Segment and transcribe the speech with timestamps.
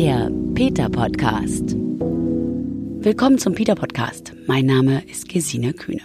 [0.00, 1.74] Der Peter Podcast.
[1.74, 4.32] Willkommen zum Peter Podcast.
[4.46, 6.02] Mein Name ist Gesine Kühne.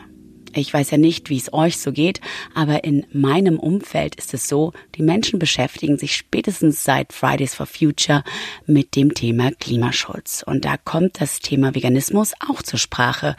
[0.55, 2.19] Ich weiß ja nicht, wie es euch so geht,
[2.55, 7.67] aber in meinem Umfeld ist es so, die Menschen beschäftigen sich spätestens seit Fridays for
[7.67, 8.23] Future
[8.65, 10.41] mit dem Thema Klimaschutz.
[10.43, 13.35] Und da kommt das Thema Veganismus auch zur Sprache.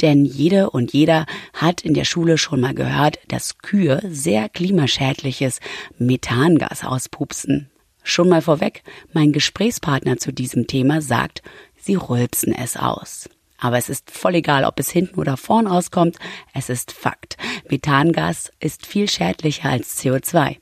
[0.00, 5.60] Denn jede und jeder hat in der Schule schon mal gehört, dass Kühe sehr klimaschädliches
[5.96, 7.68] Methangas auspupsen.
[8.02, 11.42] Schon mal vorweg, mein Gesprächspartner zu diesem Thema sagt,
[11.76, 13.28] sie rülpsen es aus.
[13.58, 16.18] Aber es ist voll egal, ob es hinten oder vorn rauskommt.
[16.52, 17.36] Es ist Fakt.
[17.68, 20.56] Methangas ist viel schädlicher als CO2.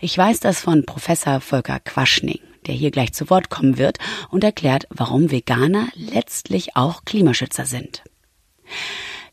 [0.00, 3.98] Ich weiß das von Professor Volker Quaschning, der hier gleich zu Wort kommen wird
[4.30, 8.02] und erklärt, warum Veganer letztlich auch Klimaschützer sind.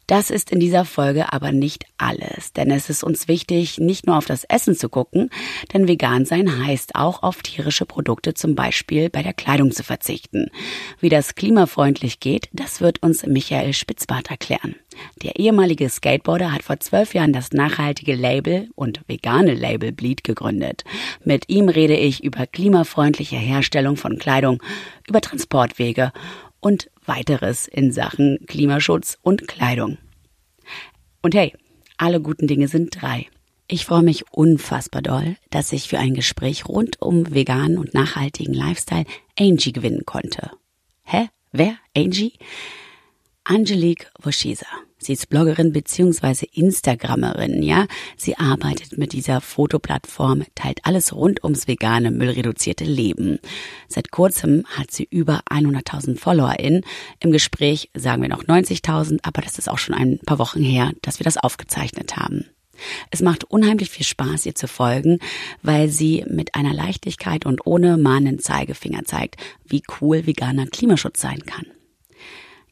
[0.07, 4.17] Das ist in dieser Folge aber nicht alles, denn es ist uns wichtig, nicht nur
[4.17, 5.31] auf das Essen zu gucken,
[5.73, 10.51] denn vegan sein heißt auch auf tierische Produkte zum Beispiel bei der Kleidung zu verzichten.
[10.99, 14.75] Wie das klimafreundlich geht, das wird uns Michael Spitzbart erklären.
[15.23, 20.83] Der ehemalige Skateboarder hat vor zwölf Jahren das nachhaltige Label und vegane Label Bleed gegründet.
[21.23, 24.61] Mit ihm rede ich über klimafreundliche Herstellung von Kleidung,
[25.07, 26.11] über Transportwege
[26.65, 29.99] und weiteres in Sachen Klimaschutz und Kleidung.
[31.21, 31.53] Und hey,
[31.97, 33.27] alle guten Dinge sind drei.
[33.67, 38.55] Ich freue mich unfassbar doll, dass ich für ein Gespräch rund um veganen und nachhaltigen
[38.55, 39.05] Lifestyle
[39.39, 40.49] Angie gewinnen konnte.
[41.03, 41.29] Hä?
[41.51, 41.77] Wer?
[41.95, 42.33] Angie?
[43.43, 44.65] Angelique Woschisa.
[45.05, 47.85] Sie ist Bloggerin beziehungsweise Instagrammerin, ja.
[48.17, 53.37] Sie arbeitet mit dieser Fotoplattform, teilt alles rund ums vegane, müllreduzierte Leben.
[53.87, 56.81] Seit kurzem hat sie über 100.000 FollowerInnen.
[57.19, 60.91] Im Gespräch sagen wir noch 90.000, aber das ist auch schon ein paar Wochen her,
[61.03, 62.45] dass wir das aufgezeichnet haben.
[63.11, 65.19] Es macht unheimlich viel Spaß, ihr zu folgen,
[65.61, 69.35] weil sie mit einer Leichtigkeit und ohne mahnenden Zeigefinger zeigt,
[69.67, 71.67] wie cool veganer Klimaschutz sein kann.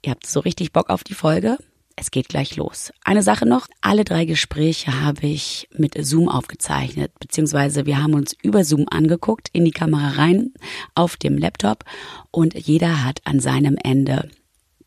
[0.02, 1.60] Ihr habt so richtig Bock auf die Folge?
[1.96, 2.92] Es geht gleich los.
[3.04, 8.36] Eine Sache noch, alle drei Gespräche habe ich mit Zoom aufgezeichnet, beziehungsweise wir haben uns
[8.42, 10.54] über Zoom angeguckt, in die Kamera rein,
[10.96, 11.86] auf dem Laptop
[12.32, 14.30] und jeder hat an seinem Ende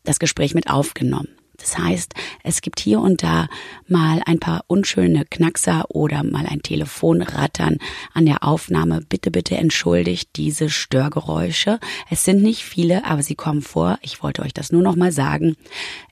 [0.03, 1.36] das Gespräch mit aufgenommen.
[1.57, 2.13] Das heißt,
[2.43, 3.47] es gibt hier und da
[3.87, 7.77] mal ein paar unschöne Knackser oder mal ein Telefonrattern
[8.13, 9.01] an der Aufnahme.
[9.01, 11.79] Bitte, bitte entschuldigt diese Störgeräusche.
[12.09, 13.97] Es sind nicht viele, aber sie kommen vor.
[14.01, 15.55] Ich wollte euch das nur noch mal sagen.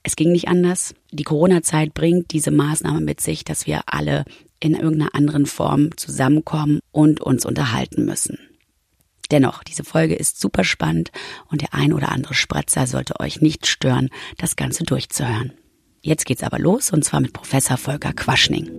[0.04, 0.96] Es ging nicht anders.
[1.12, 4.26] Die Corona-Zeit bringt diese Maßnahme mit sich, dass wir alle
[4.60, 8.40] in irgendeiner anderen Form zusammenkommen und uns unterhalten müssen.
[9.32, 11.12] Dennoch, diese Folge ist super spannend
[11.50, 15.54] und der ein oder andere Spratzer sollte euch nicht stören, das Ganze durchzuhören.
[16.02, 18.70] Jetzt geht's aber los und zwar mit Professor Volker Quaschning.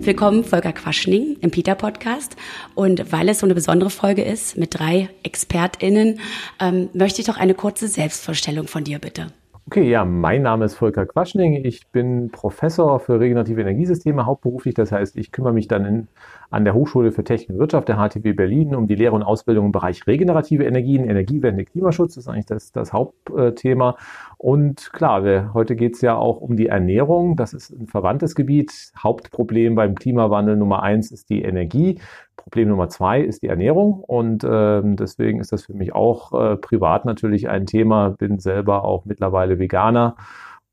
[0.00, 2.34] Willkommen, Volker Quaschning im Peter Podcast.
[2.74, 6.20] Und weil es so eine besondere Folge ist mit drei ExpertInnen,
[6.60, 9.26] ähm, möchte ich doch eine kurze Selbstvorstellung von dir bitte.
[9.70, 11.62] Okay, ja, mein Name ist Volker Quaschning.
[11.62, 14.74] Ich bin Professor für regenerative Energiesysteme hauptberuflich.
[14.74, 16.08] Das heißt, ich kümmere mich dann in,
[16.48, 19.66] an der Hochschule für Technik und Wirtschaft der HTW Berlin um die Lehre und Ausbildung
[19.66, 22.14] im Bereich regenerative Energien, Energiewende, Klimaschutz.
[22.14, 23.98] Das ist eigentlich das, das Hauptthema.
[24.38, 27.36] Und klar, wir, heute geht es ja auch um die Ernährung.
[27.36, 28.72] Das ist ein verwandtes Gebiet.
[28.96, 31.98] Hauptproblem beim Klimawandel Nummer eins ist die Energie.
[32.38, 36.56] Problem Nummer zwei ist die Ernährung und äh, deswegen ist das für mich auch äh,
[36.56, 38.10] privat natürlich ein Thema.
[38.10, 40.16] Bin selber auch mittlerweile Veganer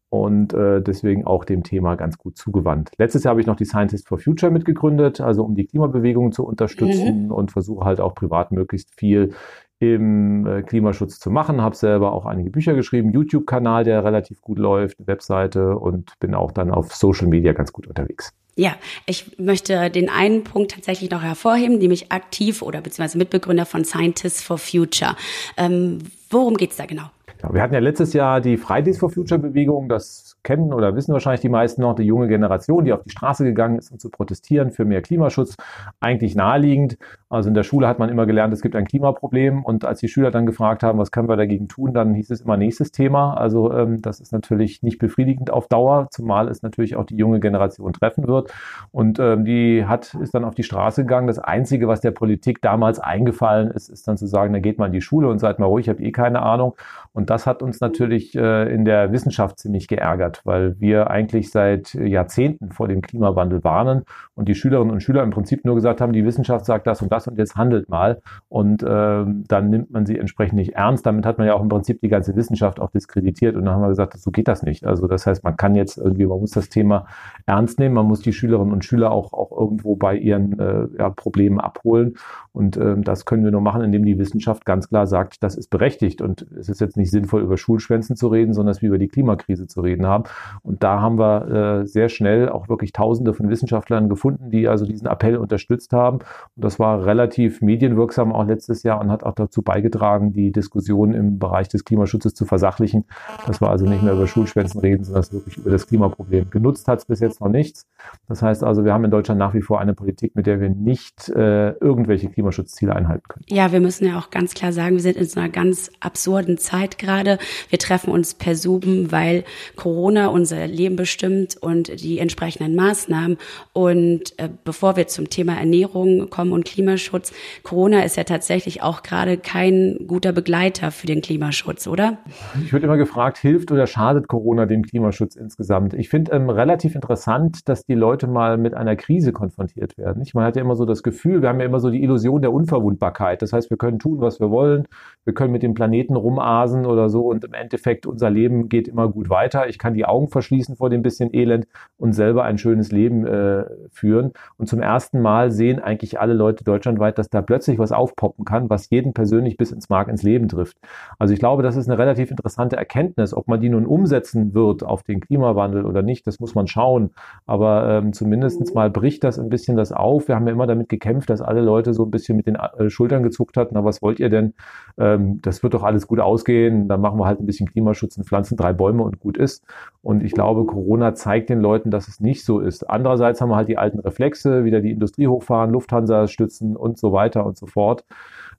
[0.10, 2.92] und äh, deswegen auch dem Thema ganz gut zugewandt.
[2.98, 6.46] Letztes Jahr habe ich noch die Scientists for Future mitgegründet, also um die Klimabewegung zu
[6.46, 7.32] unterstützen mhm.
[7.32, 9.34] und versuche halt auch privat möglichst viel
[9.80, 11.62] im äh, Klimaschutz zu machen.
[11.62, 16.52] Habe selber auch einige Bücher geschrieben, YouTube-Kanal, der relativ gut läuft, Webseite und bin auch
[16.52, 18.34] dann auf Social Media ganz gut unterwegs.
[18.58, 18.76] Ja,
[19.06, 24.42] ich möchte den einen Punkt tatsächlich noch hervorheben, nämlich aktiv oder beziehungsweise Mitbegründer von Scientists
[24.42, 25.18] for Future.
[25.58, 26.00] Ähm,
[26.30, 27.10] worum geht's da genau?
[27.44, 29.90] Ja, wir hatten ja letztes Jahr die Fridays for Future Bewegung.
[29.90, 33.44] Das kennen oder wissen wahrscheinlich die meisten noch, die junge Generation, die auf die Straße
[33.44, 35.56] gegangen ist, um zu protestieren für mehr Klimaschutz.
[36.00, 36.98] Eigentlich naheliegend.
[37.36, 39.64] Also in der Schule hat man immer gelernt, es gibt ein Klimaproblem.
[39.64, 42.42] Und als die Schüler dann gefragt haben, was können wir dagegen tun, dann hieß es
[42.42, 43.34] immer nächstes Thema.
[43.34, 47.42] Also ähm, das ist natürlich nicht befriedigend auf Dauer, zumal es natürlich auch die junge
[47.42, 48.54] Generation treffen wird.
[48.92, 51.28] Und ähm, die hat, ist dann auf die Straße gegangen.
[51.28, 54.88] Das Einzige, was der Politik damals eingefallen ist, ist dann zu sagen, da geht mal
[54.88, 56.76] in die Schule und seid mal ruhig, ich habe eh keine Ahnung.
[57.12, 61.94] Und das hat uns natürlich äh, in der Wissenschaft ziemlich geärgert, weil wir eigentlich seit
[61.94, 64.04] Jahrzehnten vor dem Klimawandel warnen
[64.36, 67.12] und die Schülerinnen und Schüler im Prinzip nur gesagt haben, die Wissenschaft sagt das und
[67.12, 68.22] das und jetzt handelt mal.
[68.50, 71.06] Und ähm, dann nimmt man sie entsprechend nicht ernst.
[71.06, 73.56] Damit hat man ja auch im Prinzip die ganze Wissenschaft auch diskreditiert.
[73.56, 74.86] Und dann haben wir gesagt, so geht das nicht.
[74.86, 77.06] Also das heißt, man kann jetzt irgendwie, man muss das Thema
[77.46, 81.10] ernst nehmen, man muss die Schülerinnen und Schüler auch, auch irgendwo bei ihren äh, ja,
[81.10, 82.16] Problemen abholen.
[82.52, 85.70] Und ähm, das können wir nur machen, indem die Wissenschaft ganz klar sagt, das ist
[85.70, 86.22] berechtigt.
[86.22, 89.08] Und es ist jetzt nicht sinnvoll, über Schulschwänzen zu reden, sondern es wie über die
[89.08, 90.24] Klimakrise zu reden haben.
[90.64, 94.86] Und da haben wir äh, sehr schnell auch wirklich Tausende von Wissenschaftlern gefunden, die also
[94.86, 96.20] diesen Appell unterstützt haben.
[96.56, 101.14] Und das war relativ medienwirksam auch letztes Jahr und hat auch dazu beigetragen, die Diskussion
[101.14, 103.06] im Bereich des Klimaschutzes zu versachlichen.
[103.48, 106.50] Dass wir also nicht mehr über Schulschwänzen reden, sondern es wirklich über das Klimaproblem.
[106.50, 107.88] Genutzt hat es bis jetzt noch nichts.
[108.28, 110.70] Das heißt also, wir haben in Deutschland nach wie vor eine Politik, mit der wir
[110.70, 113.46] nicht äh, irgendwelche Klimaschutzziele einhalten können.
[113.50, 116.58] Ja, wir müssen ja auch ganz klar sagen, wir sind in so einer ganz absurden
[116.58, 117.38] Zeit gerade.
[117.70, 119.44] Wir treffen uns per Zoom, weil
[119.76, 123.38] Corona unser Leben bestimmt und die entsprechenden Maßnahmen.
[123.74, 126.66] Und äh, bevor wir zum Thema Ernährung kommen und
[126.96, 127.34] Klimaschutz,
[127.64, 132.20] Corona ist ja tatsächlich auch gerade kein guter Begleiter für den Klimaschutz, oder?
[132.64, 135.94] Ich würde immer gefragt, hilft oder schadet Corona dem Klimaschutz insgesamt?
[135.94, 140.22] Ich finde ähm, relativ interessant, dass die Leute mal mit einer Krise konfrontiert werden.
[140.22, 142.42] Ich, man hat ja immer so das Gefühl, wir haben ja immer so die Illusion
[142.42, 143.42] der Unverwundbarkeit.
[143.42, 144.88] Das heißt, wir können tun, was wir wollen.
[145.26, 149.10] Wir können mit dem Planeten rumasen oder so und im Endeffekt unser Leben geht immer
[149.10, 149.68] gut weiter.
[149.68, 151.68] Ich kann die Augen verschließen vor dem bisschen Elend
[151.98, 154.32] und selber ein schönes Leben äh, führen.
[154.58, 158.70] Und zum ersten Mal sehen eigentlich alle Leute deutschlandweit, dass da plötzlich was aufpoppen kann,
[158.70, 160.78] was jeden persönlich bis ins Mark ins Leben trifft.
[161.18, 163.34] Also ich glaube, das ist eine relativ interessante Erkenntnis.
[163.34, 167.12] Ob man die nun umsetzen wird auf den Klimawandel oder nicht, das muss man schauen.
[167.46, 170.28] Aber ähm, zumindest mal bricht das ein bisschen das auf.
[170.28, 172.90] Wir haben ja immer damit gekämpft, dass alle Leute so ein bisschen mit den äh,
[172.90, 173.74] Schultern gezuckt hatten.
[173.74, 174.54] Na, was wollt ihr denn?
[174.98, 176.88] Ähm, das wird doch alles gut ausgehen.
[176.88, 179.66] Dann machen wir halt ein bisschen Klimaschutz und pflanzen drei Bäume und gut ist.
[180.02, 182.88] Und ich glaube, Corona zeigt den Leuten, dass es nicht so ist.
[182.90, 187.12] Andererseits haben wir halt die alten Reflexe, wieder die Industrie hochfahren, Lufthansa stützen und so
[187.12, 188.06] weiter und so fort.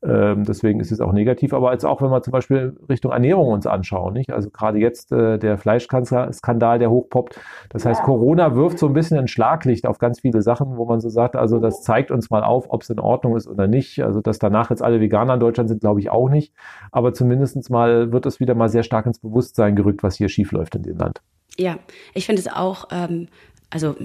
[0.03, 1.53] Ähm, deswegen ist es auch negativ.
[1.55, 4.31] Aber jetzt auch, wenn wir zum Beispiel Richtung Ernährung uns anschauen, nicht?
[4.31, 7.41] Also gerade jetzt äh, der Fleischskandal, der hochpoppt.
[7.71, 11.01] Das heißt, Corona wirft so ein bisschen ein Schlaglicht auf ganz viele Sachen, wo man
[11.01, 14.03] so sagt, also das zeigt uns mal auf, ob es in Ordnung ist oder nicht.
[14.03, 16.53] Also dass danach jetzt alle Veganer in Deutschland sind, glaube ich auch nicht.
[16.93, 20.75] Aber zumindest mal wird es wieder mal sehr stark ins Bewusstsein gerückt, was hier schiefläuft
[20.75, 21.23] in dem Land.
[21.59, 21.77] Ja,
[22.13, 23.29] ich finde es auch, ähm,
[23.71, 23.97] also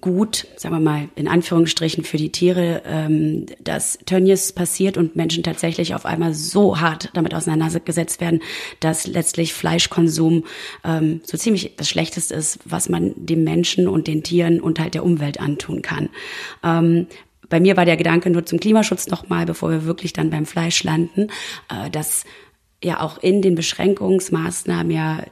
[0.00, 5.42] gut, sagen wir mal, in Anführungsstrichen für die Tiere, ähm, dass Tönnies passiert und Menschen
[5.42, 8.40] tatsächlich auf einmal so hart damit auseinandergesetzt werden,
[8.80, 10.44] dass letztlich Fleischkonsum
[10.84, 14.94] ähm, so ziemlich das Schlechteste ist, was man dem Menschen und den Tieren und halt
[14.94, 16.08] der Umwelt antun kann.
[16.62, 17.06] Ähm,
[17.48, 20.82] bei mir war der Gedanke nur zum Klimaschutz nochmal, bevor wir wirklich dann beim Fleisch
[20.82, 21.28] landen,
[21.68, 22.24] äh, dass
[22.82, 25.24] ja auch in den Beschränkungsmaßnahmen ja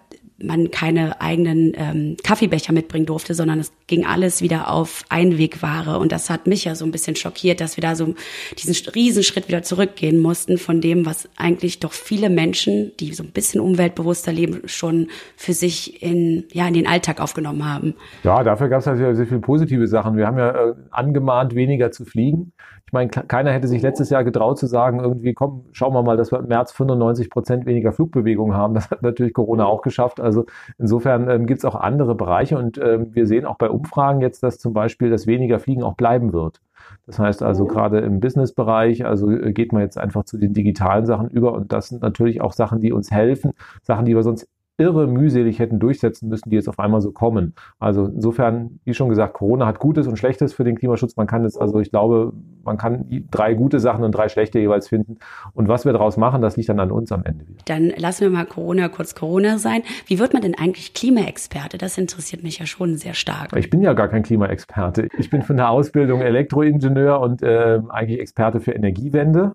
[0.42, 5.98] man keine eigenen ähm, Kaffeebecher mitbringen durfte, sondern es ging alles wieder auf Einwegware.
[5.98, 8.14] Und das hat mich ja so ein bisschen schockiert, dass wir da so
[8.58, 13.30] diesen Riesenschritt wieder zurückgehen mussten von dem, was eigentlich doch viele Menschen, die so ein
[13.30, 17.94] bisschen umweltbewusster leben, schon für sich in, ja, in den Alltag aufgenommen haben.
[18.24, 20.16] Ja, dafür gab es halt sehr viele positive Sachen.
[20.16, 22.52] Wir haben ja äh, angemahnt, weniger zu fliegen.
[22.92, 26.18] Ich meine, keiner hätte sich letztes Jahr getraut zu sagen, irgendwie, komm, schauen wir mal,
[26.18, 28.74] dass wir im März 95 Prozent weniger Flugbewegung haben.
[28.74, 30.20] Das hat natürlich Corona auch geschafft.
[30.20, 30.44] Also
[30.76, 34.42] insofern ähm, gibt es auch andere Bereiche und ähm, wir sehen auch bei Umfragen jetzt,
[34.42, 36.60] dass zum Beispiel das weniger Fliegen auch bleiben wird.
[37.06, 41.06] Das heißt also gerade im Business-Bereich, also äh, geht man jetzt einfach zu den digitalen
[41.06, 44.48] Sachen über und das sind natürlich auch Sachen, die uns helfen, Sachen, die wir sonst
[44.82, 47.54] irre mühselig hätten durchsetzen müssen, die jetzt auf einmal so kommen.
[47.78, 51.16] Also insofern, wie schon gesagt, Corona hat Gutes und Schlechtes für den Klimaschutz.
[51.16, 52.32] Man kann jetzt, also ich glaube,
[52.64, 55.18] man kann drei gute Sachen und drei schlechte jeweils finden.
[55.54, 57.60] Und was wir daraus machen, das liegt dann an uns am Ende wieder.
[57.66, 59.82] Dann lassen wir mal Corona kurz Corona sein.
[60.06, 61.78] Wie wird man denn eigentlich Klimaexperte?
[61.78, 63.54] Das interessiert mich ja schon sehr stark.
[63.56, 65.08] Ich bin ja gar kein Klimaexperte.
[65.18, 69.52] Ich bin von der Ausbildung Elektroingenieur und äh, eigentlich Experte für Energiewende.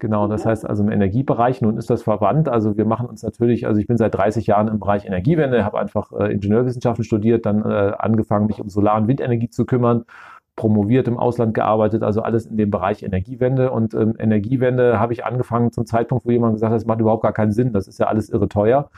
[0.00, 2.48] Genau, das heißt also im Energiebereich, nun ist das verwandt.
[2.48, 5.78] Also wir machen uns natürlich, also ich bin seit 30 Jahren im Bereich Energiewende, habe
[5.78, 10.06] einfach äh, Ingenieurwissenschaften studiert, dann äh, angefangen, mich um Solar- und Windenergie zu kümmern,
[10.56, 13.70] promoviert im Ausland gearbeitet, also alles in dem Bereich Energiewende.
[13.70, 17.22] Und ähm, Energiewende habe ich angefangen zum Zeitpunkt, wo jemand gesagt hat, das macht überhaupt
[17.22, 18.90] gar keinen Sinn, das ist ja alles irre teuer.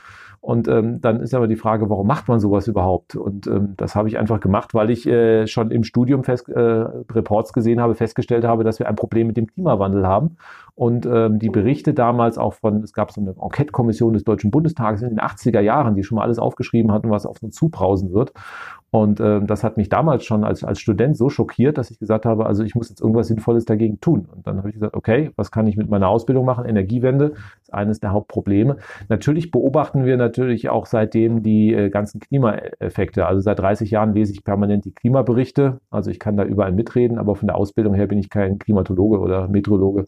[0.43, 3.15] Und ähm, dann ist aber die Frage, warum macht man sowas überhaupt?
[3.15, 6.59] Und ähm, das habe ich einfach gemacht, weil ich äh, schon im Studium fest, äh,
[6.59, 10.35] Reports gesehen habe, festgestellt habe, dass wir ein Problem mit dem Klimawandel haben.
[10.75, 15.03] Und ähm, die Berichte damals auch von, es gab so eine Enquete-Kommission des Deutschen Bundestages
[15.03, 18.33] in den 80er Jahren, die schon mal alles aufgeschrieben hatten, was auf uns zubrausen wird.
[18.93, 22.27] Und äh, das hat mich damals schon als, als Student so schockiert, dass ich gesagt
[22.27, 24.27] habe, also ich muss jetzt irgendwas Sinnvolles dagegen tun.
[24.31, 26.65] Und dann habe ich gesagt, okay, was kann ich mit meiner Ausbildung machen?
[26.65, 28.77] Energiewende ist eines der Hauptprobleme.
[29.09, 33.25] Natürlich beobachten wir natürlich auch seitdem die äh, ganzen Klimaeffekte.
[33.25, 35.79] Also seit 30 Jahren lese ich permanent die Klimaberichte.
[35.89, 39.19] Also ich kann da überall mitreden, aber von der Ausbildung her bin ich kein Klimatologe
[39.19, 40.07] oder Meteorologe,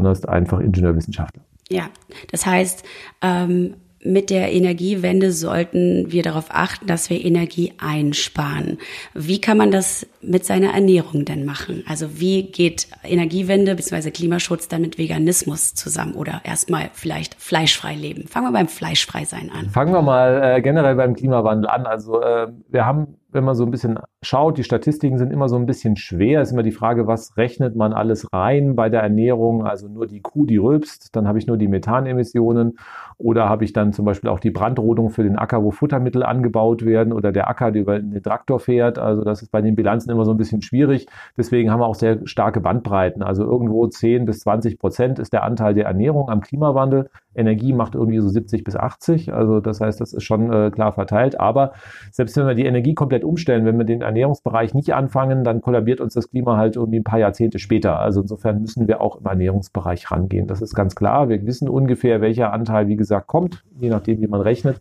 [0.00, 1.42] sondern ist einfach Ingenieurwissenschaftler.
[1.68, 1.88] Ja,
[2.30, 2.84] das heißt,
[3.22, 8.78] ähm, mit der Energiewende sollten wir darauf achten, dass wir Energie einsparen.
[9.12, 11.84] Wie kann man das mit seiner Ernährung denn machen?
[11.86, 14.10] Also wie geht Energiewende bzw.
[14.10, 18.26] Klimaschutz dann mit Veganismus zusammen oder erstmal vielleicht fleischfrei leben?
[18.26, 19.68] Fangen wir beim fleischfrei sein an.
[19.68, 21.84] Fangen wir mal äh, generell beim Klimawandel an.
[21.84, 25.56] Also äh, wir haben wenn man so ein bisschen schaut, die Statistiken sind immer so
[25.56, 26.40] ein bisschen schwer.
[26.40, 29.64] Es ist immer die Frage, was rechnet man alles rein bei der Ernährung?
[29.64, 32.78] Also nur die Kuh, die rülpst, dann habe ich nur die Methanemissionen
[33.18, 36.84] oder habe ich dann zum Beispiel auch die Brandrodung für den Acker, wo Futtermittel angebaut
[36.84, 38.98] werden oder der Acker, der über den Traktor fährt.
[38.98, 41.06] Also das ist bei den Bilanzen immer so ein bisschen schwierig.
[41.36, 43.22] Deswegen haben wir auch sehr starke Bandbreiten.
[43.22, 47.10] Also irgendwo 10 bis 20 Prozent ist der Anteil der Ernährung am Klimawandel.
[47.34, 49.32] Energie macht irgendwie so 70 bis 80.
[49.32, 51.38] Also das heißt, das ist schon äh, klar verteilt.
[51.38, 51.72] Aber
[52.10, 56.00] selbst wenn wir die Energie komplett umstellen, wenn wir den Ernährungsbereich nicht anfangen, dann kollabiert
[56.00, 58.00] uns das Klima halt irgendwie ein paar Jahrzehnte später.
[58.00, 60.46] Also insofern müssen wir auch im Ernährungsbereich rangehen.
[60.46, 61.28] Das ist ganz klar.
[61.28, 64.80] Wir wissen ungefähr, welcher Anteil, wie gesagt, kommt, je nachdem, wie man rechnet.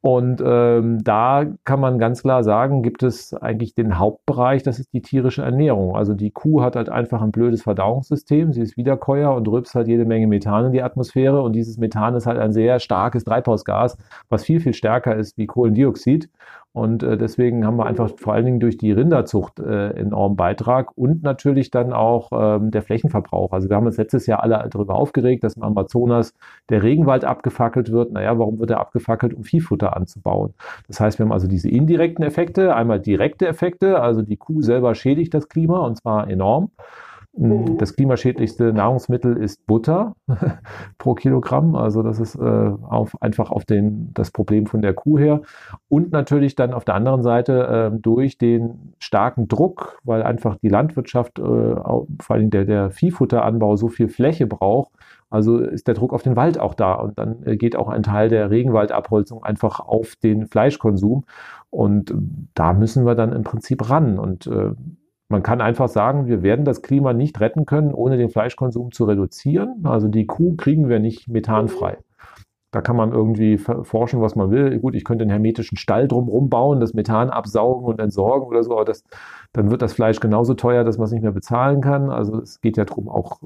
[0.00, 4.92] Und ähm, da kann man ganz klar sagen, gibt es eigentlich den Hauptbereich, das ist
[4.92, 5.96] die tierische Ernährung.
[5.96, 9.88] Also die Kuh hat halt einfach ein blödes Verdauungssystem, sie ist Wiederkäuer und rülpst halt
[9.88, 13.96] jede Menge Methan in die Atmosphäre und dieses Methan ist halt ein sehr starkes Treibhausgas,
[14.28, 16.30] was viel, viel stärker ist wie Kohlendioxid.
[16.78, 20.96] Und äh, deswegen haben wir einfach vor allen Dingen durch die Rinderzucht äh, enormen Beitrag
[20.96, 23.52] und natürlich dann auch ähm, der Flächenverbrauch.
[23.52, 26.34] Also wir haben uns letztes Jahr alle darüber aufgeregt, dass im Amazonas
[26.68, 28.12] der Regenwald abgefackelt wird.
[28.12, 30.54] Naja, warum wird er abgefackelt, um Viehfutter anzubauen?
[30.86, 34.94] Das heißt, wir haben also diese indirekten Effekte, einmal direkte Effekte, also die Kuh selber
[34.94, 36.70] schädigt das Klima und zwar enorm.
[37.38, 37.78] Mhm.
[37.78, 40.16] Das klimaschädlichste Nahrungsmittel ist Butter
[40.98, 41.76] pro Kilogramm.
[41.76, 45.42] Also das ist äh, auf, einfach auf den, das Problem von der Kuh her.
[45.88, 50.68] Und natürlich dann auf der anderen Seite äh, durch den starken Druck, weil einfach die
[50.68, 54.90] Landwirtschaft, äh, vor allem der, der Viehfutteranbau so viel Fläche braucht.
[55.30, 56.94] Also ist der Druck auf den Wald auch da.
[56.94, 61.24] Und dann äh, geht auch ein Teil der Regenwaldabholzung einfach auf den Fleischkonsum.
[61.70, 62.12] Und
[62.54, 64.18] da müssen wir dann im Prinzip ran.
[64.18, 64.72] Und äh,
[65.28, 69.04] man kann einfach sagen, wir werden das Klima nicht retten können, ohne den Fleischkonsum zu
[69.04, 69.84] reduzieren.
[69.84, 71.98] Also die Kuh kriegen wir nicht methanfrei.
[72.70, 74.78] Da kann man irgendwie forschen, was man will.
[74.78, 78.72] Gut, ich könnte einen hermetischen Stall drumherum bauen, das Methan absaugen und entsorgen oder so,
[78.72, 79.04] aber das,
[79.54, 82.10] dann wird das Fleisch genauso teuer, dass man es nicht mehr bezahlen kann.
[82.10, 83.40] Also es geht ja darum, auch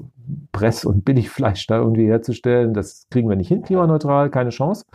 [0.51, 2.73] Press- und Billigfleisch da irgendwie herzustellen.
[2.73, 4.85] Das kriegen wir nicht hin, klimaneutral, keine Chance.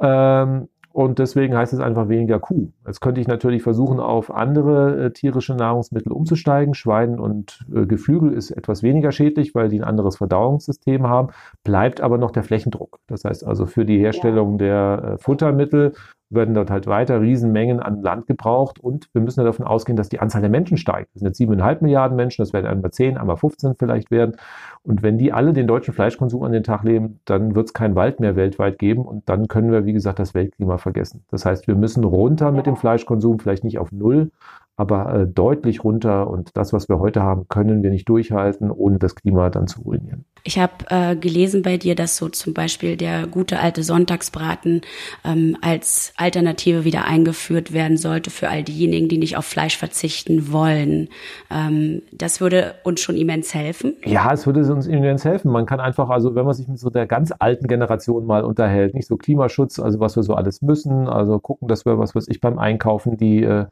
[0.00, 2.68] Ähm, und deswegen heißt es einfach weniger Kuh.
[2.86, 6.74] Jetzt könnte ich natürlich versuchen, auf andere äh, tierische Nahrungsmittel umzusteigen.
[6.74, 11.28] Schwein und äh, Geflügel ist etwas weniger schädlich, weil die ein anderes Verdauungssystem haben,
[11.64, 12.98] bleibt aber noch der Flächendruck.
[13.06, 15.94] Das heißt also für die Herstellung der äh, Futtermittel
[16.34, 20.08] werden dort halt weiter Riesenmengen an Land gebraucht und wir müssen ja davon ausgehen, dass
[20.08, 21.10] die Anzahl der Menschen steigt.
[21.14, 24.36] Das sind jetzt siebeneinhalb Milliarden Menschen, das werden einmal zehn, einmal 15 vielleicht werden.
[24.82, 27.94] Und wenn die alle den deutschen Fleischkonsum an den Tag leben, dann wird es keinen
[27.94, 31.24] Wald mehr weltweit geben und dann können wir, wie gesagt, das Weltklima vergessen.
[31.30, 34.30] Das heißt, wir müssen runter mit dem Fleischkonsum, vielleicht nicht auf Null,
[34.76, 36.28] aber äh, deutlich runter.
[36.28, 39.82] Und das, was wir heute haben, können wir nicht durchhalten, ohne das Klima dann zu
[39.82, 40.24] ruinieren.
[40.44, 44.80] Ich habe äh, gelesen bei dir, dass so zum Beispiel der gute alte Sonntagsbraten
[45.24, 50.50] ähm, als Alternative wieder eingeführt werden sollte für all diejenigen, die nicht auf Fleisch verzichten
[50.50, 51.08] wollen.
[51.50, 53.94] Ähm, das würde uns schon immens helfen.
[54.04, 55.52] Ja, es würde uns immens helfen.
[55.52, 58.94] Man kann einfach, also wenn man sich mit so der ganz alten Generation mal unterhält,
[58.94, 62.26] nicht so Klimaschutz, also was wir so alles müssen, also gucken, dass wir, was weiß
[62.28, 63.66] ich, beim Einkaufen die äh,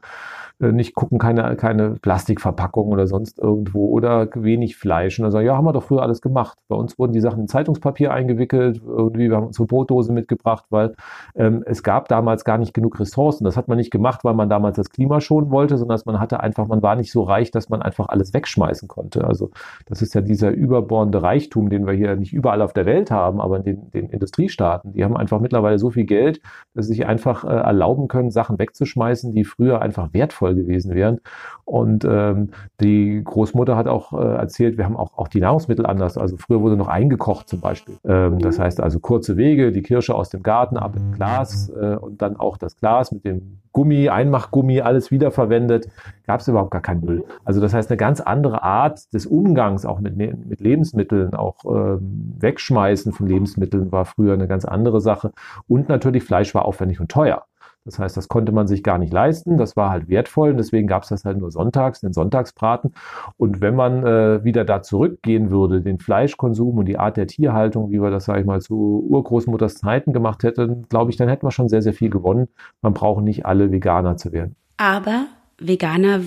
[0.61, 5.17] nicht gucken, keine, keine Plastikverpackung oder sonst irgendwo oder wenig Fleisch.
[5.17, 6.57] Und dann sagen, ja, haben wir doch früher alles gemacht.
[6.67, 10.93] Bei uns wurden die Sachen in Zeitungspapier eingewickelt, irgendwie, wir haben unsere Brotdose mitgebracht, weil
[11.35, 13.43] ähm, es gab damals gar nicht genug Ressourcen.
[13.43, 16.39] Das hat man nicht gemacht, weil man damals das Klima schonen wollte, sondern man hatte
[16.39, 19.25] einfach, man war nicht so reich, dass man einfach alles wegschmeißen konnte.
[19.25, 19.49] Also
[19.87, 23.41] das ist ja dieser überbordende Reichtum, den wir hier nicht überall auf der Welt haben,
[23.41, 24.93] aber in den, den Industriestaaten.
[24.93, 26.41] Die haben einfach mittlerweile so viel Geld,
[26.73, 30.95] dass sie sich einfach äh, erlauben können, Sachen wegzuschmeißen, die früher einfach wertvoll sinnvoll gewesen
[30.95, 31.19] wären.
[31.65, 32.49] Und ähm,
[32.81, 36.17] die Großmutter hat auch äh, erzählt, wir haben auch, auch die Nahrungsmittel anders.
[36.17, 37.95] Also früher wurde noch eingekocht zum Beispiel.
[38.03, 41.95] Ähm, das heißt also kurze Wege, die Kirsche aus dem Garten ab in Glas äh,
[41.95, 45.87] und dann auch das Glas mit dem Gummi, Einmachgummi, alles wiederverwendet.
[46.27, 47.23] Gab es überhaupt gar keinen Müll.
[47.45, 52.35] Also das heißt, eine ganz andere Art des Umgangs auch mit, mit Lebensmitteln, auch ähm,
[52.37, 55.31] Wegschmeißen von Lebensmitteln war früher eine ganz andere Sache.
[55.69, 57.45] Und natürlich Fleisch war aufwendig und teuer.
[57.85, 59.57] Das heißt, das konnte man sich gar nicht leisten.
[59.57, 62.93] Das war halt wertvoll und deswegen gab es das halt nur sonntags, den Sonntagsbraten.
[63.37, 67.89] Und wenn man äh, wieder da zurückgehen würde, den Fleischkonsum und die Art der Tierhaltung,
[67.91, 71.45] wie wir das, sage ich mal, zu Urgroßmutters Zeiten gemacht hätten, glaube ich, dann hätten
[71.45, 72.47] wir schon sehr, sehr viel gewonnen.
[72.81, 74.55] Man braucht nicht alle Veganer zu werden.
[74.77, 75.25] Aber
[75.61, 76.21] Veganer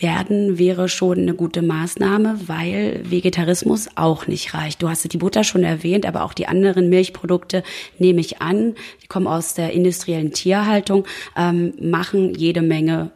[0.00, 4.82] werden wäre schon eine gute Maßnahme, weil Vegetarismus auch nicht reicht.
[4.82, 7.62] Du hast die Butter schon erwähnt, aber auch die anderen Milchprodukte
[7.98, 11.04] nehme ich an, die kommen aus der industriellen Tierhaltung,
[11.36, 13.10] ähm, machen jede Menge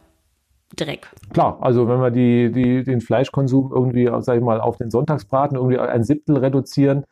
[0.75, 1.07] Dreck.
[1.31, 5.57] Klar, also wenn wir die, die, den Fleischkonsum irgendwie, sag ich mal, auf den Sonntagsbraten
[5.57, 7.05] irgendwie ein Siebtel reduzieren,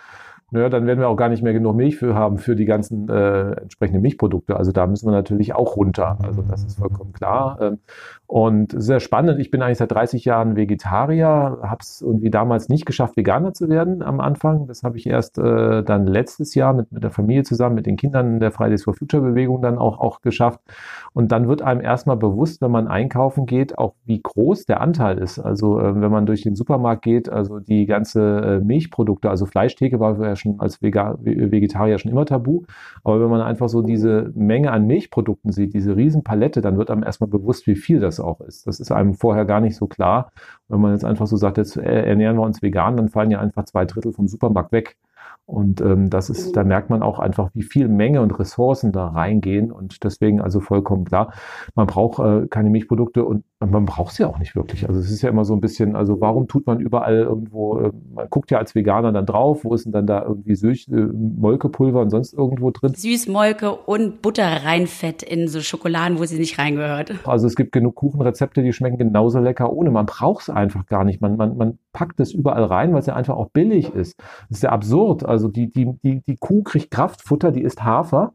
[0.53, 3.09] naja, dann werden wir auch gar nicht mehr genug Milch für haben für die ganzen
[3.09, 4.55] äh, entsprechenden Milchprodukte.
[4.55, 6.19] Also da müssen wir natürlich auch runter.
[6.21, 7.57] Also das ist vollkommen klar.
[7.59, 7.79] Ähm,
[8.27, 9.39] und sehr spannend.
[9.39, 13.67] Ich bin eigentlich seit 30 Jahren Vegetarier, habe es irgendwie damals nicht geschafft, Veganer zu
[13.67, 14.67] werden am Anfang.
[14.67, 17.95] Das habe ich erst äh, dann letztes Jahr mit, mit der Familie zusammen, mit den
[17.95, 20.59] Kindern der Fridays for Future Bewegung dann auch, auch geschafft.
[21.13, 25.17] Und dann wird einem erstmal bewusst, wenn man einkaufen geht, auch wie groß der Anteil
[25.17, 25.39] ist.
[25.39, 29.99] Also äh, wenn man durch den Supermarkt geht, also die ganze äh, Milchprodukte, also Fleischtheke
[29.99, 32.63] war ja schon als Vega Vegetarier schon immer tabu.
[33.03, 37.03] Aber wenn man einfach so diese Menge an Milchprodukten sieht, diese Riesenpalette, dann wird einem
[37.03, 38.67] erstmal bewusst, wie viel das auch ist.
[38.67, 40.31] Das ist einem vorher gar nicht so klar.
[40.67, 43.65] Wenn man jetzt einfach so sagt, jetzt ernähren wir uns vegan, dann fallen ja einfach
[43.65, 44.97] zwei Drittel vom Supermarkt weg.
[45.45, 49.09] Und ähm, das ist, da merkt man auch einfach, wie viel Menge und Ressourcen da
[49.09, 49.71] reingehen.
[49.71, 51.33] Und deswegen also vollkommen klar,
[51.75, 54.87] man braucht äh, keine Milchprodukte und man braucht sie auch nicht wirklich.
[54.87, 57.91] Also es ist ja immer so ein bisschen, also warum tut man überall irgendwo, äh,
[58.13, 61.07] man guckt ja als Veganer dann drauf, wo ist denn dann da irgendwie Süß, äh,
[61.13, 62.93] Molkepulver und sonst irgendwo drin?
[62.93, 67.13] Süßmolke und Butterreinfett in so Schokoladen, wo sie nicht reingehört.
[67.25, 69.91] Also es gibt genug Kuchenrezepte, die schmecken genauso lecker ohne.
[69.91, 71.21] Man braucht es einfach gar nicht.
[71.21, 74.19] Man, man, man packt es überall rein, weil es ja einfach auch billig ist.
[74.49, 75.25] Das ist ja absurd.
[75.25, 78.33] Also die, die, die, die Kuh kriegt Kraftfutter, die isst Hafer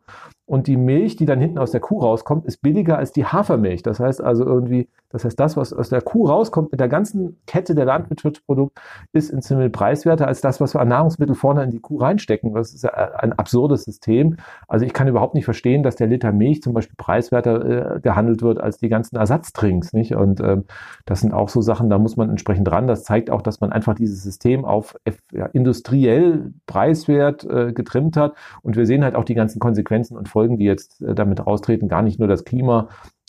[0.48, 3.82] und die Milch, die dann hinten aus der Kuh rauskommt, ist billiger als die Hafermilch.
[3.82, 7.40] Das heißt also irgendwie, das heißt, das, was aus der Kuh rauskommt mit der ganzen
[7.46, 8.80] Kette der Landwirtschaftsprodukte,
[9.12, 12.52] ist in Zimmel preiswerter als das, was wir an Nahrungsmittel vorne in die Kuh reinstecken.
[12.52, 14.36] Das ist ja ein absurdes System.
[14.66, 18.42] Also ich kann überhaupt nicht verstehen, dass der Liter Milch zum Beispiel preiswerter äh, gehandelt
[18.42, 19.92] wird als die ganzen Ersatztrinks.
[19.92, 20.14] Nicht?
[20.14, 20.64] Und ähm,
[21.06, 22.86] das sind auch so Sachen, da muss man entsprechend dran.
[22.86, 24.96] Das zeigt auch, dass man einfach dieses System auf
[25.32, 28.34] ja, industriell preiswert äh, getrimmt hat.
[28.62, 31.88] Und wir sehen halt auch die ganzen Konsequenzen und Folgen, die jetzt äh, damit raustreten,
[31.88, 32.88] gar nicht nur das Klima.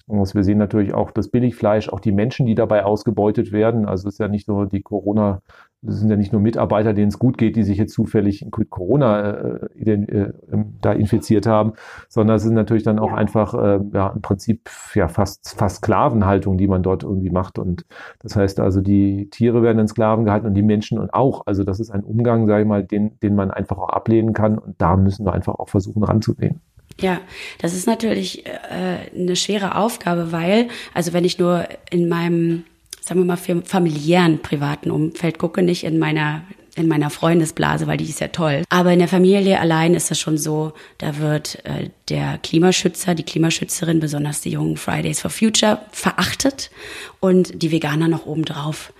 [0.09, 3.85] Und wir sehen natürlich auch das Billigfleisch, auch die Menschen, die dabei ausgebeutet werden.
[3.85, 5.43] Also es ist ja nicht nur die Corona,
[5.87, 8.71] es sind ja nicht nur Mitarbeiter, denen es gut geht, die sich jetzt zufällig mit
[8.71, 10.33] Corona äh, äh,
[10.81, 11.73] da infiziert haben,
[12.07, 16.57] sondern es sind natürlich dann auch einfach äh, ja im Prinzip ja fast fast Sklavenhaltung,
[16.57, 17.59] die man dort irgendwie macht.
[17.59, 17.85] Und
[18.17, 21.45] das heißt also, die Tiere werden in Sklaven gehalten und die Menschen und auch.
[21.45, 24.57] Also das ist ein Umgang, sage ich mal, den, den man einfach auch ablehnen kann.
[24.57, 26.61] Und da müssen wir einfach auch versuchen ranzugehen.
[27.01, 27.21] Ja,
[27.59, 32.65] das ist natürlich äh, eine schwere Aufgabe, weil, also wenn ich nur in meinem,
[33.01, 36.43] sagen wir mal, familiären, privaten Umfeld gucke, nicht in meiner
[36.75, 38.63] in meiner Freundesblase, weil die ist ja toll.
[38.69, 43.23] Aber in der Familie allein ist das schon so, da wird äh, der Klimaschützer, die
[43.23, 46.71] Klimaschützerin, besonders die jungen Fridays for Future, verachtet
[47.19, 48.93] und die Veganer noch obendrauf.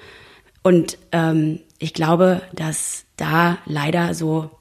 [0.62, 4.52] Und ähm, ich glaube, dass da leider so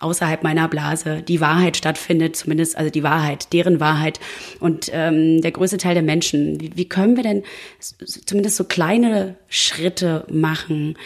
[0.00, 4.20] außerhalb meiner Blase die Wahrheit stattfindet, zumindest also die Wahrheit, deren Wahrheit
[4.60, 6.60] und ähm, der größte Teil der Menschen.
[6.60, 7.42] Wie, wie können wir denn
[8.26, 10.96] zumindest so kleine Schritte machen,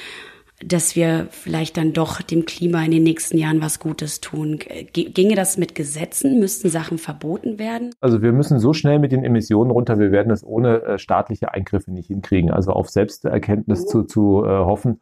[0.64, 4.58] dass wir vielleicht dann doch dem Klima in den nächsten Jahren was Gutes tun?
[4.92, 6.38] Ginge das mit Gesetzen?
[6.38, 7.90] Müssten Sachen verboten werden?
[8.00, 11.52] Also wir müssen so schnell mit den Emissionen runter, wir werden es ohne äh, staatliche
[11.52, 12.50] Eingriffe nicht hinkriegen.
[12.50, 15.00] Also auf Selbsterkenntnis zu, zu äh, hoffen,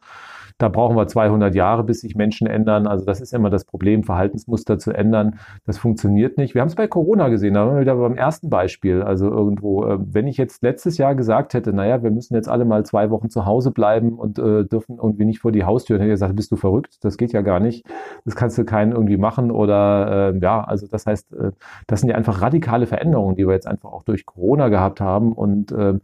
[0.61, 2.85] da brauchen wir 200 Jahre, bis sich Menschen ändern.
[2.85, 5.39] Also das ist immer das Problem, Verhaltensmuster zu ändern.
[5.65, 6.53] Das funktioniert nicht.
[6.53, 9.01] Wir haben es bei Corona gesehen, da waren wir wieder beim ersten Beispiel.
[9.01, 12.65] Also irgendwo, äh, wenn ich jetzt letztes Jahr gesagt hätte, naja, wir müssen jetzt alle
[12.65, 16.03] mal zwei Wochen zu Hause bleiben und äh, dürfen irgendwie nicht vor die Haustür, dann
[16.03, 17.03] hätte ich gesagt, bist du verrückt?
[17.03, 17.83] Das geht ja gar nicht.
[18.25, 21.51] Das kannst du keinen irgendwie machen oder äh, ja, also das heißt, äh,
[21.87, 25.33] das sind ja einfach radikale Veränderungen, die wir jetzt einfach auch durch Corona gehabt haben
[25.33, 25.95] und äh,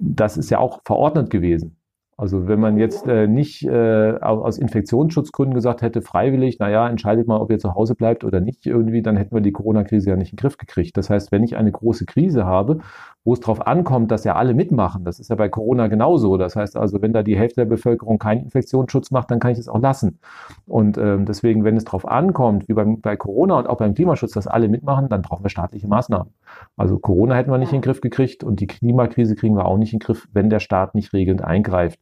[0.00, 1.76] das ist ja auch verordnet gewesen.
[2.22, 7.40] Also wenn man jetzt äh, nicht äh, aus Infektionsschutzgründen gesagt hätte, freiwillig, naja, entscheidet mal,
[7.40, 10.30] ob ihr zu Hause bleibt oder nicht irgendwie, dann hätten wir die Corona-Krise ja nicht
[10.30, 10.96] in den Griff gekriegt.
[10.96, 12.78] Das heißt, wenn ich eine große Krise habe
[13.24, 15.04] wo es darauf ankommt, dass ja alle mitmachen.
[15.04, 16.36] Das ist ja bei Corona genauso.
[16.36, 19.58] Das heißt also, wenn da die Hälfte der Bevölkerung keinen Infektionsschutz macht, dann kann ich
[19.58, 20.18] es auch lassen.
[20.66, 24.32] Und ähm, deswegen, wenn es darauf ankommt, wie beim, bei Corona und auch beim Klimaschutz,
[24.32, 26.32] dass alle mitmachen, dann brauchen wir staatliche Maßnahmen.
[26.76, 29.78] Also Corona hätten wir nicht in den Griff gekriegt und die Klimakrise kriegen wir auch
[29.78, 32.00] nicht in den Griff, wenn der Staat nicht regelnd eingreift.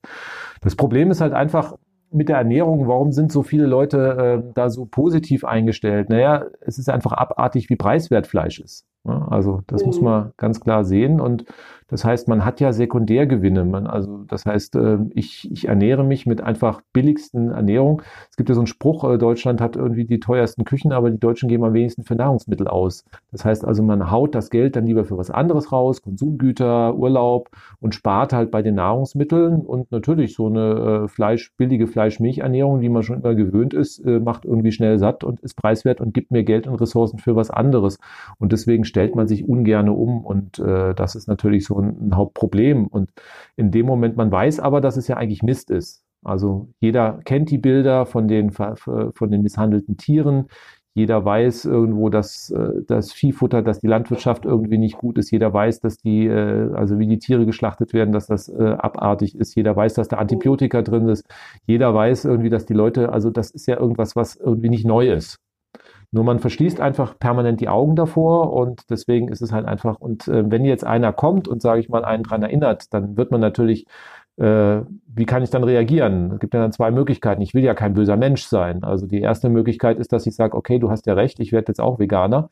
[0.63, 1.77] Das Problem ist halt einfach,
[2.13, 6.09] mit der Ernährung, warum sind so viele Leute äh, da so positiv eingestellt?
[6.09, 8.85] Naja, es ist einfach abartig, wie preiswert Fleisch ist.
[9.05, 11.21] Also das muss man ganz klar sehen.
[11.21, 11.45] Und
[11.91, 13.65] das heißt, man hat ja Sekundärgewinne.
[13.65, 18.03] Man, also das heißt, ähm, ich, ich ernähre mich mit einfach billigsten Ernährung.
[18.31, 21.19] Es gibt ja so einen Spruch, äh, Deutschland hat irgendwie die teuersten Küchen, aber die
[21.19, 23.05] Deutschen geben am wenigsten für Nahrungsmittel aus.
[23.33, 27.51] Das heißt also, man haut das Geld dann lieber für was anderes raus, Konsumgüter, Urlaub
[27.81, 29.61] und spart halt bei den Nahrungsmitteln.
[29.61, 34.21] Und natürlich so eine äh, Fleisch, billige Fleisch-Milch-Ernährung, die man schon immer gewöhnt ist, äh,
[34.21, 37.51] macht irgendwie schnell satt und ist preiswert und gibt mir Geld und Ressourcen für was
[37.51, 37.99] anderes.
[38.39, 40.25] Und deswegen stellt man sich ungerne um.
[40.25, 42.87] Und äh, das ist natürlich so ein, Hauptproblem.
[42.87, 43.11] Und
[43.57, 46.05] in dem Moment, man weiß aber, dass es ja eigentlich Mist ist.
[46.23, 50.47] Also jeder kennt die Bilder von den, von den misshandelten Tieren.
[50.95, 55.31] Jeder weiß irgendwo, dass äh, das Viehfutter, dass die Landwirtschaft irgendwie nicht gut ist.
[55.31, 59.37] Jeder weiß, dass die, äh, also wie die Tiere geschlachtet werden, dass das äh, abartig
[59.39, 59.55] ist.
[59.55, 61.25] Jeder weiß, dass da Antibiotika drin ist.
[61.65, 65.13] Jeder weiß irgendwie, dass die Leute, also das ist ja irgendwas, was irgendwie nicht neu
[65.13, 65.39] ist.
[66.13, 70.27] Nur man verschließt einfach permanent die Augen davor und deswegen ist es halt einfach, und
[70.27, 73.41] äh, wenn jetzt einer kommt und, sage ich mal, einen dran erinnert, dann wird man
[73.41, 73.87] natürlich,
[74.37, 76.33] wie kann ich dann reagieren?
[76.33, 77.43] Es gibt ja dann zwei Möglichkeiten.
[77.43, 78.85] Ich will ja kein böser Mensch sein.
[78.85, 81.69] Also die erste Möglichkeit ist, dass ich sage, okay, du hast ja recht, ich werde
[81.69, 82.49] jetzt auch Veganer.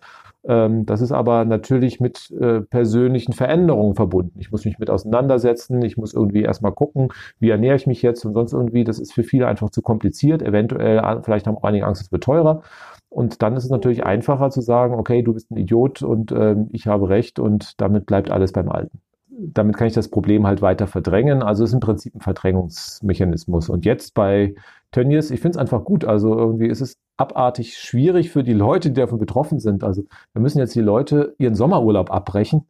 [0.46, 4.38] Ähm, das ist aber natürlich mit äh, persönlichen Veränderungen verbunden.
[4.40, 8.24] Ich muss mich mit auseinandersetzen, ich muss irgendwie erstmal gucken, wie ernähre ich mich jetzt
[8.24, 8.84] und sonst irgendwie.
[8.84, 10.42] Das ist für viele einfach zu kompliziert.
[10.42, 12.62] Eventuell, vielleicht haben auch einige Angst, es wird teurer.
[13.08, 16.68] Und dann ist es natürlich einfacher zu sagen, okay, du bist ein Idiot und ähm,
[16.72, 19.00] ich habe recht und damit bleibt alles beim Alten.
[19.40, 21.42] Damit kann ich das Problem halt weiter verdrängen.
[21.42, 23.68] Also es ist im Prinzip ein Verdrängungsmechanismus.
[23.68, 24.55] Und jetzt bei
[24.90, 26.05] Tönnies, ich finde es einfach gut.
[26.05, 29.85] Also irgendwie ist es abartig schwierig für die Leute, die davon betroffen sind.
[29.85, 32.66] Also da müssen jetzt die Leute ihren Sommerurlaub abbrechen,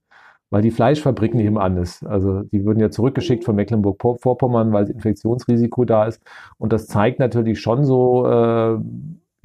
[0.51, 2.05] weil die Fleischfabrik nebenan ist.
[2.05, 6.23] Also die würden ja zurückgeschickt von Mecklenburg-Vorpommern, weil das Infektionsrisiko da ist.
[6.59, 8.79] Und das zeigt natürlich schon so, äh,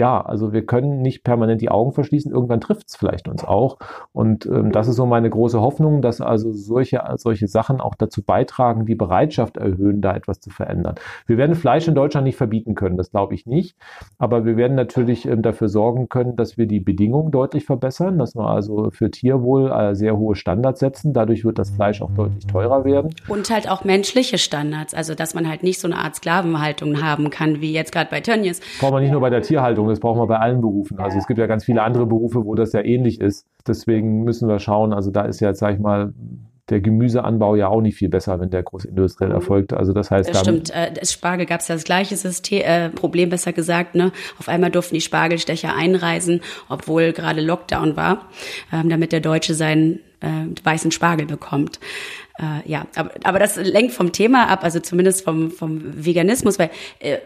[0.04, 2.30] ja, also wir können nicht permanent die Augen verschließen.
[2.30, 3.78] Irgendwann trifft es vielleicht uns auch.
[4.12, 8.22] Und ähm, das ist so meine große Hoffnung, dass also solche, solche Sachen auch dazu
[8.22, 10.96] beitragen, die Bereitschaft erhöhen, da etwas zu verändern.
[11.26, 13.78] Wir werden Fleisch in Deutschland nicht verbieten können, das glaube ich nicht.
[14.18, 18.36] Aber wir werden natürlich ähm, dafür sorgen können, dass wir die Bedingungen deutlich verbessern, dass
[18.36, 21.14] wir also für Tierwohl äh, sehr hohe Standards setzen.
[21.14, 23.16] Dadurch wird das Fleisch auch deutlich teurer werden.
[23.30, 27.30] Und halt auch menschliche Standards, also dass man halt nicht so eine Art Sklavenhaltung haben
[27.30, 28.60] kann, wie jetzt gerade bei Tönnies.
[28.82, 29.93] Braucht man nicht nur bei der Tierhaltung.
[29.94, 31.00] Das brauchen wir bei allen Berufen.
[31.00, 33.48] Also es gibt ja ganz viele andere Berufe, wo das ja ähnlich ist.
[33.68, 34.92] Deswegen müssen wir schauen.
[34.92, 36.14] Also da ist ja, sag ich mal,
[36.70, 39.36] der Gemüseanbau ja auch nicht viel besser, wenn der großindustriell mhm.
[39.36, 39.74] erfolgt.
[39.74, 40.70] Also das heißt, das stimmt.
[40.72, 43.96] Äh, Spargel gab es ja das gleiche System, äh, Problem, besser gesagt.
[43.96, 48.30] Ne, auf einmal durften die Spargelstecher einreisen, obwohl gerade Lockdown war,
[48.72, 51.80] ähm, damit der Deutsche seinen äh, weißen Spargel bekommt.
[52.40, 56.72] Äh, ja, aber, aber das lenkt vom Thema ab, also zumindest vom vom Veganismus, weil
[57.00, 57.18] äh,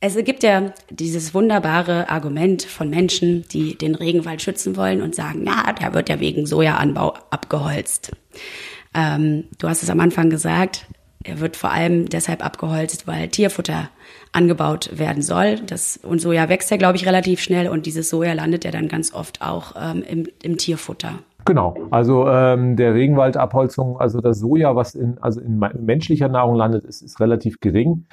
[0.00, 5.44] es gibt ja dieses wunderbare Argument von Menschen, die den Regenwald schützen wollen und sagen,
[5.46, 8.12] ja, der wird ja wegen Sojaanbau abgeholzt.
[8.94, 10.86] Ähm, du hast es am Anfang gesagt,
[11.24, 13.88] er wird vor allem deshalb abgeholzt, weil Tierfutter
[14.32, 15.56] angebaut werden soll.
[15.66, 18.88] Das, und Soja wächst ja, glaube ich, relativ schnell und dieses Soja landet ja dann
[18.88, 21.18] ganz oft auch ähm, im, im Tierfutter.
[21.46, 26.84] Genau, also ähm, der Regenwaldabholzung, also das Soja, was in, also in menschlicher Nahrung landet,
[26.84, 28.06] ist, ist relativ gering.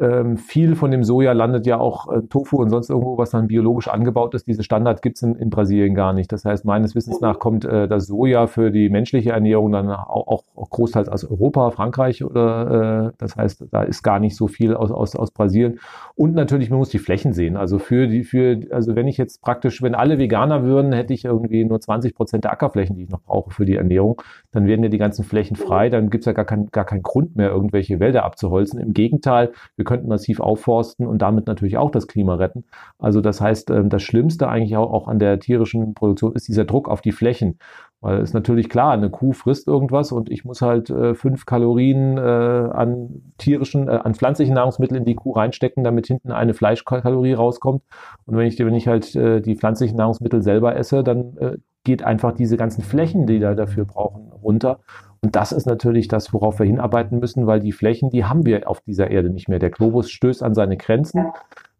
[0.00, 3.46] Ähm, viel von dem Soja landet ja auch äh, Tofu und sonst irgendwo, was dann
[3.46, 4.46] biologisch angebaut ist.
[4.46, 6.32] Diese Standard gibt es in, in, Brasilien gar nicht.
[6.32, 10.26] Das heißt, meines Wissens nach kommt äh, das Soja für die menschliche Ernährung dann auch,
[10.26, 14.48] auch, auch großteils aus Europa, Frankreich oder äh, das heißt, da ist gar nicht so
[14.48, 15.78] viel aus, aus, aus Brasilien.
[16.14, 17.56] Und natürlich, man muss die Flächen sehen.
[17.56, 21.26] Also für die, für, also wenn ich jetzt praktisch, wenn alle Veganer würden, hätte ich
[21.26, 24.22] irgendwie nur 20 Prozent der Ackerflächen, die ich noch brauche für die Ernährung.
[24.52, 25.90] Dann werden ja die ganzen Flächen frei.
[25.90, 28.80] Dann gibt es ja gar, kein, gar keinen Grund mehr, irgendwelche Wälder abzuholzen.
[28.80, 32.64] Im Gegenteil, wir könnten massiv aufforsten und damit natürlich auch das Klima retten.
[33.00, 36.88] Also das heißt, ähm, das Schlimmste eigentlich auch, an der tierischen Produktion ist dieser Druck
[36.88, 37.58] auf die Flächen.
[38.00, 42.16] Weil es natürlich klar, eine Kuh frisst irgendwas und ich muss halt äh, fünf Kalorien
[42.16, 47.34] äh, an tierischen, äh, an pflanzlichen Nahrungsmitteln in die Kuh reinstecken, damit hinten eine Fleischkalorie
[47.34, 47.82] rauskommt.
[48.26, 51.36] Und wenn ich, wenn ich halt die pflanzlichen Nahrungsmittel selber esse, dann
[51.84, 54.80] geht einfach diese ganzen Flächen, die da dafür brauchen, runter.
[55.20, 58.68] Und das ist natürlich das, worauf wir hinarbeiten müssen, weil die Flächen, die haben wir
[58.68, 59.58] auf dieser Erde nicht mehr.
[59.58, 61.26] Der Globus stößt an seine Grenzen.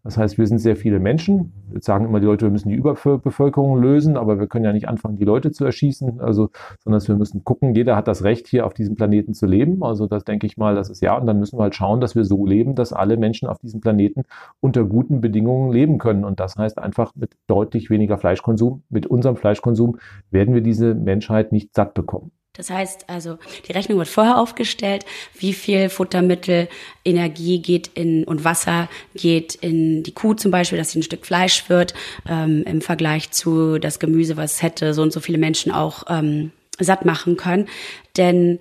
[0.05, 1.53] Das heißt, wir sind sehr viele Menschen.
[1.73, 4.89] Jetzt sagen immer die Leute, wir müssen die Überbevölkerung lösen, aber wir können ja nicht
[4.89, 6.51] anfangen, die Leute zu erschießen, also,
[6.83, 9.85] sondern wir müssen gucken, jeder hat das Recht, hier auf diesem Planeten zu leben.
[9.85, 11.17] Also das denke ich mal, das ist ja.
[11.17, 13.81] Und dann müssen wir halt schauen, dass wir so leben, dass alle Menschen auf diesem
[13.81, 14.25] Planeten
[14.61, 16.25] unter guten Bedingungen leben können.
[16.25, 19.99] Und das heißt einfach mit deutlich weniger Fleischkonsum, mit unserem Fleischkonsum
[20.31, 22.33] werden wir diese Menschheit nicht satt bekommen.
[22.55, 25.07] Das heißt also, die Rechnung wird vorher aufgestellt,
[25.39, 26.69] wie viel Futtermittel,
[27.03, 31.25] Energie geht in und Wasser geht in die Kuh zum Beispiel, dass sie ein Stück
[31.25, 31.95] Fleisch wird,
[32.29, 36.53] ähm, im Vergleich zu das Gemüse, was hätte so und so viele Menschen auch ähm,
[36.79, 37.69] satt machen können.
[38.19, 38.59] Denn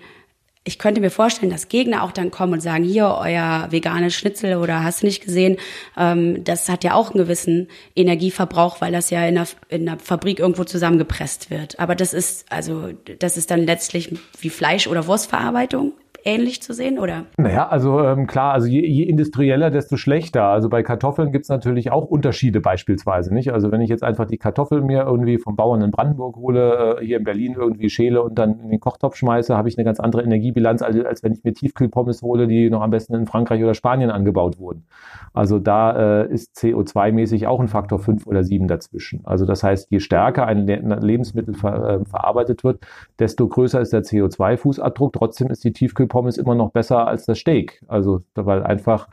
[0.64, 4.56] ich könnte mir vorstellen, dass Gegner auch dann kommen und sagen, hier, euer veganes Schnitzel
[4.56, 5.56] oder hast du nicht gesehen,
[5.96, 9.98] ähm, das hat ja auch einen gewissen Energieverbrauch, weil das ja in der, in der
[9.98, 11.80] Fabrik irgendwo zusammengepresst wird.
[11.80, 16.98] Aber das ist, also, das ist dann letztlich wie Fleisch- oder Wurstverarbeitung ähnlich zu sehen,
[16.98, 17.24] oder?
[17.36, 20.44] Naja, also ähm, klar, also je, je industrieller, desto schlechter.
[20.44, 23.52] Also bei Kartoffeln gibt es natürlich auch Unterschiede beispielsweise, nicht?
[23.52, 27.04] Also wenn ich jetzt einfach die Kartoffeln mir irgendwie vom Bauern in Brandenburg hole, äh,
[27.04, 30.00] hier in Berlin irgendwie schäle und dann in den Kochtopf schmeiße, habe ich eine ganz
[30.00, 33.62] andere Energiebilanz, als, als wenn ich mir Tiefkühlpommes hole, die noch am besten in Frankreich
[33.62, 34.86] oder Spanien angebaut wurden.
[35.32, 39.20] Also da äh, ist CO2-mäßig auch ein Faktor 5 oder 7 dazwischen.
[39.24, 42.80] Also das heißt, je stärker ein Lebensmittel ver, äh, verarbeitet wird,
[43.22, 45.12] desto größer ist der CO2-Fußabdruck.
[45.12, 47.80] Trotzdem ist die Tiefkühl Pommes immer noch besser als das Steak.
[47.86, 49.08] Also, weil einfach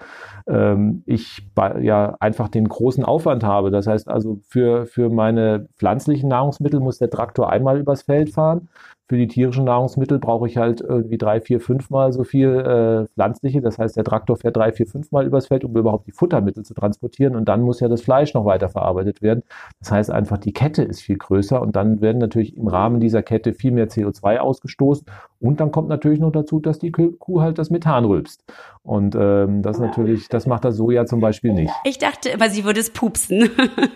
[0.49, 1.43] ähm, ich
[1.81, 3.71] ja einfach den großen Aufwand habe.
[3.71, 8.69] Das heißt also, für, für meine pflanzlichen Nahrungsmittel muss der Traktor einmal übers Feld fahren
[9.09, 13.59] für die tierischen Nahrungsmittel brauche ich halt irgendwie drei, vier, fünfmal so viel äh, pflanzliche.
[13.59, 16.75] Das heißt, der Traktor fährt drei, vier, fünfmal übers Feld, um überhaupt die Futtermittel zu
[16.75, 17.35] transportieren.
[17.35, 19.41] Und dann muss ja das Fleisch noch weiter verarbeitet werden.
[19.79, 23.23] Das heißt einfach, die Kette ist viel größer und dann werden natürlich im Rahmen dieser
[23.23, 25.07] Kette viel mehr CO2 ausgestoßen.
[25.39, 28.43] Und dann kommt natürlich noch dazu, dass die Kuh halt das Methan rülpst.
[28.83, 31.73] Und ähm, das natürlich, das macht das Soja zum Beispiel nicht.
[31.83, 33.49] Ich dachte immer, sie würde es pupsen.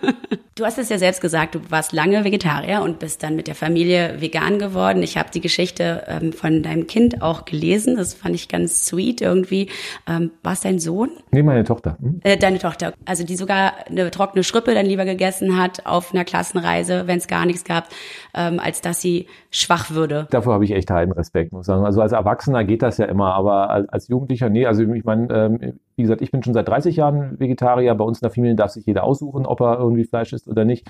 [0.54, 3.54] du hast es ja selbst gesagt, du warst lange Vegetarier und bist dann mit der
[3.54, 7.96] Familie vegan geworden ich habe die Geschichte ähm, von deinem Kind auch gelesen.
[7.96, 9.68] Das fand ich ganz sweet irgendwie.
[10.08, 11.10] Ähm, war es dein Sohn?
[11.30, 11.96] Nee, meine Tochter.
[12.00, 12.20] Hm?
[12.24, 12.94] Äh, deine Tochter.
[13.04, 17.28] Also die sogar eine trockene Schrippe dann lieber gegessen hat auf einer Klassenreise, wenn es
[17.28, 17.88] gar nichts gab,
[18.34, 20.26] ähm, als dass sie schwach würde.
[20.30, 21.84] Dafür habe ich echt heiden Respekt, muss ich sagen.
[21.84, 24.66] Also als Erwachsener geht das ja immer, aber als, Jugendlicher, nee.
[24.66, 27.94] Also ich meine, ähm, wie gesagt, ich bin schon seit 30 Jahren Vegetarier.
[27.94, 30.64] Bei uns in der Familie darf sich jeder aussuchen, ob er irgendwie Fleisch isst oder
[30.64, 30.88] nicht.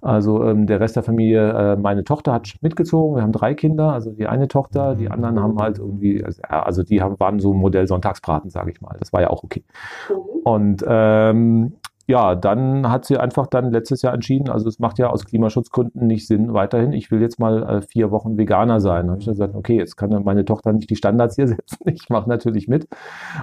[0.00, 3.16] Also ähm, der Rest der Familie, äh, meine Tochter hat mitgezogen.
[3.16, 6.82] Wir haben drei Kinder, also die eine Tochter, die anderen haben halt irgendwie, also, also
[6.82, 8.96] die haben, waren so ein Modell Sonntagsbraten, sage ich mal.
[8.98, 9.64] Das war ja auch okay.
[10.08, 10.14] Mhm.
[10.44, 11.72] Und ähm,
[12.06, 16.06] ja, dann hat sie einfach dann letztes Jahr entschieden, also es macht ja aus Klimaschutzgründen
[16.06, 16.92] nicht Sinn weiterhin.
[16.92, 19.06] Ich will jetzt mal äh, vier Wochen Veganer sein.
[19.06, 21.78] Da habe ich dann gesagt, okay, jetzt kann meine Tochter nicht die Standards hier setzen.
[21.86, 22.88] Ich mache natürlich mit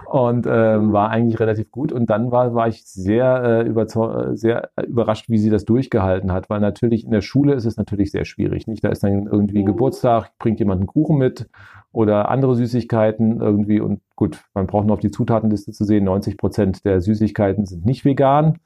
[0.05, 1.91] und ähm, war eigentlich relativ gut.
[1.91, 6.49] Und dann war, war ich sehr, äh, überzeugt, sehr überrascht, wie sie das durchgehalten hat,
[6.49, 8.67] weil natürlich in der Schule ist es natürlich sehr schwierig.
[8.67, 8.83] Nicht?
[8.83, 9.67] Da ist dann irgendwie mhm.
[9.67, 11.47] Geburtstag, bringt jemand einen Kuchen mit
[11.91, 13.79] oder andere Süßigkeiten irgendwie.
[13.79, 17.85] Und gut, man braucht nur auf die Zutatenliste zu sehen, 90 Prozent der Süßigkeiten sind
[17.85, 18.59] nicht vegan.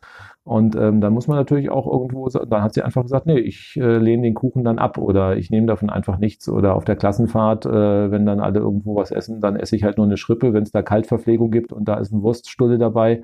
[0.44, 3.78] Und ähm, dann muss man natürlich auch irgendwo, dann hat sie einfach gesagt, nee, ich
[3.78, 6.48] äh, lehne den Kuchen dann ab oder ich nehme davon einfach nichts.
[6.48, 9.98] Oder auf der Klassenfahrt, äh, wenn dann alle irgendwo was essen, dann esse ich halt
[9.98, 13.24] nur eine Schrippe, wenn es da Kaltverpflegung gibt und da ist ein Wurststulle dabei.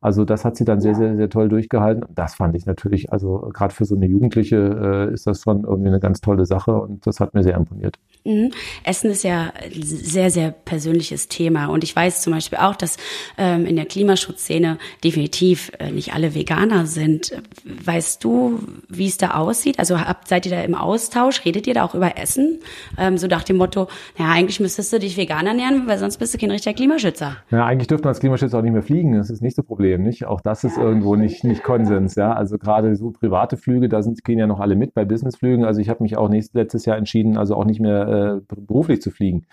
[0.00, 2.04] Also das hat sie dann sehr, sehr, sehr toll durchgehalten.
[2.14, 5.88] Das fand ich natürlich, also gerade für so eine Jugendliche äh, ist das schon irgendwie
[5.88, 7.98] eine ganz tolle Sache und das hat mir sehr imponiert.
[8.24, 8.50] Mhm.
[8.84, 11.66] Essen ist ja ein sehr, sehr persönliches Thema.
[11.66, 12.96] Und ich weiß zum Beispiel auch, dass
[13.38, 17.32] ähm, in der Klimaschutzszene definitiv äh, nicht alle Veganer sind.
[17.64, 19.78] Weißt du, wie es da aussieht?
[19.78, 21.44] Also habt, seid ihr da im Austausch?
[21.44, 22.60] Redet ihr da auch über Essen?
[22.98, 26.34] Ähm, so nach dem Motto, naja, eigentlich müsstest du dich vegan ernähren, weil sonst bist
[26.34, 27.36] du kein richtiger Klimaschützer.
[27.50, 29.16] Ja, eigentlich dürfte man als Klimaschützer auch nicht mehr fliegen.
[29.16, 30.26] Das ist nicht so Problem, nicht?
[30.26, 32.32] Auch das ist irgendwo nicht, nicht Konsens, ja.
[32.34, 35.64] Also gerade so private Flüge, da sind, gehen ja noch alle mit bei Businessflügen.
[35.64, 39.00] Also ich habe mich auch nächstes, letztes Jahr entschieden, also auch nicht mehr äh, beruflich
[39.02, 39.46] zu fliegen.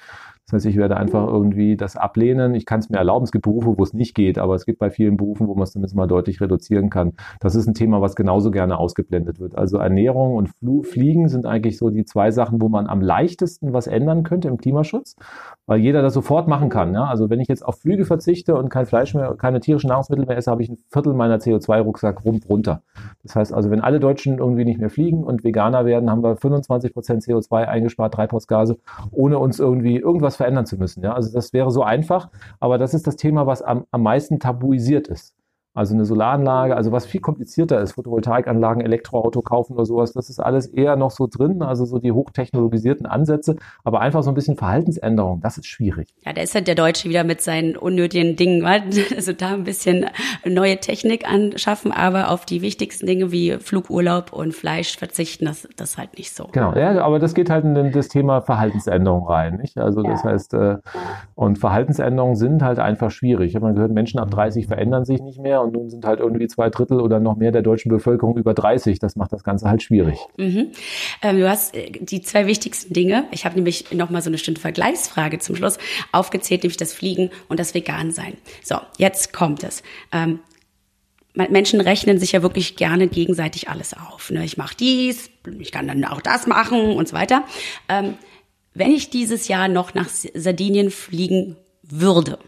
[0.49, 2.55] Das heißt, ich werde einfach irgendwie das ablehnen.
[2.55, 3.25] Ich kann es mir erlauben.
[3.25, 5.63] Es gibt Berufe, wo es nicht geht, aber es gibt bei vielen Berufen, wo man
[5.63, 7.11] es zumindest mal deutlich reduzieren kann.
[7.41, 9.57] Das ist ein Thema, was genauso gerne ausgeblendet wird.
[9.57, 13.73] Also Ernährung und Fl Fliegen sind eigentlich so die zwei Sachen, wo man am leichtesten
[13.73, 15.17] was ändern könnte im Klimaschutz,
[15.65, 16.93] weil jeder das sofort machen kann.
[16.93, 17.05] Ja?
[17.05, 20.37] Also wenn ich jetzt auf Flüge verzichte und kein Fleisch mehr, keine tierischen Nahrungsmittel mehr
[20.37, 22.83] esse, habe ich ein Viertel meiner CO2-Rucksack runter.
[23.23, 26.37] Das heißt also, wenn alle Deutschen irgendwie nicht mehr fliegen und Veganer werden, haben wir
[26.37, 28.77] 25 Prozent CO2 eingespart, Treibhausgase,
[29.11, 31.03] ohne uns irgendwie irgendwas verändern zu müssen.
[31.03, 31.13] Ja?
[31.13, 35.07] Also das wäre so einfach, aber das ist das Thema, was am, am meisten tabuisiert
[35.07, 35.36] ist.
[35.77, 40.39] Also eine Solaranlage, also was viel komplizierter ist, Photovoltaikanlagen, Elektroauto kaufen oder sowas, das ist
[40.39, 44.57] alles eher noch so drin, also so die hochtechnologisierten Ansätze, aber einfach so ein bisschen
[44.57, 46.07] Verhaltensänderung, das ist schwierig.
[46.25, 48.65] Ja, da ist halt der Deutsche wieder mit seinen unnötigen Dingen,
[49.15, 50.07] also da ein bisschen
[50.47, 55.99] neue Technik anschaffen, aber auf die wichtigsten Dinge wie Flugurlaub und Fleisch verzichten, das, das
[55.99, 56.47] halt nicht so.
[56.53, 59.77] Genau, ja, aber das geht halt in das Thema Verhaltensänderung rein, nicht?
[59.77, 60.31] Also das ja.
[60.31, 60.77] heißt, äh,
[61.35, 63.49] und Verhaltensänderungen sind halt einfach schwierig.
[63.49, 66.19] Ich habe mal gehört, Menschen ab 30 verändern sich nicht mehr und nun sind halt
[66.19, 68.99] irgendwie zwei Drittel oder noch mehr der deutschen Bevölkerung über 30.
[68.99, 70.19] Das macht das Ganze halt schwierig.
[70.37, 70.71] Mhm.
[71.21, 73.25] Ähm, du hast äh, die zwei wichtigsten Dinge.
[73.31, 75.77] Ich habe nämlich noch mal so eine Stunde Vergleichsfrage zum Schluss
[76.11, 78.33] aufgezählt, nämlich das Fliegen und das Vegan-Sein.
[78.63, 79.83] So, jetzt kommt es.
[80.11, 80.39] Ähm,
[81.33, 84.31] Menschen rechnen sich ja wirklich gerne gegenseitig alles auf.
[84.31, 84.43] Ne?
[84.43, 87.43] Ich mache dies, ich kann dann auch das machen und so weiter.
[87.89, 88.15] Ähm,
[88.73, 92.39] wenn ich dieses Jahr noch nach Sardinien fliegen würde,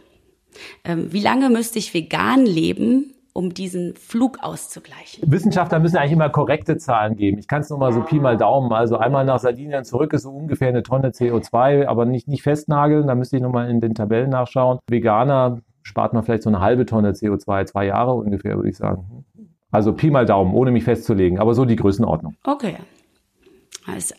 [0.83, 5.23] wie lange müsste ich vegan leben, um diesen Flug auszugleichen?
[5.31, 7.37] Wissenschaftler müssen eigentlich immer korrekte Zahlen geben.
[7.37, 8.73] Ich kann es nur mal so Pi mal Daumen.
[8.73, 13.07] Also einmal nach Sardinien zurück ist so ungefähr eine Tonne CO2, aber nicht, nicht festnageln.
[13.07, 14.79] Da müsste ich nochmal in den Tabellen nachschauen.
[14.87, 19.25] Veganer spart man vielleicht so eine halbe Tonne CO2, zwei Jahre ungefähr, würde ich sagen.
[19.71, 22.35] Also Pi mal Daumen, ohne mich festzulegen, aber so die Größenordnung.
[22.43, 22.75] Okay.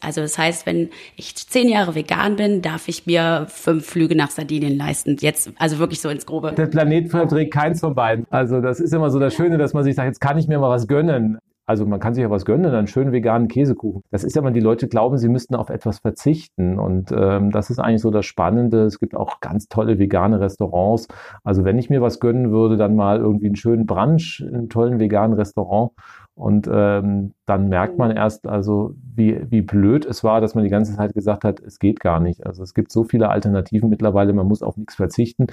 [0.01, 4.31] Also das heißt, wenn ich zehn Jahre vegan bin, darf ich mir fünf Flüge nach
[4.31, 5.17] Sardinien leisten.
[5.21, 6.53] Jetzt, also wirklich so ins Grobe.
[6.53, 8.27] Der Planet verträgt keins von beiden.
[8.31, 10.59] Also das ist immer so das Schöne, dass man sich sagt, jetzt kann ich mir
[10.59, 11.39] mal was gönnen.
[11.71, 14.03] Also man kann sich ja was gönnen, einen schönen veganen Käsekuchen.
[14.11, 16.81] Das ist ja immer, die Leute glauben, sie müssten auf etwas verzichten.
[16.81, 18.87] Und ähm, das ist eigentlich so das Spannende.
[18.87, 21.07] Es gibt auch ganz tolle vegane Restaurants.
[21.45, 24.99] Also wenn ich mir was gönnen würde, dann mal irgendwie einen schönen Brunch, einen tollen
[24.99, 25.93] veganen Restaurant.
[26.41, 30.71] Und ähm, dann merkt man erst, also wie, wie blöd es war, dass man die
[30.71, 32.47] ganze Zeit gesagt hat, es geht gar nicht.
[32.47, 35.49] Also es gibt so viele Alternativen mittlerweile, man muss auf nichts verzichten.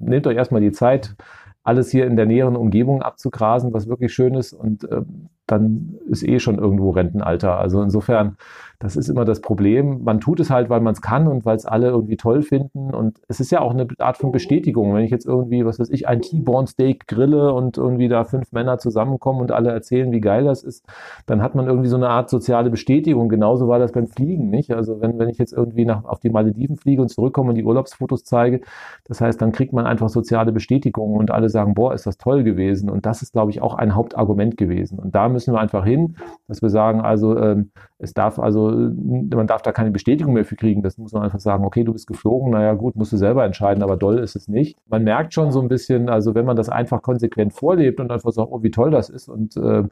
[0.00, 1.14] Nehmt euch erstmal die Zeit,
[1.62, 4.52] alles hier in der näheren Umgebung abzugrasen, was wirklich schön ist.
[4.52, 5.02] Und äh,
[5.46, 7.58] dann ist eh schon irgendwo Rentenalter.
[7.58, 8.36] Also insofern,
[8.82, 10.02] das ist immer das Problem.
[10.02, 12.92] Man tut es halt, weil man es kann und weil es alle irgendwie toll finden.
[12.92, 14.92] Und es ist ja auch eine Art von Bestätigung.
[14.92, 18.50] Wenn ich jetzt irgendwie, was weiß ich, ein T-Bone Steak grille und irgendwie da fünf
[18.50, 20.84] Männer zusammenkommen und alle erzählen, wie geil das ist,
[21.26, 23.28] dann hat man irgendwie so eine Art soziale Bestätigung.
[23.28, 24.72] Genauso war das beim Fliegen, nicht?
[24.72, 27.64] Also wenn, wenn ich jetzt irgendwie nach, auf die Malediven fliege und zurückkomme und die
[27.64, 28.62] Urlaubsfotos zeige,
[29.04, 32.42] das heißt, dann kriegt man einfach soziale Bestätigung und alle sagen, boah, ist das toll
[32.42, 32.90] gewesen.
[32.90, 34.98] Und das ist, glaube ich, auch ein Hauptargument gewesen.
[34.98, 36.16] Und da müssen wir einfach hin,
[36.48, 37.70] dass wir sagen, also ähm,
[38.02, 40.82] es darf also, man darf da keine Bestätigung mehr für kriegen.
[40.82, 43.82] Das muss man einfach sagen, okay, du bist geflogen, naja gut, musst du selber entscheiden,
[43.84, 44.76] aber doll ist es nicht.
[44.88, 48.32] Man merkt schon so ein bisschen, also wenn man das einfach konsequent vorlebt und einfach
[48.32, 49.84] sagt, oh, wie toll das ist und äh,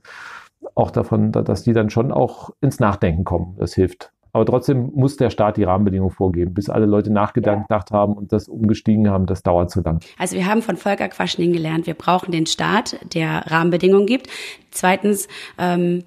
[0.74, 3.54] auch davon, dass die dann schon auch ins Nachdenken kommen.
[3.58, 4.10] Das hilft.
[4.32, 6.52] Aber trotzdem muss der Staat die Rahmenbedingungen vorgeben.
[6.52, 10.04] Bis alle Leute nachgedacht haben und das umgestiegen haben, das dauert zu lang.
[10.18, 14.28] Also wir haben von Volker Quaschning gelernt, wir brauchen den Staat, der Rahmenbedingungen gibt.
[14.70, 16.04] Zweitens, ähm,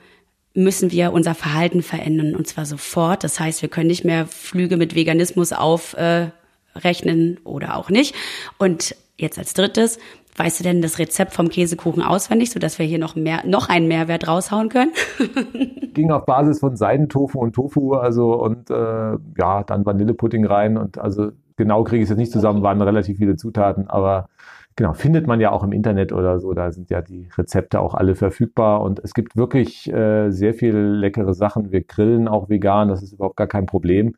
[0.54, 3.24] müssen wir unser Verhalten verändern und zwar sofort.
[3.24, 8.16] Das heißt, wir können nicht mehr Flüge mit Veganismus aufrechnen äh, oder auch nicht.
[8.58, 10.00] Und jetzt als drittes,
[10.36, 13.88] Weißt du denn das Rezept vom Käsekuchen auswendig, sodass wir hier noch mehr, noch einen
[13.88, 14.92] Mehrwert raushauen können?
[15.94, 20.98] Ging auf Basis von Seidentofu und Tofu, also und äh, ja, dann Vanillepudding rein und
[20.98, 24.28] also genau kriege ich es jetzt nicht zusammen, waren relativ viele Zutaten, aber
[24.76, 27.94] genau, findet man ja auch im Internet oder so, da sind ja die Rezepte auch
[27.94, 31.72] alle verfügbar und es gibt wirklich äh, sehr viel leckere Sachen.
[31.72, 34.16] Wir grillen auch vegan, das ist überhaupt gar kein Problem.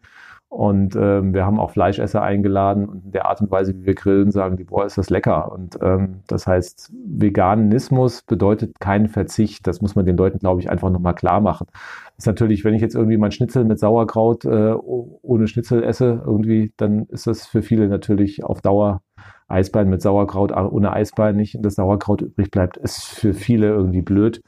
[0.55, 3.95] Und ähm, wir haben auch Fleischesser eingeladen und in der Art und Weise, wie wir
[3.95, 5.51] grillen, sagen die, boah, ist das lecker.
[5.51, 9.67] Und ähm, das heißt, Veganismus bedeutet keinen Verzicht.
[9.67, 11.67] Das muss man den Leuten, glaube ich, einfach nochmal klar machen.
[12.17, 16.71] Ist natürlich, wenn ich jetzt irgendwie mein Schnitzel mit Sauerkraut äh, ohne Schnitzel esse, irgendwie,
[16.77, 19.01] dann ist das für viele natürlich auf Dauer
[19.47, 24.01] Eisbein mit Sauerkraut ohne Eisbein nicht und das Sauerkraut übrig bleibt, ist für viele irgendwie
[24.01, 24.41] blöd.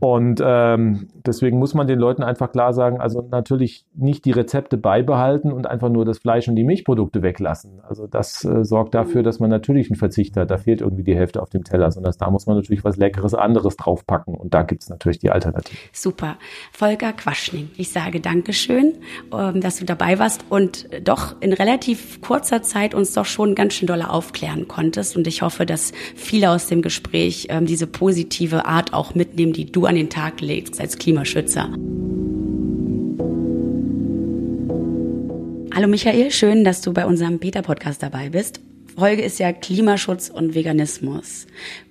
[0.00, 4.78] Und ähm, deswegen muss man den Leuten einfach klar sagen, also natürlich nicht die Rezepte
[4.78, 7.80] beibehalten und einfach nur das Fleisch und die Milchprodukte weglassen.
[7.86, 10.50] Also das äh, sorgt dafür, dass man natürlich einen Verzicht hat.
[10.50, 13.34] Da fehlt irgendwie die Hälfte auf dem Teller, sondern da muss man natürlich was Leckeres
[13.34, 14.34] anderes draufpacken.
[14.34, 15.76] Und da gibt es natürlich die Alternative.
[15.92, 16.38] Super.
[16.72, 18.94] Volker Quaschning, ich sage Dankeschön,
[19.36, 23.74] ähm, dass du dabei warst und doch in relativ kurzer Zeit uns doch schon ganz
[23.74, 25.16] schön dolle aufklären konntest.
[25.16, 29.72] Und ich hoffe, dass viele aus dem Gespräch ähm, diese positive Art auch mitnehmen, die
[29.72, 31.70] du an den Tag legst als Klimaschützer.
[35.74, 38.60] Hallo Michael, schön, dass du bei unserem Peter-Podcast dabei bist.
[38.98, 41.46] Folge ist ja Klimaschutz und Veganismus.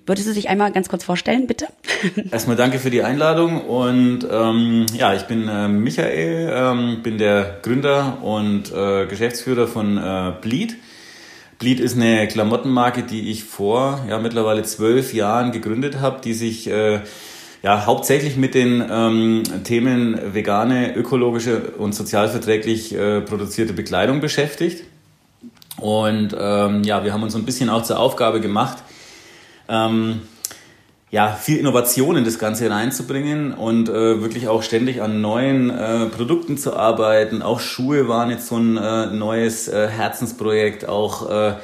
[0.06, 1.66] Würdest du dich einmal ganz kurz vorstellen, bitte?
[2.30, 7.58] Erstmal danke für die Einladung und ähm, ja, ich bin äh, Michael, ähm, bin der
[7.62, 10.76] Gründer und äh, Geschäftsführer von äh, Bleed.
[11.60, 16.66] Bleed ist eine Klamottenmarke, die ich vor ja mittlerweile zwölf Jahren gegründet habe, die sich
[16.70, 17.00] äh,
[17.62, 24.84] ja, hauptsächlich mit den ähm, Themen vegane, ökologische und sozialverträglich äh, produzierte Bekleidung beschäftigt.
[25.76, 28.78] Und ähm, ja, wir haben uns ein bisschen auch zur Aufgabe gemacht,
[29.68, 30.22] ähm,
[31.10, 36.06] ja, viel Innovation in das Ganze reinzubringen und äh, wirklich auch ständig an neuen äh,
[36.06, 37.42] Produkten zu arbeiten.
[37.42, 41.54] Auch Schuhe waren jetzt so ein äh, neues äh, Herzensprojekt, auch äh,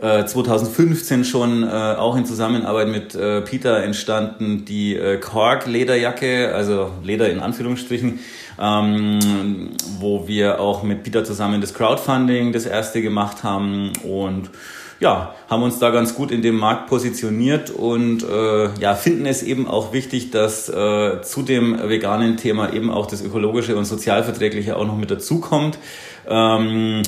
[0.00, 6.90] 2015 schon äh, auch in Zusammenarbeit mit äh, Peter entstanden die äh, Korg Lederjacke, also
[7.04, 8.18] Leder in Anführungsstrichen,
[8.60, 14.50] ähm, wo wir auch mit Peter zusammen das Crowdfunding das erste gemacht haben und
[15.00, 19.42] ja, haben uns da ganz gut in dem Markt positioniert und äh, ja, finden es
[19.42, 24.76] eben auch wichtig, dass äh, zu dem veganen Thema eben auch das ökologische und sozialverträgliche
[24.76, 25.78] auch noch mit dazukommt.
[26.28, 27.02] Ähm,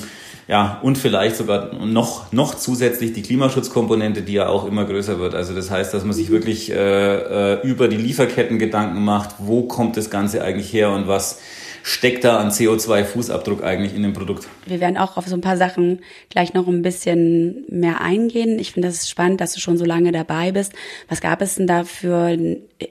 [0.47, 5.35] ja, und vielleicht sogar noch, noch zusätzlich die Klimaschutzkomponente, die ja auch immer größer wird.
[5.35, 9.63] Also das heißt, dass man sich wirklich äh, äh über die Lieferketten Gedanken macht, wo
[9.63, 11.39] kommt das Ganze eigentlich her und was
[11.87, 14.45] steckt da an CO2-Fußabdruck eigentlich in dem Produkt?
[14.65, 18.59] Wir werden auch auf so ein paar Sachen gleich noch ein bisschen mehr eingehen.
[18.59, 20.73] Ich finde das spannend, dass du schon so lange dabei bist.
[21.07, 22.37] Was gab es denn da für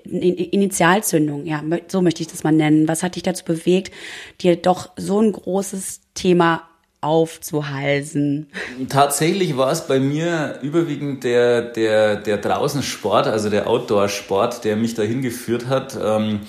[0.05, 1.44] Initialzündung?
[1.44, 2.88] Ja, so möchte ich das mal nennen.
[2.88, 3.92] Was hat dich dazu bewegt,
[4.40, 6.62] dir doch so ein großes Thema
[7.03, 8.49] aufzuhalsen?
[8.88, 14.94] Tatsächlich war es bei mir überwiegend der, der, der Draußensport, also der Outdoor-Sport, der mich
[14.94, 15.99] dahin geführt hat.
[16.03, 16.40] Ähm,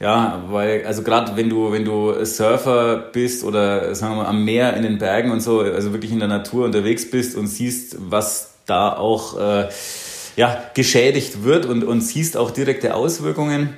[0.00, 4.44] ja, weil, also gerade wenn du, wenn du Surfer bist oder sagen wir mal am
[4.44, 7.96] Meer, in den Bergen und so, also wirklich in der Natur unterwegs bist und siehst,
[7.98, 9.68] was da auch äh,
[10.36, 13.70] ja, geschädigt wird und, und siehst auch direkte Auswirkungen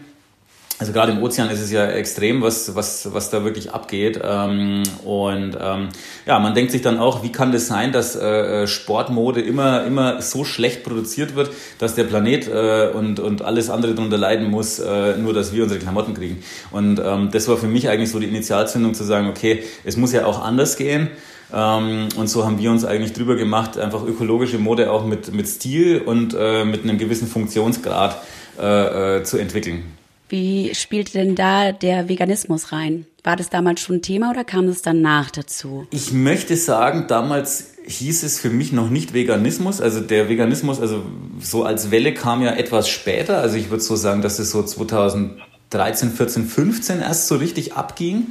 [0.81, 4.18] also gerade im Ozean ist es ja extrem, was, was, was da wirklich abgeht.
[4.24, 5.89] Ähm, und ähm,
[6.24, 10.22] ja, man denkt sich dann auch, wie kann das sein, dass äh, Sportmode immer, immer
[10.22, 14.78] so schlecht produziert wird, dass der Planet äh, und, und alles andere darunter leiden muss,
[14.78, 16.43] äh, nur dass wir unsere Klamotten kriegen.
[16.70, 20.14] Und ähm, das war für mich eigentlich so die Initialzündung zu sagen, okay, es muss
[20.14, 21.09] ja auch anders gehen.
[21.53, 26.01] Und so haben wir uns eigentlich drüber gemacht, einfach ökologische Mode auch mit, mit Stil
[26.01, 28.22] und äh, mit einem gewissen Funktionsgrad
[28.57, 29.99] äh, äh, zu entwickeln.
[30.31, 33.05] Wie spielte denn da der Veganismus rein?
[33.24, 35.89] War das damals schon Thema oder kam es danach dazu?
[35.91, 39.81] Ich möchte sagen, damals hieß es für mich noch nicht Veganismus.
[39.81, 41.03] Also der Veganismus, also
[41.41, 43.39] so als Welle kam ja etwas später.
[43.39, 48.28] Also ich würde so sagen, dass es so 2013, 14, 15 erst so richtig abging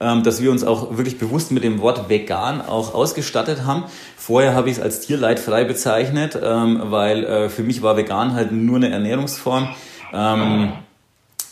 [0.00, 3.84] ähm, dass wir uns auch wirklich bewusst mit dem Wort vegan auch ausgestattet haben.
[4.16, 8.50] Vorher habe ich es als tierleidfrei bezeichnet, ähm, weil äh, für mich war vegan halt
[8.50, 9.68] nur eine Ernährungsform.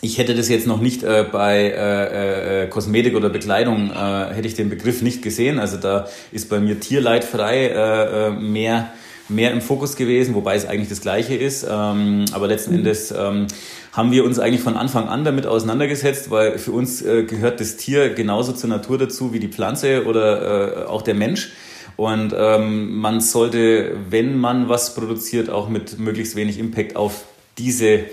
[0.02, 4.48] Ich hätte das jetzt noch nicht äh, bei äh, äh, Kosmetik oder Bekleidung, äh, hätte
[4.48, 5.58] ich den Begriff nicht gesehen.
[5.58, 8.92] Also da ist bei mir tierleidfrei äh, äh, mehr,
[9.28, 11.66] mehr im Fokus gewesen, wobei es eigentlich das Gleiche ist.
[11.70, 12.78] Ähm, aber letzten mhm.
[12.78, 13.46] Endes ähm,
[13.92, 18.10] haben wir uns eigentlich von Anfang an damit auseinandergesetzt, weil für uns gehört das Tier
[18.10, 21.50] genauso zur Natur dazu wie die Pflanze oder auch der Mensch.
[21.96, 27.24] Und ähm, man sollte, wenn man was produziert, auch mit möglichst wenig Impact auf
[27.58, 28.04] diese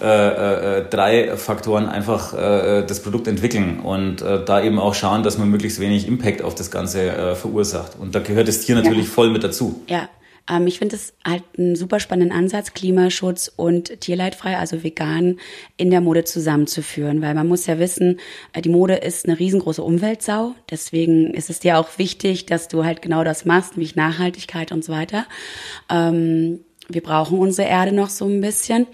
[0.00, 5.22] äh, äh, drei Faktoren einfach äh, das Produkt entwickeln und äh, da eben auch schauen,
[5.22, 7.92] dass man möglichst wenig Impact auf das Ganze verursacht.
[7.98, 9.12] Und da gehört das Tier natürlich ja.
[9.12, 9.82] voll mit dazu.
[9.88, 10.08] Ja.
[10.50, 15.38] Ähm, ich finde es halt einen super spannenden Ansatz, Klimaschutz und tierleidfrei, also vegan,
[15.76, 18.18] in der Mode zusammenzuführen, weil man muss ja wissen,
[18.62, 20.54] die Mode ist eine riesengroße Umweltsau.
[20.70, 24.84] Deswegen ist es dir auch wichtig, dass du halt genau das machst, wie Nachhaltigkeit und
[24.84, 25.24] so weiter.
[25.88, 28.86] Ähm, wir brauchen unsere Erde noch so ein bisschen.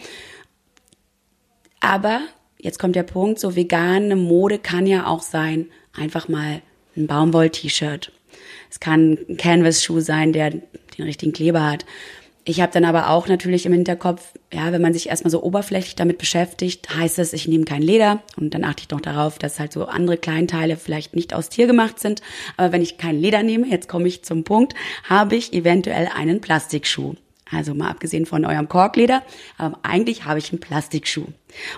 [1.80, 2.20] Aber
[2.58, 6.62] jetzt kommt der Punkt, so vegane Mode kann ja auch sein, einfach mal
[6.96, 8.12] ein Baumwoll-T-Shirt.
[8.70, 11.84] Es kann ein Canvas-Schuh sein, der den richtigen Kleber hat.
[12.44, 15.94] Ich habe dann aber auch natürlich im Hinterkopf, ja, wenn man sich erstmal so oberflächlich
[15.94, 19.60] damit beschäftigt, heißt es, ich nehme kein Leder und dann achte ich noch darauf, dass
[19.60, 22.22] halt so andere Kleinteile vielleicht nicht aus Tier gemacht sind.
[22.56, 24.74] Aber wenn ich kein Leder nehme, jetzt komme ich zum Punkt,
[25.04, 27.14] habe ich eventuell einen Plastikschuh.
[27.50, 29.22] Also mal abgesehen von eurem Korkleder,
[29.58, 31.26] aber eigentlich habe ich einen Plastikschuh.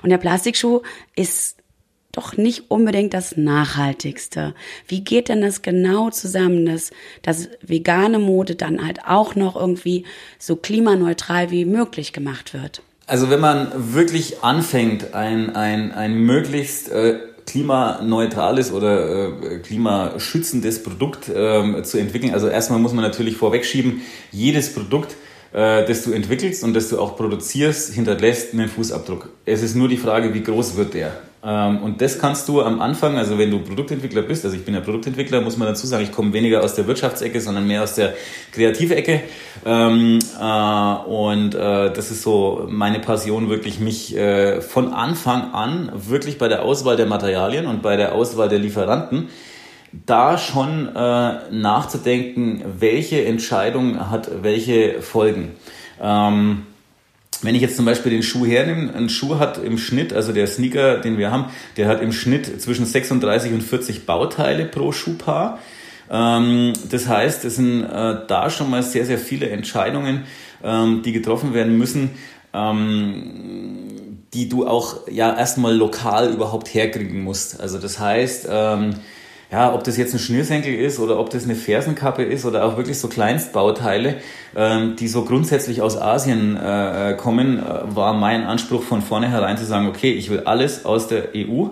[0.03, 0.83] Und der Plastikschuh
[1.17, 1.57] ist
[2.13, 4.55] doch nicht unbedingt das Nachhaltigste.
[4.87, 6.91] Wie geht denn das genau zusammen, dass,
[7.23, 10.05] dass vegane Mode dann halt auch noch irgendwie
[10.39, 12.83] so klimaneutral wie möglich gemacht wird?
[13.07, 21.29] Also wenn man wirklich anfängt, ein, ein, ein möglichst äh, klimaneutrales oder äh, klimaschützendes Produkt
[21.29, 25.17] äh, zu entwickeln, also erstmal muss man natürlich vorwegschieben, jedes Produkt
[25.53, 29.29] äh, das du entwickelst und das du auch produzierst, hinterlässt einen Fußabdruck.
[29.45, 31.13] Es ist nur die Frage, wie groß wird der?
[31.45, 34.75] Ähm, und das kannst du am Anfang, also wenn du Produktentwickler bist, also ich bin
[34.75, 37.97] ja Produktentwickler, muss man dazu sagen, ich komme weniger aus der Wirtschaftsecke, sondern mehr aus
[37.97, 38.15] der
[38.53, 39.23] Kreativecke.
[39.67, 45.91] Ähm, äh, und äh, das ist so meine Passion, wirklich mich äh, von Anfang an
[45.95, 49.29] wirklich bei der Auswahl der Materialien und bei der Auswahl der Lieferanten
[49.93, 55.53] da schon äh, nachzudenken, welche Entscheidung hat welche Folgen.
[56.01, 56.63] Ähm,
[57.43, 60.47] wenn ich jetzt zum Beispiel den Schuh hernehme, ein Schuh hat im Schnitt, also der
[60.47, 65.59] Sneaker, den wir haben, der hat im Schnitt zwischen 36 und 40 Bauteile pro Schuhpaar.
[66.11, 70.25] Ähm, das heißt, es sind äh, da schon mal sehr, sehr viele Entscheidungen,
[70.63, 72.11] ähm, die getroffen werden müssen,
[72.55, 77.61] ähm, die du auch ja erstmal lokal überhaupt herkriegen musst.
[77.61, 78.95] Also das heißt, ähm,
[79.53, 82.79] ja, ob das jetzt ein Schnürsenkel ist oder ob das eine Fersenkappe ist oder auch
[82.79, 84.17] wirklich so Kleinstbauteile,
[84.57, 89.59] ähm, die so grundsätzlich aus Asien äh, äh kommen, äh, war mein Anspruch von vornherein
[89.59, 91.67] zu sagen, okay, ich will alles aus der EU.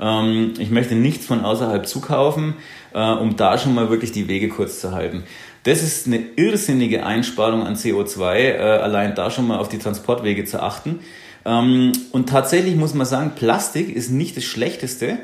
[0.00, 2.54] Ähm, ich möchte nichts von außerhalb zukaufen,
[2.94, 5.24] äh, um da schon mal wirklich die Wege kurz zu halten.
[5.64, 10.46] Das ist eine irrsinnige Einsparung an CO2, äh, allein da schon mal auf die Transportwege
[10.46, 11.00] zu achten.
[11.44, 15.18] Ähm, und tatsächlich muss man sagen, Plastik ist nicht das Schlechteste.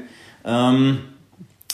[0.44, 0.98] Ähm,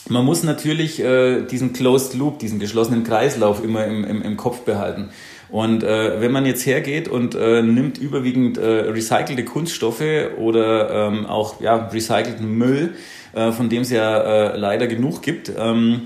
[0.09, 4.61] man muss natürlich äh, diesen Closed Loop, diesen geschlossenen Kreislauf immer im, im, im Kopf
[4.61, 5.11] behalten.
[5.51, 10.03] Und äh, wenn man jetzt hergeht und äh, nimmt überwiegend äh, recycelte Kunststoffe
[10.39, 12.95] oder ähm, auch ja, recycelten Müll,
[13.35, 16.03] äh, von dem es ja äh, leider genug gibt, ähm,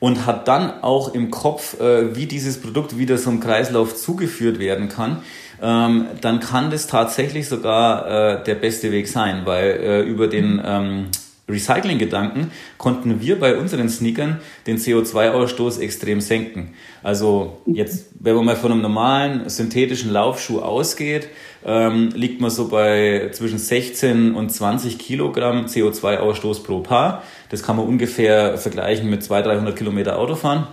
[0.00, 4.88] und hat dann auch im Kopf, äh, wie dieses Produkt wieder einem Kreislauf zugeführt werden
[4.88, 5.22] kann,
[5.60, 8.06] ähm, dann kann das tatsächlich sogar
[8.40, 11.06] äh, der beste Weg sein, weil äh, über den ähm,
[11.48, 16.74] Recycling-Gedanken konnten wir bei unseren Sneakern den CO2-Ausstoß extrem senken.
[17.02, 21.28] Also jetzt, wenn man mal von einem normalen synthetischen Laufschuh ausgeht,
[21.64, 27.22] ähm, liegt man so bei zwischen 16 und 20 Kilogramm CO2-Ausstoß pro Paar.
[27.50, 30.66] Das kann man ungefähr vergleichen mit 200, 300 Kilometer Autofahren.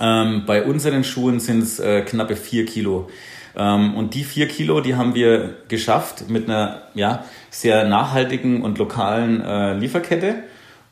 [0.00, 3.08] Ähm, bei unseren Schuhen sind es äh, knappe 4 Kilo.
[3.58, 8.78] Ähm, und die 4 Kilo, die haben wir geschafft mit einer ja, sehr nachhaltigen und
[8.78, 10.36] lokalen äh, Lieferkette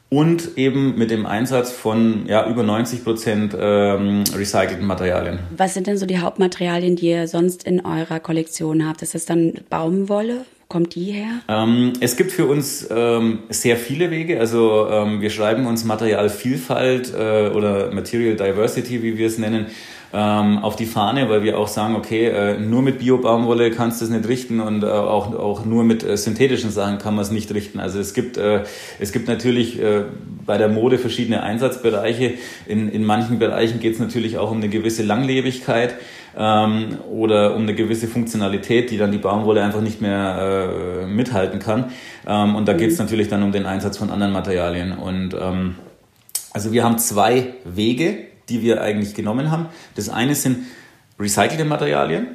[0.08, 5.40] und eben mit dem Einsatz von ja, über 90 Prozent ähm, recycelten Materialien.
[5.56, 9.02] Was sind denn so die Hauptmaterialien, die ihr sonst in eurer Kollektion habt?
[9.02, 10.44] Ist das dann Baumwolle?
[10.68, 11.28] Kommt die her?
[11.46, 14.40] Ähm, es gibt für uns ähm, sehr viele Wege.
[14.40, 19.66] Also ähm, wir schreiben uns Materialvielfalt äh, oder Material Diversity, wie wir es nennen,
[20.16, 24.06] ähm, auf die Fahne, weil wir auch sagen, okay, äh, nur mit Bio-Baumwolle kannst du
[24.06, 27.30] es nicht richten und äh, auch, auch nur mit äh, synthetischen Sachen kann man es
[27.30, 27.80] nicht richten.
[27.80, 28.62] Also es gibt, äh,
[28.98, 30.04] es gibt natürlich äh,
[30.46, 32.32] bei der Mode verschiedene Einsatzbereiche.
[32.66, 35.96] In, in manchen Bereichen geht es natürlich auch um eine gewisse Langlebigkeit
[36.34, 41.58] ähm, oder um eine gewisse Funktionalität, die dann die Baumwolle einfach nicht mehr äh, mithalten
[41.58, 41.90] kann.
[42.26, 43.04] Ähm, und da geht es mhm.
[43.04, 44.92] natürlich dann um den Einsatz von anderen Materialien.
[44.96, 45.74] Und ähm,
[46.54, 49.66] also wir haben zwei Wege, die wir eigentlich genommen haben.
[49.94, 50.66] Das eine sind
[51.18, 52.28] recycelte Materialien.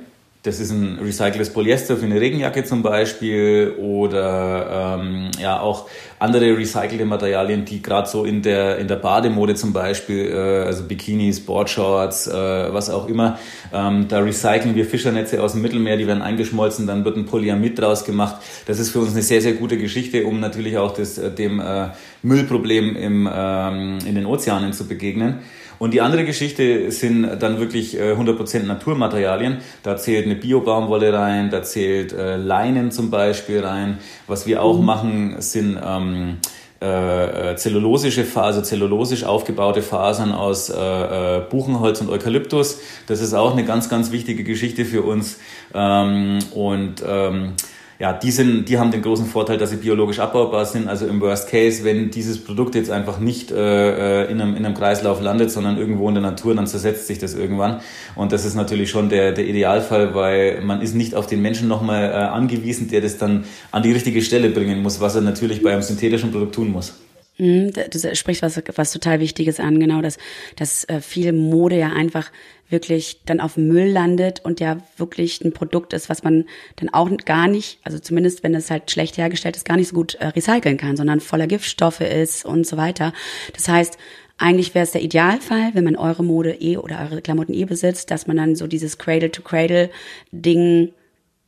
[0.43, 5.87] Das ist ein recyceltes Polyester für eine Regenjacke zum Beispiel oder ähm, ja auch
[6.17, 10.85] andere recycelte Materialien, die gerade so in der in der Bademode zum Beispiel, äh, also
[10.85, 13.37] Bikinis, Boardshorts, äh, was auch immer,
[13.71, 17.77] ähm, da recyceln wir Fischernetze aus dem Mittelmeer, die werden eingeschmolzen, dann wird ein Polyamid
[17.77, 18.37] draus gemacht.
[18.65, 21.59] Das ist für uns eine sehr sehr gute Geschichte, um natürlich auch das äh, dem
[21.59, 21.89] äh,
[22.23, 25.41] Müllproblem im ähm, in den Ozeanen zu begegnen.
[25.81, 29.61] Und die andere Geschichte sind dann wirklich 100% äh, Naturmaterialien.
[29.81, 33.97] Da zählt eine Bio-Baumwolle rein, da zählt äh, Leinen zum Beispiel rein.
[34.27, 34.85] Was wir auch mhm.
[34.85, 36.37] machen, sind ähm,
[36.83, 42.79] äh, äh zellulosische Faser, zellulosisch aufgebaute Fasern aus äh, äh, Buchenholz und Eukalyptus.
[43.07, 45.39] Das ist auch eine ganz, ganz wichtige Geschichte für uns.
[45.73, 47.53] Ähm, und ähm,
[48.01, 50.87] ja, die, sind, die haben den großen Vorteil, dass sie biologisch abbaubar sind.
[50.87, 54.65] Also im Worst Case, wenn dieses Produkt jetzt einfach nicht äh, äh, in, einem, in
[54.65, 57.79] einem Kreislauf landet, sondern irgendwo in der Natur, dann zersetzt sich das irgendwann.
[58.15, 61.67] Und das ist natürlich schon der, der Idealfall, weil man ist nicht auf den Menschen
[61.67, 65.61] nochmal äh, angewiesen, der das dann an die richtige Stelle bringen muss, was er natürlich
[65.61, 66.95] bei einem synthetischen Produkt tun muss.
[67.37, 70.17] Mhm, du sprichst was, was total Wichtiges an, genau, dass,
[70.57, 72.31] dass äh, viel Mode ja einfach
[72.69, 76.45] wirklich dann auf Müll landet und ja wirklich ein Produkt ist, was man
[76.77, 79.95] dann auch gar nicht, also zumindest wenn es halt schlecht hergestellt ist, gar nicht so
[79.95, 83.13] gut äh, recyceln kann, sondern voller Giftstoffe ist und so weiter.
[83.53, 83.97] Das heißt,
[84.37, 88.09] eigentlich wäre es der Idealfall, wenn man eure Mode eh oder eure Klamotten eh besitzt,
[88.09, 90.93] dass man dann so dieses Cradle-to-Cradle-Ding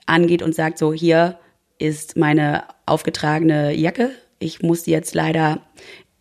[0.05, 1.39] angeht und sagt, so hier
[1.79, 4.11] ist meine aufgetragene Jacke
[4.43, 5.61] ich muss sie jetzt leider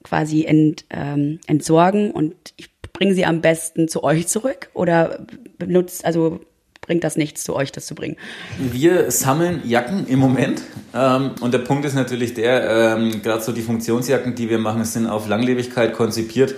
[0.03, 5.27] quasi ent, ähm, entsorgen und ich bringe sie am besten zu euch zurück oder
[5.59, 6.41] benutzt, also
[6.81, 8.17] bringt das nichts zu euch, das zu bringen?
[8.59, 10.63] Wir sammeln Jacken im Moment
[10.95, 14.85] ähm, und der Punkt ist natürlich der, ähm, gerade so die Funktionsjacken, die wir machen,
[14.85, 16.55] sind auf Langlebigkeit konzipiert.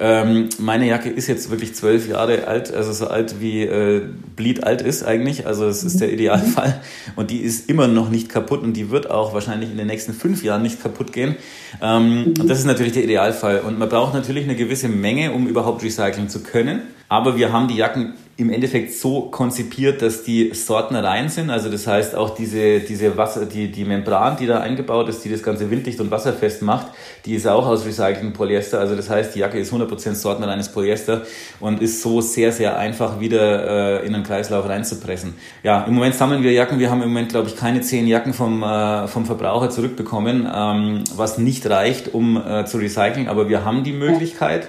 [0.00, 4.02] Ähm, meine Jacke ist jetzt wirklich zwölf Jahre alt, also so alt wie äh,
[4.36, 5.46] Bleed alt ist eigentlich.
[5.46, 6.80] Also es ist der Idealfall.
[7.16, 10.12] Und die ist immer noch nicht kaputt und die wird auch wahrscheinlich in den nächsten
[10.12, 11.36] fünf Jahren nicht kaputt gehen.
[11.80, 13.60] Ähm, und das ist natürlich der Idealfall.
[13.60, 16.82] Und man braucht natürlich eine gewisse Menge, um überhaupt recyceln zu können.
[17.08, 21.50] Aber wir haben die Jacken im Endeffekt so konzipiert, dass die Sorten rein sind.
[21.50, 25.30] Also das heißt auch diese, diese Wasser, die, die Membran, die da eingebaut ist, die
[25.30, 26.88] das Ganze winddicht und wasserfest macht,
[27.26, 28.80] die ist auch aus recyceltem Polyester.
[28.80, 31.22] Also das heißt, die Jacke ist 100% sortenreines Polyester
[31.60, 35.34] und ist so sehr, sehr einfach wieder äh, in den Kreislauf reinzupressen.
[35.62, 36.80] Ja, im Moment sammeln wir Jacken.
[36.80, 41.04] Wir haben im Moment, glaube ich, keine zehn Jacken vom, äh, vom Verbraucher zurückbekommen, ähm,
[41.14, 43.28] was nicht reicht, um äh, zu recyceln.
[43.28, 44.66] Aber wir haben die Möglichkeit,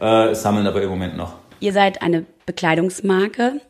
[0.00, 1.47] äh, sammeln aber im Moment noch.
[1.60, 3.60] Ihr seid eine Bekleidungsmarke.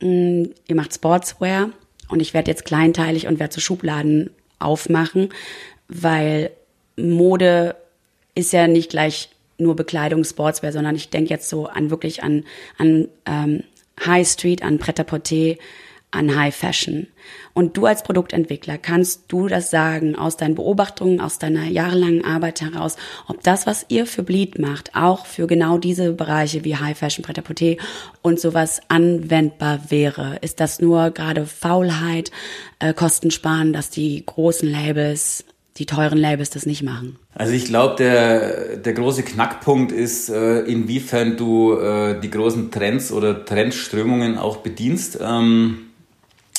[0.00, 1.70] Mm, ihr macht Sportswear
[2.08, 5.30] und ich werde jetzt kleinteilig und werde zu Schubladen aufmachen,
[5.88, 6.50] weil
[6.96, 7.76] Mode
[8.34, 12.44] ist ja nicht gleich nur Bekleidung, Sportswear, sondern ich denke jetzt so an wirklich an,
[12.76, 13.64] an ähm,
[14.04, 15.56] High Street, an Pret-à-Porter,
[16.10, 17.08] an High Fashion.
[17.58, 22.60] Und du als Produktentwickler, kannst du das sagen aus deinen Beobachtungen, aus deiner jahrelangen Arbeit
[22.60, 22.94] heraus,
[23.26, 27.24] ob das, was ihr für Bleed macht, auch für genau diese Bereiche wie High Fashion,
[27.24, 27.74] Pret-à-Porter
[28.22, 30.38] und sowas anwendbar wäre?
[30.40, 32.30] Ist das nur gerade Faulheit,
[32.78, 35.44] äh, Kosten sparen, dass die großen Labels
[35.78, 37.18] die teuren Labels das nicht machen?
[37.34, 43.10] Also ich glaube, der, der große Knackpunkt ist, äh, inwiefern du äh, die großen Trends
[43.10, 45.18] oder Trendströmungen auch bedienst.
[45.20, 45.87] Ähm,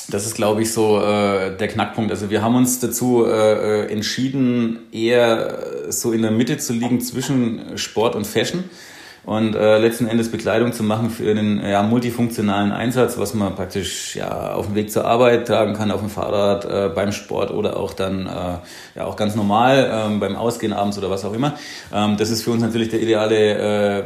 [0.10, 2.12] das ist, glaube ich, so äh, der Knackpunkt.
[2.12, 7.02] Also wir haben uns dazu äh, äh, entschieden, eher so in der Mitte zu liegen
[7.02, 8.64] zwischen Sport und Fashion
[9.26, 14.16] und äh, letzten Endes Bekleidung zu machen für einen ja, multifunktionalen Einsatz, was man praktisch
[14.16, 17.78] ja, auf dem Weg zur Arbeit tragen kann, auf dem Fahrrad, äh, beim Sport oder
[17.78, 18.30] auch dann äh,
[18.96, 21.54] ja auch ganz normal äh, beim Ausgehen abends oder was auch immer.
[21.94, 24.04] Ähm, das ist für uns natürlich der ideale äh,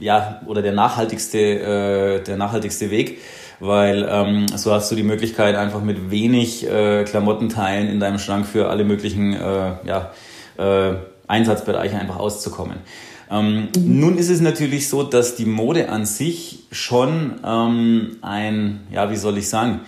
[0.00, 3.18] ja oder der nachhaltigste äh, der nachhaltigste Weg
[3.60, 8.46] weil ähm, so hast du die Möglichkeit, einfach mit wenig äh, Klamottenteilen in deinem Schrank
[8.46, 10.12] für alle möglichen äh, ja,
[10.58, 10.96] äh,
[11.26, 12.78] Einsatzbereiche einfach auszukommen.
[13.30, 14.00] Ähm, mhm.
[14.00, 19.16] Nun ist es natürlich so, dass die Mode an sich schon ähm, ein, ja, wie
[19.16, 19.80] soll ich sagen,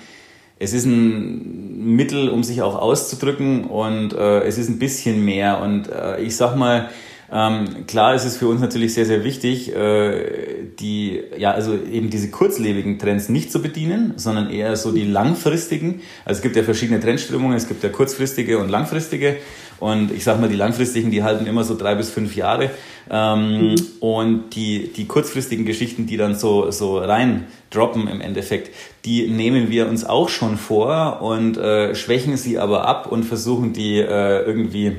[0.58, 5.60] es ist ein Mittel, um sich auch auszudrücken und äh, es ist ein bisschen mehr.
[5.60, 6.88] Und äh, ich sag mal,
[7.30, 12.08] ähm, klar ist es für uns natürlich sehr, sehr wichtig, äh, die, ja, also eben
[12.08, 16.00] diese kurzlebigen Trends nicht zu bedienen, sondern eher so die langfristigen.
[16.24, 19.36] Also es gibt ja verschiedene Trendströmungen, es gibt ja kurzfristige und langfristige.
[19.78, 22.70] Und ich sag mal, die langfristigen, die halten immer so drei bis fünf Jahre.
[23.10, 23.76] Ähm, mhm.
[24.00, 28.74] Und die, die kurzfristigen Geschichten, die dann so, so rein droppen im Endeffekt,
[29.04, 33.72] die nehmen wir uns auch schon vor und äh, schwächen sie aber ab und versuchen
[33.72, 34.96] die äh, irgendwie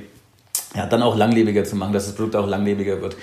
[0.76, 3.16] ja, dann auch langlebiger zu machen, dass das Produkt auch langlebiger wird.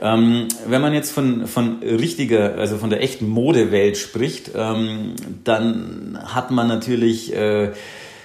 [0.00, 5.14] Ähm, wenn man jetzt von, von richtiger, also von der echten Modewelt spricht, ähm,
[5.44, 7.70] dann hat man natürlich äh,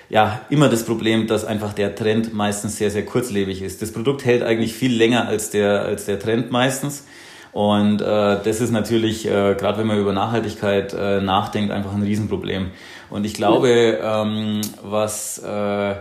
[0.09, 3.81] ja immer das Problem, dass einfach der Trend meistens sehr, sehr kurzlebig ist.
[3.81, 7.05] Das Produkt hält eigentlich viel länger als der, als der Trend meistens.
[7.51, 8.05] Und äh,
[8.43, 12.71] das ist natürlich, äh, gerade wenn man über Nachhaltigkeit äh, nachdenkt, einfach ein Riesenproblem.
[13.09, 15.95] Und ich glaube, ähm, was äh,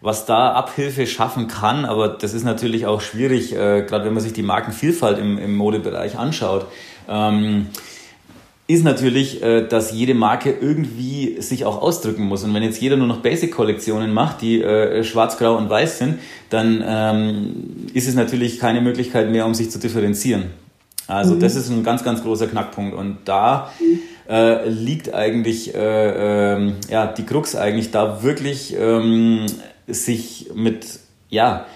[0.00, 4.22] was da Abhilfe schaffen kann, aber das ist natürlich auch schwierig, äh, gerade wenn man
[4.22, 6.66] sich die Markenvielfalt im, im Modebereich anschaut.
[7.08, 7.66] Ähm,
[8.68, 12.44] ist natürlich, äh, dass jede Marke irgendwie sich auch ausdrücken muss.
[12.44, 16.18] Und wenn jetzt jeder nur noch Basic-Kollektionen macht, die äh, schwarz, grau und weiß sind,
[16.50, 20.50] dann ähm, ist es natürlich keine Möglichkeit mehr, um sich zu differenzieren.
[21.06, 21.40] Also mhm.
[21.40, 22.94] das ist ein ganz, ganz großer Knackpunkt.
[22.94, 23.72] Und da
[24.28, 29.46] äh, liegt eigentlich äh, äh, ja, die Krux eigentlich da wirklich ähm,
[29.88, 31.66] sich mit, ja,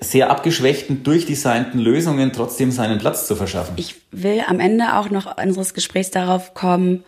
[0.00, 3.74] sehr abgeschwächten, durchdesignten Lösungen trotzdem seinen Platz zu verschaffen.
[3.76, 7.04] Ich will am Ende auch noch unseres Gesprächs darauf kommen,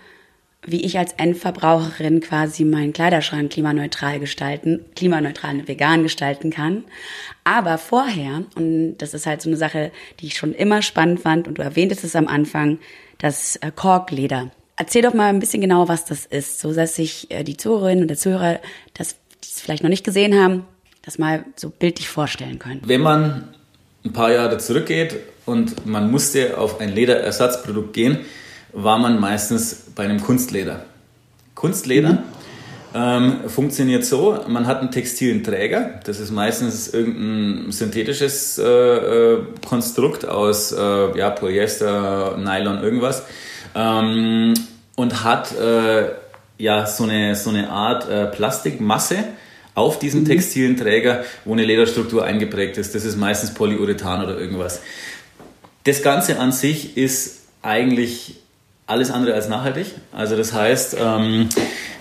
[0.65, 6.85] wie ich als Endverbraucherin quasi meinen Kleiderschrank klimaneutral gestalten, klimaneutral und vegan gestalten kann.
[7.43, 9.91] Aber vorher, und das ist halt so eine Sache,
[10.21, 12.79] die ich schon immer spannend fand, und du erwähntest es am Anfang,
[13.19, 14.51] das äh, Korkleder.
[14.77, 18.03] Erzähl doch mal ein bisschen genauer, was das ist, so dass sich äh, die Zuhörerinnen
[18.03, 18.61] und der Zuhörer
[18.95, 20.65] das die es vielleicht noch nicht gesehen haben,
[21.03, 22.81] das mal so bildlich vorstellen können.
[22.85, 23.49] Wenn man
[24.05, 25.17] ein paar Jahre zurückgeht
[25.47, 28.19] und man musste auf ein Lederersatzprodukt gehen,
[28.73, 30.85] war man meistens bei einem Kunstleder.
[31.55, 32.19] Kunstleder mhm.
[32.95, 39.39] ähm, funktioniert so, man hat einen textilen Träger, das ist meistens irgendein synthetisches äh, äh
[39.67, 43.25] Konstrukt aus äh, ja, Polyester, Nylon, irgendwas
[43.75, 44.55] ähm,
[44.97, 46.11] und hat äh,
[46.59, 49.25] ja so eine, so eine Art äh, Plastikmasse
[49.75, 50.27] auf diesem mhm.
[50.27, 52.95] textilen Träger, wo eine Lederstruktur eingeprägt ist.
[52.95, 54.81] Das ist meistens Polyurethan oder irgendwas.
[55.85, 58.37] Das Ganze an sich ist eigentlich
[58.87, 59.87] alles andere als nachhaltig.
[60.13, 61.49] Also das heißt, ähm,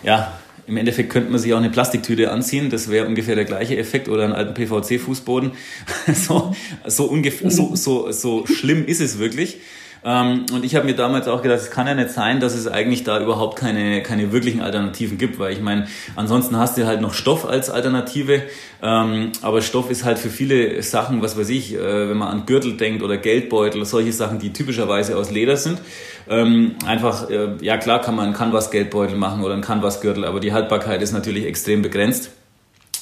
[0.03, 0.33] ja,
[0.67, 4.07] im Endeffekt könnte man sich auch eine Plastiktüte anziehen, das wäre ungefähr der gleiche Effekt
[4.07, 5.51] oder einen alten PVC-Fußboden.
[6.13, 9.57] so, so, so, so, so schlimm ist es wirklich.
[10.03, 12.67] Ähm, und ich habe mir damals auch gedacht, es kann ja nicht sein, dass es
[12.67, 17.01] eigentlich da überhaupt keine, keine wirklichen Alternativen gibt, weil ich meine, ansonsten hast du halt
[17.01, 18.41] noch Stoff als Alternative,
[18.81, 22.45] ähm, aber Stoff ist halt für viele Sachen, was weiß ich, äh, wenn man an
[22.47, 25.79] Gürtel denkt oder Geldbeutel, solche Sachen, die typischerweise aus Leder sind.
[26.27, 30.51] Ähm, einfach, äh, ja klar kann man einen Canvas-Geldbeutel machen oder einen Canvas-Gürtel, aber die
[30.51, 32.31] Haltbarkeit ist natürlich extrem begrenzt.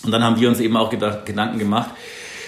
[0.04, 1.92] Und dann haben wir uns eben auch gedacht, Gedanken gemacht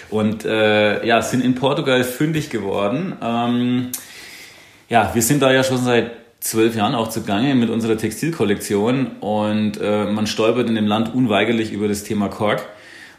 [0.10, 3.14] und äh, ja, sind in Portugal fündig geworden.
[3.22, 3.92] Ähm,
[4.92, 6.12] ja, wir sind da ja schon seit
[6.42, 11.72] zwölf Jahren auch zugange mit unserer Textilkollektion und äh, man stolpert in dem Land unweigerlich
[11.72, 12.68] über das Thema Kork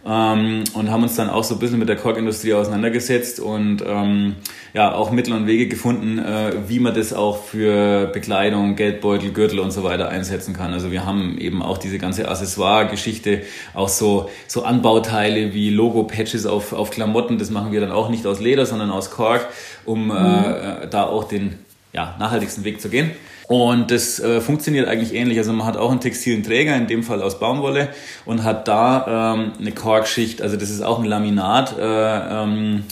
[0.05, 4.37] ähm, und haben uns dann auch so ein bisschen mit der Korkindustrie auseinandergesetzt und ähm,
[4.75, 9.61] ja auch Mittel und Wege gefunden, äh, wie man das auch für Bekleidung, Geldbeutel, Gürtel
[9.61, 10.73] und so weiter einsetzen kann.
[10.73, 13.43] Also wir haben eben auch diese ganze Accessoire-Geschichte,
[13.75, 18.27] auch so, so Anbauteile wie Logo-Patches auf, auf Klamotten, das machen wir dann auch nicht
[18.27, 19.49] aus Leder, sondern aus Kork,
[19.85, 20.45] um äh, mhm.
[20.85, 21.59] äh, da auch den
[21.93, 23.13] ja, nachhaltigsten Weg zu gehen.
[23.53, 25.37] Und das äh, funktioniert eigentlich ähnlich.
[25.37, 27.91] Also man hat auch einen textilen Träger, in dem Fall aus Baumwolle,
[28.25, 32.85] und hat da ähm, eine Korkschicht, also das ist auch ein Laminat, äh, ähm,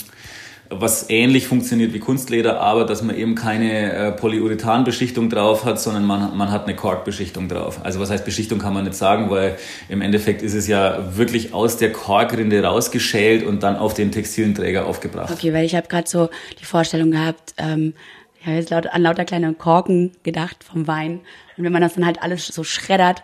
[0.69, 6.05] was ähnlich funktioniert wie Kunstleder, aber dass man eben keine äh, Polyurethanbeschichtung drauf hat, sondern
[6.05, 7.79] man, man hat eine Korkbeschichtung drauf.
[7.81, 9.57] Also was heißt Beschichtung kann man nicht sagen, weil
[9.89, 14.53] im Endeffekt ist es ja wirklich aus der Korkrinde rausgeschält und dann auf den textilen
[14.53, 15.33] Träger aufgebracht.
[15.33, 17.95] Okay, weil ich habe gerade so die Vorstellung gehabt, ähm,
[18.41, 21.19] ich habe jetzt laut, an lauter kleine Korken gedacht vom Wein.
[21.57, 23.21] Und wenn man das dann halt alles so schreddert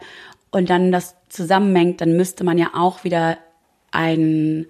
[0.52, 3.40] und dann das zusammenmengt, dann müsste man ja auch wieder
[3.90, 4.68] ein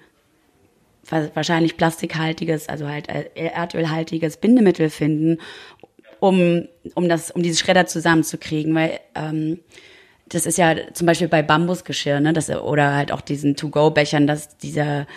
[1.10, 5.40] wahrscheinlich plastikhaltiges, also halt äh, erdölhaltiges Bindemittel finden,
[6.22, 8.74] um, um, das, um diese Schredder zusammenzukriegen.
[8.74, 9.60] Weil ähm,
[10.30, 14.58] das ist ja zum Beispiel bei Bambusgeschirr, ne, das, oder halt auch diesen To-Go-Bechern, dass
[14.58, 15.08] dieser,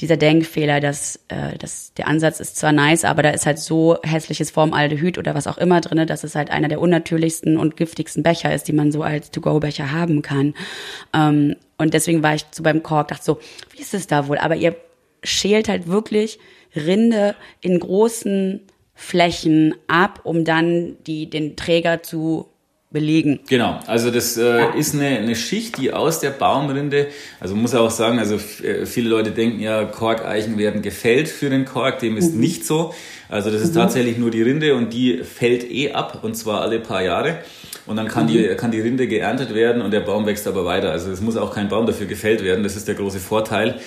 [0.00, 3.98] dieser Denkfehler, dass, äh, dass der Ansatz ist zwar nice, aber da ist halt so
[4.02, 8.22] hässliches Formaldehyd oder was auch immer drinne, dass es halt einer der unnatürlichsten und giftigsten
[8.22, 10.54] Becher ist, die man so als To-Go-Becher haben kann.
[11.12, 13.40] Ähm, und deswegen war ich so beim Kork, dachte so,
[13.72, 14.38] wie ist es da wohl?
[14.38, 14.76] Aber ihr
[15.24, 16.38] schält halt wirklich
[16.76, 18.60] Rinde in großen
[18.94, 22.49] Flächen ab, um dann die, den Träger zu
[22.90, 23.38] belegen.
[23.48, 27.90] Genau, also das äh, ist eine, eine Schicht, die aus der Baumrinde, also muss auch
[27.90, 28.34] sagen, also
[28.64, 32.40] äh, viele Leute denken ja, Korkeichen werden gefällt für den Kork, dem ist mhm.
[32.40, 32.92] nicht so.
[33.28, 33.78] Also das ist mhm.
[33.78, 37.38] tatsächlich nur die Rinde und die fällt eh ab und zwar alle paar Jahre.
[37.86, 38.28] Und dann kann, mhm.
[38.28, 40.90] die, kann die Rinde geerntet werden und der Baum wächst aber weiter.
[40.90, 43.80] Also es muss auch kein Baum dafür gefällt werden, das ist der große Vorteil.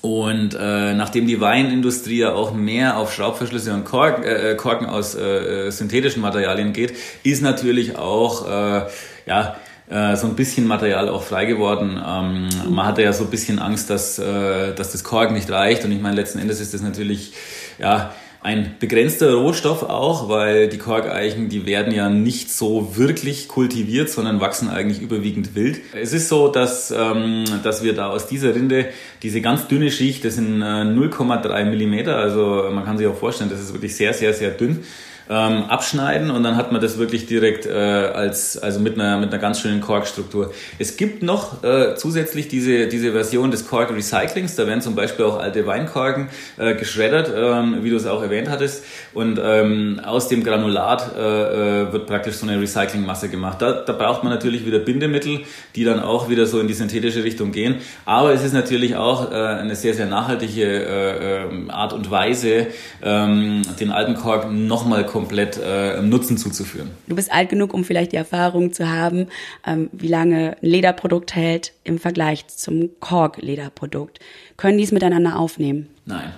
[0.00, 5.16] Und äh, nachdem die Weinindustrie ja auch mehr auf Schraubverschlüsse und Kork, äh, Korken aus
[5.16, 6.94] äh, synthetischen Materialien geht,
[7.24, 8.86] ist natürlich auch äh,
[9.26, 9.56] ja
[9.90, 12.00] äh, so ein bisschen Material auch frei geworden.
[12.04, 15.84] Ähm, man hatte ja so ein bisschen Angst, dass, äh, dass das Kork nicht reicht.
[15.84, 17.32] Und ich meine, letzten Endes ist das natürlich
[17.78, 24.10] ja ein begrenzter Rohstoff auch, weil die Korkeichen, die werden ja nicht so wirklich kultiviert,
[24.10, 25.80] sondern wachsen eigentlich überwiegend wild.
[25.92, 28.86] Es ist so, dass, ähm, dass wir da aus dieser Rinde
[29.22, 33.50] diese ganz dünne Schicht, das sind äh, 0,3 Millimeter, also man kann sich auch vorstellen,
[33.50, 34.84] das ist wirklich sehr, sehr, sehr dünn
[35.28, 39.30] ähm, abschneiden und dann hat man das wirklich direkt äh, als also mit einer mit
[39.30, 40.52] einer ganz schönen Korkstruktur.
[40.78, 44.56] Es gibt noch äh, zusätzlich diese diese Version des Kork Recyclings.
[44.56, 48.48] Da werden zum Beispiel auch alte Weinkorken äh, geschreddert, ähm, wie du es auch erwähnt
[48.48, 53.60] hattest, und ähm, aus dem Granulat äh, äh, wird praktisch so eine Recyclingmasse gemacht.
[53.60, 55.40] Da, da braucht man natürlich wieder Bindemittel,
[55.76, 57.76] die dann auch wieder so in die synthetische Richtung gehen.
[58.06, 62.68] Aber es ist natürlich auch äh, eine sehr sehr nachhaltige äh, äh Art und Weise,
[63.02, 66.90] ähm, den alten Kork nochmal komplett äh, Nutzen zuzuführen.
[67.08, 69.26] Du bist alt genug, um vielleicht die Erfahrung zu haben,
[69.66, 74.20] ähm, wie lange ein Lederprodukt hält im Vergleich zum Kork-Lederprodukt.
[74.56, 75.88] Können die es miteinander aufnehmen?
[76.04, 76.32] Nein.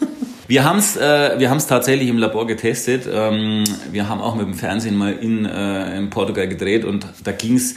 [0.48, 3.08] Wir haben es äh, wir haben's tatsächlich im Labor getestet.
[3.10, 7.32] Ähm, wir haben auch mit dem Fernsehen mal in, äh, in Portugal gedreht und da
[7.32, 7.76] ging es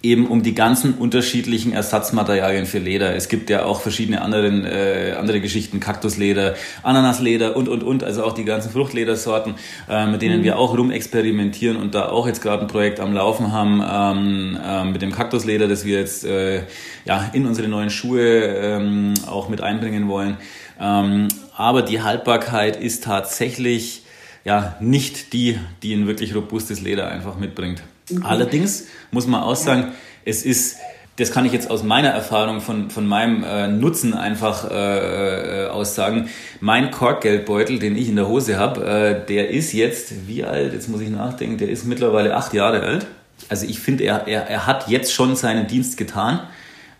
[0.00, 3.16] eben um die ganzen unterschiedlichen Ersatzmaterialien für Leder.
[3.16, 8.22] Es gibt ja auch verschiedene anderen, äh, andere Geschichten, Kaktusleder, Ananasleder und, und, und, also
[8.22, 9.54] auch die ganzen Fruchtledersorten,
[9.88, 10.44] äh, mit denen mhm.
[10.44, 14.84] wir auch rumexperimentieren und da auch jetzt gerade ein Projekt am Laufen haben ähm, äh,
[14.84, 16.62] mit dem Kaktusleder, das wir jetzt äh,
[17.04, 20.36] ja, in unsere neuen Schuhe ähm, auch mit einbringen wollen.
[20.80, 21.26] Ähm,
[21.56, 24.02] aber die Haltbarkeit ist tatsächlich
[24.44, 27.82] ja nicht die, die ein wirklich robustes Leder einfach mitbringt.
[28.10, 28.24] Mhm.
[28.24, 29.92] Allerdings muss man auch sagen,
[30.24, 30.76] es ist,
[31.16, 35.68] das kann ich jetzt aus meiner Erfahrung von, von meinem äh, Nutzen einfach äh, äh,
[35.68, 36.28] aussagen.
[36.60, 40.72] Mein Korkgeldbeutel, den ich in der Hose habe, äh, der ist jetzt, wie alt?
[40.72, 43.06] Jetzt muss ich nachdenken, der ist mittlerweile acht Jahre alt.
[43.48, 46.40] Also ich finde, er, er, er hat jetzt schon seinen Dienst getan.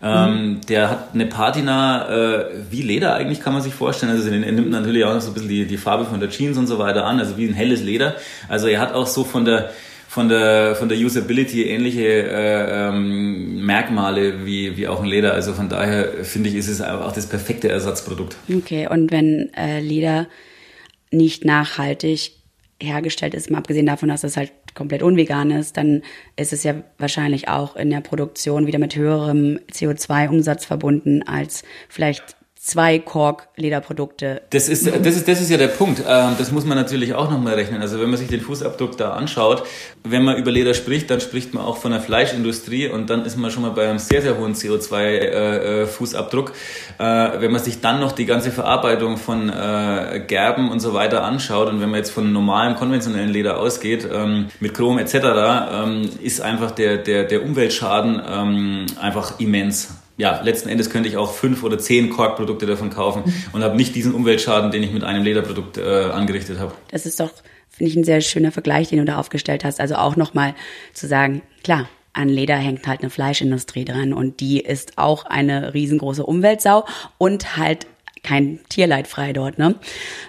[0.01, 4.13] Ähm, der hat eine Patina äh, wie Leder eigentlich, kann man sich vorstellen.
[4.13, 6.57] Also er nimmt natürlich auch noch so ein bisschen die, die Farbe von der Jeans
[6.57, 8.15] und so weiter an, also wie ein helles Leder.
[8.47, 9.71] Also er hat auch so von der
[10.09, 15.35] von der von der Usability ähnliche äh, ähm, Merkmale wie, wie auch ein Leder.
[15.35, 18.35] Also von daher finde ich, ist es auch das perfekte Ersatzprodukt.
[18.51, 20.27] Okay, und wenn äh, Leder
[21.11, 22.31] nicht nachhaltig
[22.81, 26.01] hergestellt ist, mal abgesehen davon, dass es halt komplett unvegan ist, dann
[26.35, 32.35] ist es ja wahrscheinlich auch in der Produktion wieder mit höherem CO2-Umsatz verbunden als vielleicht
[32.61, 34.41] zwei Kork-Lederprodukte.
[34.49, 36.03] Das ist, das, ist, das ist ja der Punkt.
[36.05, 37.81] Ähm, das muss man natürlich auch nochmal rechnen.
[37.81, 39.63] Also wenn man sich den Fußabdruck da anschaut,
[40.03, 43.37] wenn man über Leder spricht, dann spricht man auch von der Fleischindustrie und dann ist
[43.37, 46.51] man schon mal bei einem sehr, sehr hohen CO2-Fußabdruck.
[46.99, 47.03] Äh,
[47.37, 51.23] äh, wenn man sich dann noch die ganze Verarbeitung von äh, Gerben und so weiter
[51.23, 56.09] anschaut und wenn man jetzt von normalem konventionellen Leder ausgeht, ähm, mit Chrom etc., ähm,
[56.21, 58.19] ist einfach der, der, der Umweltschaden
[58.99, 63.33] einfach immens ja, letzten Endes könnte ich auch fünf oder zehn Korkprodukte davon kaufen mhm.
[63.53, 66.73] und habe nicht diesen Umweltschaden, den ich mit einem Lederprodukt äh, angerichtet habe.
[66.91, 67.31] Das ist doch,
[67.69, 69.79] finde ich, ein sehr schöner Vergleich, den du da aufgestellt hast.
[69.79, 70.55] Also auch nochmal
[70.93, 75.73] zu sagen, klar, an Leder hängt halt eine Fleischindustrie dran und die ist auch eine
[75.73, 76.85] riesengroße Umweltsau
[77.17, 77.87] und halt
[78.21, 79.75] kein Tierleid frei dort, ne?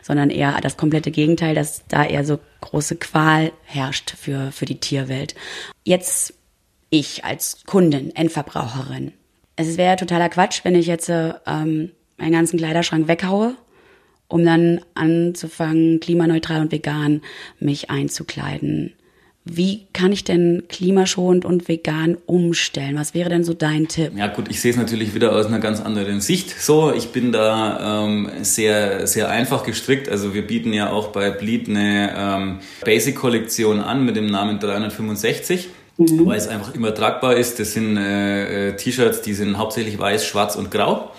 [0.02, 4.78] Sondern eher das komplette Gegenteil, dass da eher so große Qual herrscht für, für die
[4.78, 5.34] Tierwelt.
[5.82, 6.34] Jetzt
[6.90, 9.12] ich als Kundin, Endverbraucherin,
[9.68, 13.54] es wäre totaler Quatsch, wenn ich jetzt ähm, meinen ganzen Kleiderschrank weghaue,
[14.28, 17.22] um dann anzufangen, klimaneutral und vegan
[17.58, 18.94] mich einzukleiden.
[19.44, 22.96] Wie kann ich denn klimaschonend und vegan umstellen?
[22.96, 24.12] Was wäre denn so dein Tipp?
[24.14, 26.50] Ja gut, ich sehe es natürlich wieder aus einer ganz anderen Sicht.
[26.60, 30.10] So, ich bin da ähm, sehr, sehr einfach gestrickt.
[30.10, 35.70] Also wir bieten ja auch bei Bleed eine ähm, Basic-Kollektion an mit dem Namen 365
[36.00, 36.26] mhm.
[36.26, 37.58] weil es einfach immer tragbar ist.
[37.60, 41.12] Das sind äh, äh, T-Shirts, die sind hauptsächlich weiß, schwarz und grau.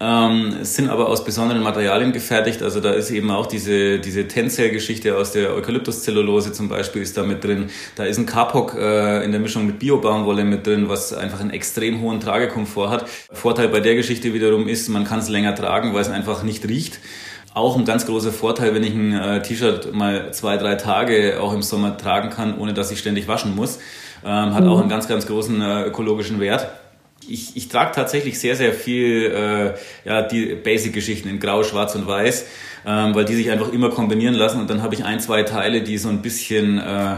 [0.00, 2.62] Ähm, sind aber aus besonderen Materialien gefertigt.
[2.62, 7.22] Also da ist eben auch diese, diese Tencel-Geschichte aus der Eukalyptuszellulose zum Beispiel ist da
[7.22, 7.70] mit drin.
[7.94, 11.50] Da ist ein Kapok äh, in der Mischung mit Bio-Baumwolle mit drin, was einfach einen
[11.50, 13.08] extrem hohen Tragekomfort hat.
[13.32, 16.68] Vorteil bei der Geschichte wiederum ist, man kann es länger tragen, weil es einfach nicht
[16.68, 16.98] riecht.
[17.54, 21.54] Auch ein ganz großer Vorteil, wenn ich ein äh, T-Shirt mal zwei, drei Tage auch
[21.54, 23.78] im Sommer tragen kann, ohne dass ich ständig waschen muss
[24.24, 24.70] ähm, hat mhm.
[24.70, 26.68] auch einen ganz, ganz großen äh, ökologischen Wert.
[27.26, 32.06] Ich, ich trage tatsächlich sehr, sehr viel äh, ja, die Basic-Geschichten in Grau, Schwarz und
[32.06, 32.46] Weiß,
[32.86, 35.82] ähm, weil die sich einfach immer kombinieren lassen und dann habe ich ein, zwei Teile,
[35.82, 37.16] die so ein bisschen äh,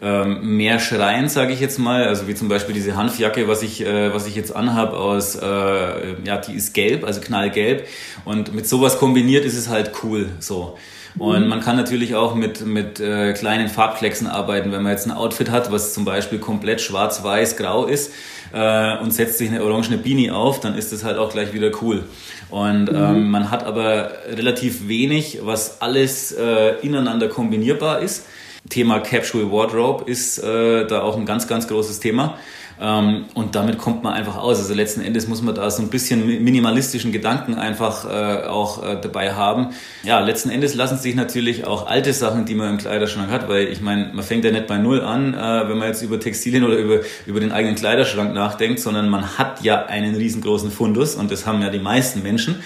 [0.00, 2.04] ähm, mehr schreien, sage ich jetzt mal.
[2.04, 6.22] Also wie zum Beispiel diese Hanfjacke, was ich, äh, was ich jetzt anhab aus, äh,
[6.24, 7.86] ja, die ist gelb, also knallgelb.
[8.24, 10.28] Und mit sowas kombiniert ist es halt cool.
[10.38, 10.78] So.
[11.18, 11.48] Und mhm.
[11.48, 15.50] man kann natürlich auch mit, mit äh, kleinen Farbklecksen arbeiten, wenn man jetzt ein Outfit
[15.50, 18.12] hat, was zum Beispiel komplett schwarz, weiß, grau ist
[18.52, 21.70] äh, und setzt sich eine orangene Beanie auf, dann ist das halt auch gleich wieder
[21.82, 22.04] cool.
[22.50, 22.96] Und mhm.
[22.96, 28.26] ähm, man hat aber relativ wenig, was alles äh, ineinander kombinierbar ist.
[28.68, 32.38] Thema Capsule Wardrobe ist äh, da auch ein ganz, ganz großes Thema.
[32.80, 34.58] Ähm, und damit kommt man einfach aus.
[34.58, 39.00] Also letzten Endes muss man da so ein bisschen minimalistischen Gedanken einfach äh, auch äh,
[39.00, 39.70] dabei haben.
[40.04, 43.68] Ja, letzten Endes lassen sich natürlich auch alte Sachen, die man im Kleiderschrank hat, weil
[43.68, 46.64] ich meine, man fängt ja nicht bei Null an, äh, wenn man jetzt über Textilien
[46.64, 51.30] oder über, über den eigenen Kleiderschrank nachdenkt, sondern man hat ja einen riesengroßen Fundus und
[51.32, 52.62] das haben ja die meisten Menschen.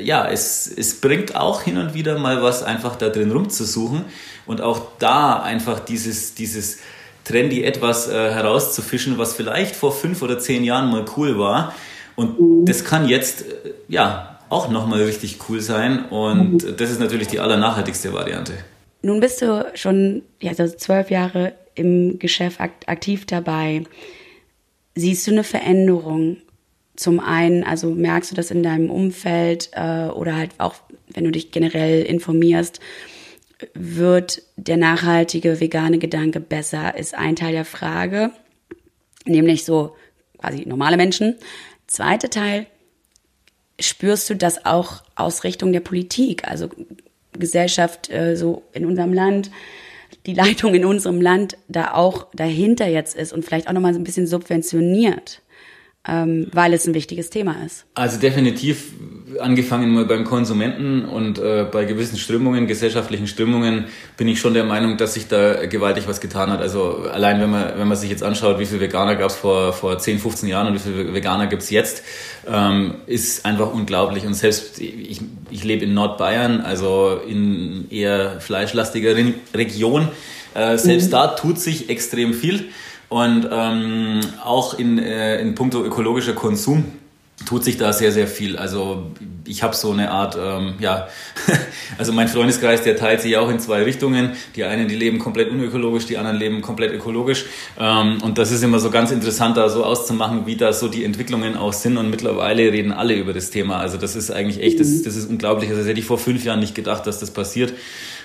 [0.00, 4.04] Ja, es, es bringt auch hin und wieder mal was einfach da drin rumzusuchen
[4.46, 6.78] und auch da einfach dieses, dieses
[7.24, 11.74] trendy etwas äh, herauszufischen, was vielleicht vor fünf oder zehn Jahren mal cool war.
[12.16, 12.64] Und mhm.
[12.66, 16.06] das kann jetzt, äh, ja, auch nochmal richtig cool sein.
[16.06, 16.76] Und mhm.
[16.76, 18.52] das ist natürlich die allernachhaltigste Variante.
[19.02, 23.84] Nun bist du schon ja, so zwölf Jahre im Geschäft aktiv dabei.
[24.94, 26.36] Siehst du eine Veränderung?
[26.94, 30.74] Zum einen, also merkst du das in deinem Umfeld äh, oder halt auch,
[31.14, 32.80] wenn du dich generell informierst,
[33.74, 38.30] wird der nachhaltige vegane Gedanke besser, ist ein Teil der Frage,
[39.24, 39.96] nämlich so
[40.38, 41.36] quasi normale Menschen.
[41.86, 42.66] Zweiter Teil,
[43.80, 46.68] spürst du das auch aus Richtung der Politik, also
[47.32, 49.50] Gesellschaft äh, so in unserem Land,
[50.26, 54.00] die Leitung in unserem Land da auch dahinter jetzt ist und vielleicht auch nochmal so
[54.00, 55.42] ein bisschen subventioniert?
[56.08, 57.84] Ähm, weil es ein wichtiges Thema ist.
[57.94, 58.92] Also definitiv
[59.40, 63.86] angefangen mal beim Konsumenten und äh, bei gewissen Strömungen, gesellschaftlichen Strömungen,
[64.16, 66.60] bin ich schon der Meinung, dass sich da gewaltig was getan hat.
[66.60, 69.72] Also allein wenn man, wenn man sich jetzt anschaut, wie viele Veganer gab es vor,
[69.72, 72.02] vor 10, 15 Jahren und wie viele Veganer gibt es jetzt,
[72.46, 74.26] ähm, ist einfach unglaublich.
[74.26, 79.14] Und selbst ich, ich lebe in Nordbayern, also in eher fleischlastiger
[79.54, 80.08] Region,
[80.54, 81.10] äh, selbst mhm.
[81.12, 82.66] da tut sich extrem viel.
[83.12, 86.84] Und ähm, auch in, äh, in puncto ökologischer Konsum
[87.44, 88.56] tut sich da sehr, sehr viel.
[88.56, 89.10] Also
[89.44, 91.08] ich habe so eine Art, ähm, ja,
[91.98, 94.30] also mein Freundeskreis, der teilt sich auch in zwei Richtungen.
[94.56, 97.44] Die einen, die leben komplett unökologisch, die anderen leben komplett ökologisch.
[97.78, 101.04] Ähm, und das ist immer so ganz interessant, da so auszumachen, wie da so die
[101.04, 101.98] Entwicklungen auch sind.
[101.98, 103.76] Und mittlerweile reden alle über das Thema.
[103.76, 105.68] Also das ist eigentlich echt, das, das ist unglaublich.
[105.68, 107.74] Also das hätte ich vor fünf Jahren nicht gedacht, dass das passiert.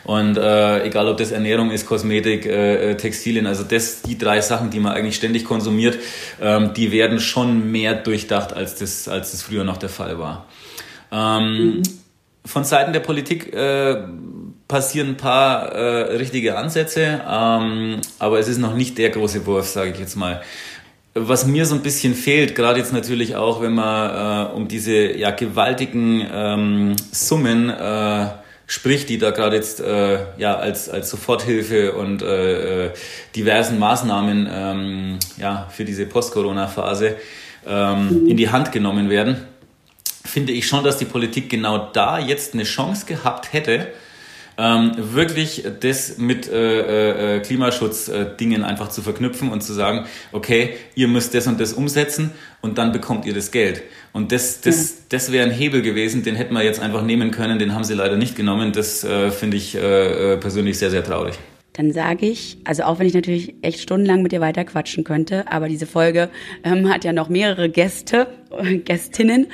[0.08, 4.40] Und äh, egal, ob das Ernährung ist, Kosmetik, äh, äh, Textilien, also das, die drei
[4.40, 6.00] Sachen, die man eigentlich ständig konsumiert,
[6.42, 10.46] ähm, die werden schon mehr durchdacht, als das, als das früher noch der Fall war.
[11.12, 11.84] Ähm, mhm.
[12.46, 13.98] Von Seiten der Politik äh,
[14.70, 19.68] passieren ein paar äh, richtige Ansätze, ähm, aber es ist noch nicht der große Wurf,
[19.68, 20.42] sage ich jetzt mal.
[21.16, 25.18] Was mir so ein bisschen fehlt, gerade jetzt natürlich auch, wenn man äh, um diese
[25.18, 28.28] ja, gewaltigen ähm, Summen äh,
[28.68, 32.92] spricht, die da gerade jetzt äh, ja als als Soforthilfe und äh, äh,
[33.36, 37.16] diversen Maßnahmen ähm, ja für diese Post-Corona-Phase
[37.66, 38.28] ähm, mhm.
[38.28, 39.38] in die Hand genommen werden,
[40.26, 43.88] finde ich schon, dass die Politik genau da jetzt eine Chance gehabt hätte,
[44.58, 50.72] ähm, wirklich das mit äh, äh, Klimaschutzdingen äh, einfach zu verknüpfen und zu sagen, okay,
[50.96, 52.32] ihr müsst das und das umsetzen
[52.62, 53.84] und dann bekommt ihr das Geld.
[54.14, 54.96] Und das, das, ja.
[55.10, 57.94] das wäre ein Hebel gewesen, den hätten wir jetzt einfach nehmen können, den haben sie
[57.94, 58.72] leider nicht genommen.
[58.72, 61.38] Das äh, finde ich äh, äh persönlich sehr, sehr traurig
[61.78, 65.52] dann sage ich, also auch wenn ich natürlich echt stundenlang mit dir weiter quatschen könnte,
[65.52, 66.30] aber diese Folge
[66.64, 68.28] ähm, hat ja noch mehrere Gäste,
[68.86, 69.46] Gästinnen,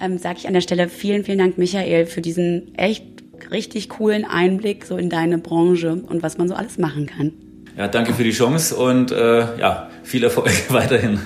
[0.00, 3.19] ähm, sage ich an der Stelle vielen, vielen Dank, Michael, für diesen echt
[3.50, 7.32] richtig coolen Einblick so in deine Branche und was man so alles machen kann.
[7.76, 11.18] Ja, danke für die Chance und äh, ja, viel Erfolg weiterhin.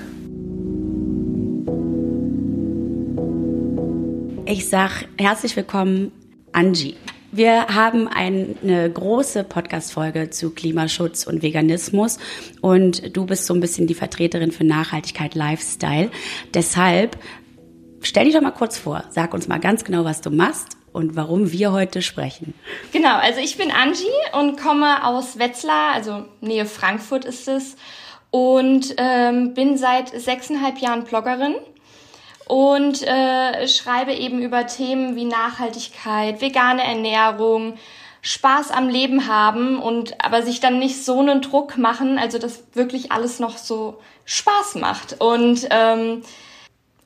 [4.47, 6.13] Ich sag herzlich willkommen,
[6.53, 6.97] Angie.
[7.33, 12.19] Wir haben eine große Podcast-Folge zu Klimaschutz und Veganismus
[12.61, 16.11] und du bist so ein bisschen die Vertreterin für Nachhaltigkeit, Lifestyle.
[16.55, 17.19] Deshalb
[18.03, 21.17] stell dich doch mal kurz vor, sag uns mal ganz genau, was du machst und
[21.17, 22.55] warum wir heute sprechen.
[22.93, 27.77] Genau, also ich bin Angie und komme aus Wetzlar, also Nähe Frankfurt ist es,
[28.31, 31.57] und ähm, bin seit sechseinhalb Jahren Bloggerin
[32.47, 37.75] und äh, schreibe eben über Themen wie Nachhaltigkeit, vegane Ernährung,
[38.23, 42.63] Spaß am Leben haben und aber sich dann nicht so einen Druck machen, also dass
[42.73, 46.23] wirklich alles noch so Spaß macht und ähm,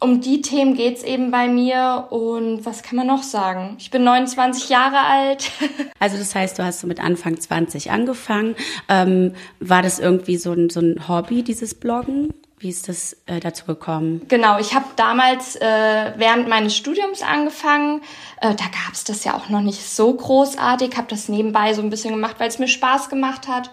[0.00, 2.06] um die Themen geht's eben bei mir.
[2.10, 3.76] Und was kann man noch sagen?
[3.78, 5.50] Ich bin 29 Jahre alt.
[5.98, 8.54] also das heißt, du hast so mit Anfang 20 angefangen.
[8.88, 12.32] Ähm, war das irgendwie so ein, so ein Hobby, dieses Bloggen?
[12.60, 14.22] Wie ist das äh, dazu gekommen?
[14.26, 18.00] Genau, ich habe damals äh, während meines Studiums angefangen.
[18.40, 20.96] Äh, da gab's das ja auch noch nicht so großartig.
[20.96, 23.70] Habe das nebenbei so ein bisschen gemacht, weil es mir Spaß gemacht hat.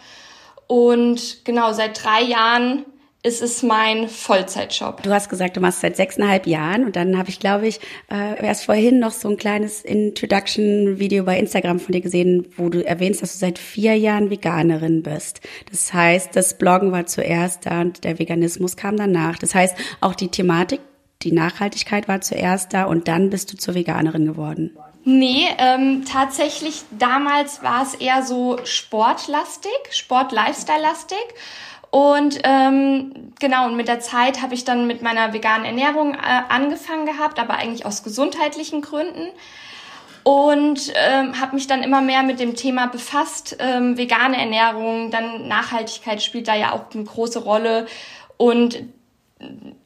[0.68, 2.86] Und genau, seit drei Jahren
[3.26, 5.02] ist es mein Vollzeitjob.
[5.02, 7.80] Du hast gesagt, du machst seit sechseinhalb Jahren und dann habe ich, glaube ich,
[8.12, 12.86] äh, erst vorhin noch so ein kleines Introduction-Video bei Instagram von dir gesehen, wo du
[12.86, 15.42] erwähnst, dass du seit vier Jahren Veganerin bist.
[15.72, 19.40] Das heißt, das Bloggen war zuerst da und der Veganismus kam danach.
[19.40, 20.82] Das heißt, auch die Thematik,
[21.24, 24.78] die Nachhaltigkeit war zuerst da und dann bist du zur Veganerin geworden.
[25.08, 31.18] Nee, ähm, tatsächlich damals war es eher so sportlastig, sport-lifestyle-lastig.
[31.96, 36.18] Und ähm, genau, und mit der Zeit habe ich dann mit meiner veganen Ernährung äh,
[36.50, 39.30] angefangen gehabt, aber eigentlich aus gesundheitlichen Gründen.
[40.24, 43.56] Und ähm, habe mich dann immer mehr mit dem Thema befasst.
[43.62, 47.86] Ähm, vegane Ernährung, dann Nachhaltigkeit spielt da ja auch eine große Rolle.
[48.36, 48.84] Und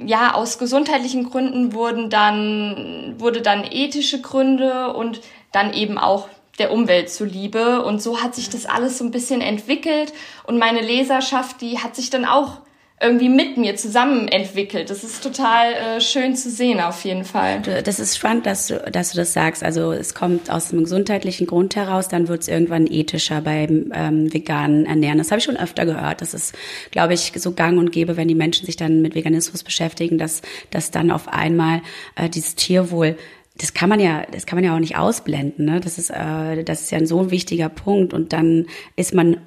[0.03, 6.27] ja, aus gesundheitlichen Gründen wurden dann, wurde dann ethische Gründe und dann eben auch
[6.59, 7.83] der Umwelt zuliebe.
[7.83, 10.13] Und so hat sich das alles so ein bisschen entwickelt.
[10.43, 12.61] Und meine Leserschaft, die hat sich dann auch
[13.01, 14.89] irgendwie mit mir zusammen entwickelt.
[14.89, 17.61] Das ist total äh, schön zu sehen, auf jeden Fall.
[17.61, 19.63] Das ist spannend, dass du, dass du das sagst.
[19.63, 24.33] Also es kommt aus einem gesundheitlichen Grund heraus, dann wird es irgendwann ethischer beim ähm,
[24.33, 25.17] veganen Ernähren.
[25.17, 26.21] Das habe ich schon öfter gehört.
[26.21, 26.53] Das ist,
[26.91, 30.41] glaube ich, so gang und gäbe, wenn die Menschen sich dann mit Veganismus beschäftigen, dass,
[30.69, 31.81] dass dann auf einmal
[32.15, 33.15] äh, dieses Tierwohl
[33.59, 35.65] das kann man ja, das kann man ja auch nicht ausblenden.
[35.65, 35.79] Ne?
[35.81, 38.13] Das ist, äh, das ist ja ein so wichtiger Punkt.
[38.13, 39.37] Und dann ist man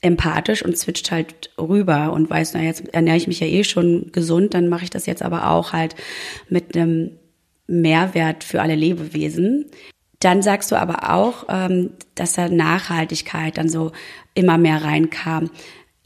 [0.00, 4.10] empathisch und switcht halt rüber und weiß, na jetzt ernähre ich mich ja eh schon
[4.12, 5.96] gesund, dann mache ich das jetzt aber auch halt
[6.48, 7.12] mit einem
[7.66, 9.66] Mehrwert für alle Lebewesen.
[10.20, 13.90] Dann sagst du aber auch, ähm, dass da Nachhaltigkeit dann so
[14.34, 15.50] immer mehr reinkam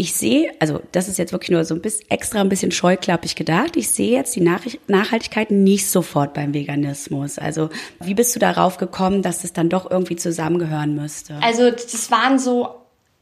[0.01, 3.37] ich sehe, also das ist jetzt wirklich nur so ein bisschen extra ein bisschen scheuklappig
[3.37, 3.77] gedacht.
[3.77, 7.39] Ich sehe jetzt die Nachhaltigkeit nicht sofort beim Veganismus.
[7.39, 7.69] Also
[8.01, 11.35] wie bist du darauf gekommen, dass es dann doch irgendwie zusammengehören müsste?
[11.43, 12.71] Also das waren so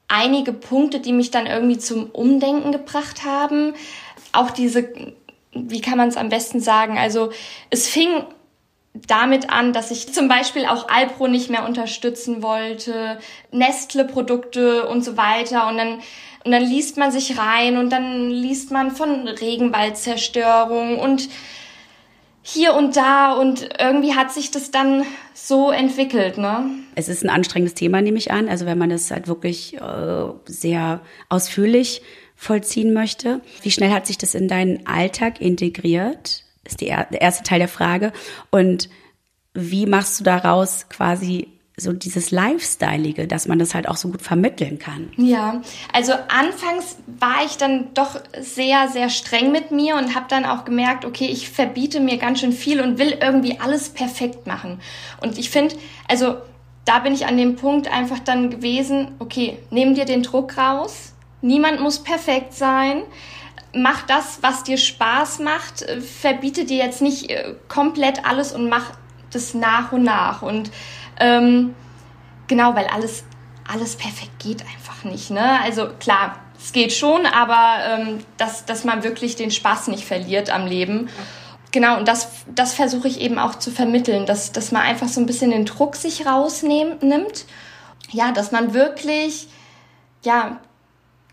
[0.06, 3.74] einige Punkte, die mich dann irgendwie zum Umdenken gebracht haben.
[4.30, 4.88] Auch diese
[5.52, 6.96] wie kann man es am besten sagen?
[6.96, 7.32] Also
[7.70, 8.08] es fing
[9.06, 13.18] damit an, dass ich zum Beispiel auch Alpro nicht mehr unterstützen wollte,
[13.50, 15.68] Nestle-Produkte und so weiter.
[15.68, 16.00] Und dann,
[16.44, 21.28] und dann liest man sich rein und dann liest man von Regenwaldzerstörung und
[22.42, 26.70] hier und da und irgendwie hat sich das dann so entwickelt, ne?
[26.94, 28.48] Es ist ein anstrengendes Thema, nehme ich an.
[28.48, 32.00] Also wenn man das halt wirklich äh, sehr ausführlich
[32.34, 33.42] vollziehen möchte.
[33.62, 36.44] Wie schnell hat sich das in deinen Alltag integriert?
[36.64, 38.12] Ist die, der erste Teil der Frage.
[38.50, 38.88] Und
[39.54, 44.22] wie machst du daraus quasi so dieses Lifestyleige, dass man das halt auch so gut
[44.22, 45.10] vermitteln kann.
[45.16, 45.62] Ja,
[45.92, 50.64] also anfangs war ich dann doch sehr, sehr streng mit mir und habe dann auch
[50.64, 54.80] gemerkt, okay, ich verbiete mir ganz schön viel und will irgendwie alles perfekt machen.
[55.20, 55.76] Und ich finde,
[56.08, 56.36] also
[56.84, 61.12] da bin ich an dem Punkt einfach dann gewesen, okay, nimm dir den Druck raus,
[61.42, 63.02] niemand muss perfekt sein.
[63.74, 65.84] Mach das, was dir Spaß macht.
[66.00, 68.92] Verbiete dir jetzt nicht äh, komplett alles und mach
[69.30, 70.40] das nach und nach.
[70.40, 70.70] Und
[71.18, 71.74] ähm,
[72.46, 73.24] genau, weil alles,
[73.66, 75.30] alles perfekt geht einfach nicht.
[75.30, 75.60] Ne?
[75.62, 80.50] Also klar, es geht schon, aber ähm, dass, dass man wirklich den Spaß nicht verliert
[80.50, 81.08] am Leben.
[81.70, 85.20] Genau, und das, das versuche ich eben auch zu vermitteln, dass, dass man einfach so
[85.20, 87.44] ein bisschen den Druck sich rausnimmt.
[88.10, 89.48] Ja, dass man wirklich,
[90.24, 90.60] ja,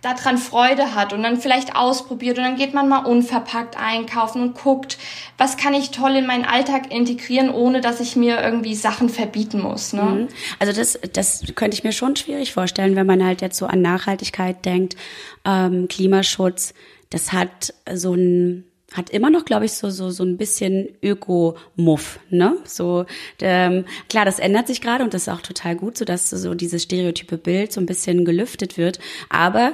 [0.05, 4.55] daran Freude hat und dann vielleicht ausprobiert und dann geht man mal unverpackt einkaufen und
[4.55, 4.97] guckt,
[5.37, 9.61] was kann ich toll in meinen Alltag integrieren, ohne dass ich mir irgendwie Sachen verbieten
[9.61, 9.93] muss.
[9.93, 10.03] Ne?
[10.03, 10.27] Mhm.
[10.59, 13.81] Also das, das könnte ich mir schon schwierig vorstellen, wenn man halt jetzt so an
[13.81, 14.95] Nachhaltigkeit denkt,
[15.43, 16.73] ähm, Klimaschutz,
[17.09, 22.19] das hat so ein hat immer noch, glaube ich, so so so ein bisschen Öko-Muff,
[22.29, 22.57] ne?
[22.65, 23.05] So
[23.41, 26.53] ähm, klar, das ändert sich gerade und das ist auch total gut, so dass so
[26.53, 28.99] dieses stereotype Bild so ein bisschen gelüftet wird.
[29.29, 29.73] Aber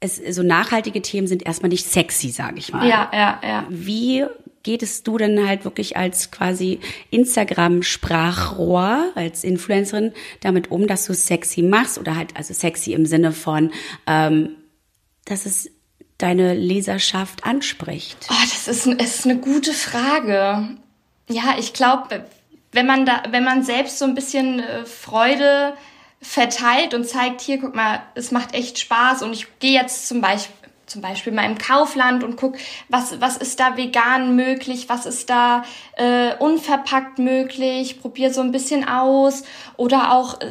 [0.00, 2.88] es so nachhaltige Themen sind erstmal nicht sexy, sage ich mal.
[2.88, 3.66] Ja, ja, ja.
[3.70, 4.26] Wie
[4.62, 6.80] geht es du denn halt wirklich als quasi
[7.10, 13.32] Instagram-Sprachrohr, als Influencerin damit um, dass du sexy machst oder halt also sexy im Sinne
[13.32, 13.72] von,
[14.06, 14.56] ähm,
[15.24, 15.70] dass es
[16.22, 18.16] deine Leserschaft anspricht?
[18.30, 20.76] Oh, das ist, ist eine gute Frage.
[21.28, 22.24] Ja, ich glaube,
[22.72, 25.74] wenn man da, wenn man selbst so ein bisschen äh, Freude
[26.20, 30.20] verteilt und zeigt, hier, guck mal, es macht echt Spaß und ich gehe jetzt zum
[30.20, 30.54] Beispiel
[30.92, 32.56] zum Beispiel mal im Kaufland und guck,
[32.88, 35.64] was, was ist da vegan möglich, was ist da
[35.96, 39.42] äh, unverpackt möglich, probier so ein bisschen aus.
[39.78, 40.46] Oder auch äh,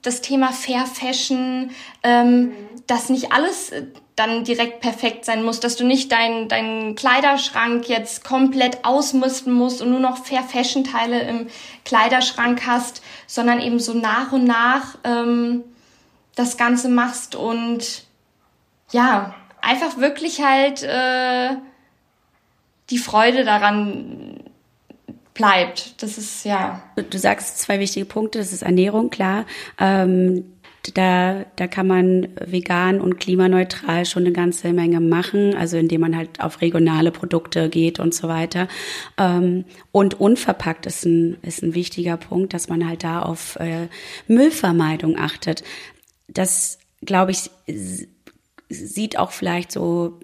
[0.00, 2.52] das Thema Fair Fashion, ähm, mhm.
[2.86, 3.84] dass nicht alles äh,
[4.16, 9.80] dann direkt perfekt sein muss, dass du nicht deinen dein Kleiderschrank jetzt komplett ausmisten musst
[9.80, 11.46] und nur noch Fair Fashion Teile im
[11.84, 15.64] Kleiderschrank hast, sondern eben so nach und nach ähm,
[16.34, 18.04] das Ganze machst und
[18.90, 21.56] ja, einfach wirklich halt äh,
[22.90, 24.40] die Freude daran
[25.34, 26.02] bleibt.
[26.02, 26.82] Das ist ja.
[26.96, 28.38] Du sagst zwei wichtige Punkte.
[28.38, 29.46] Das ist Ernährung, klar.
[29.78, 30.51] Ähm,
[30.94, 36.16] da, da kann man vegan und klimaneutral schon eine ganze Menge machen, also indem man
[36.16, 38.66] halt auf regionale Produkte geht und so weiter.
[39.16, 43.88] Ähm, und unverpackt ist ein, ist ein wichtiger Punkt, dass man halt da auf äh,
[44.26, 45.62] Müllvermeidung achtet.
[46.26, 47.50] Das, glaube ich,
[48.68, 50.18] sieht auch vielleicht so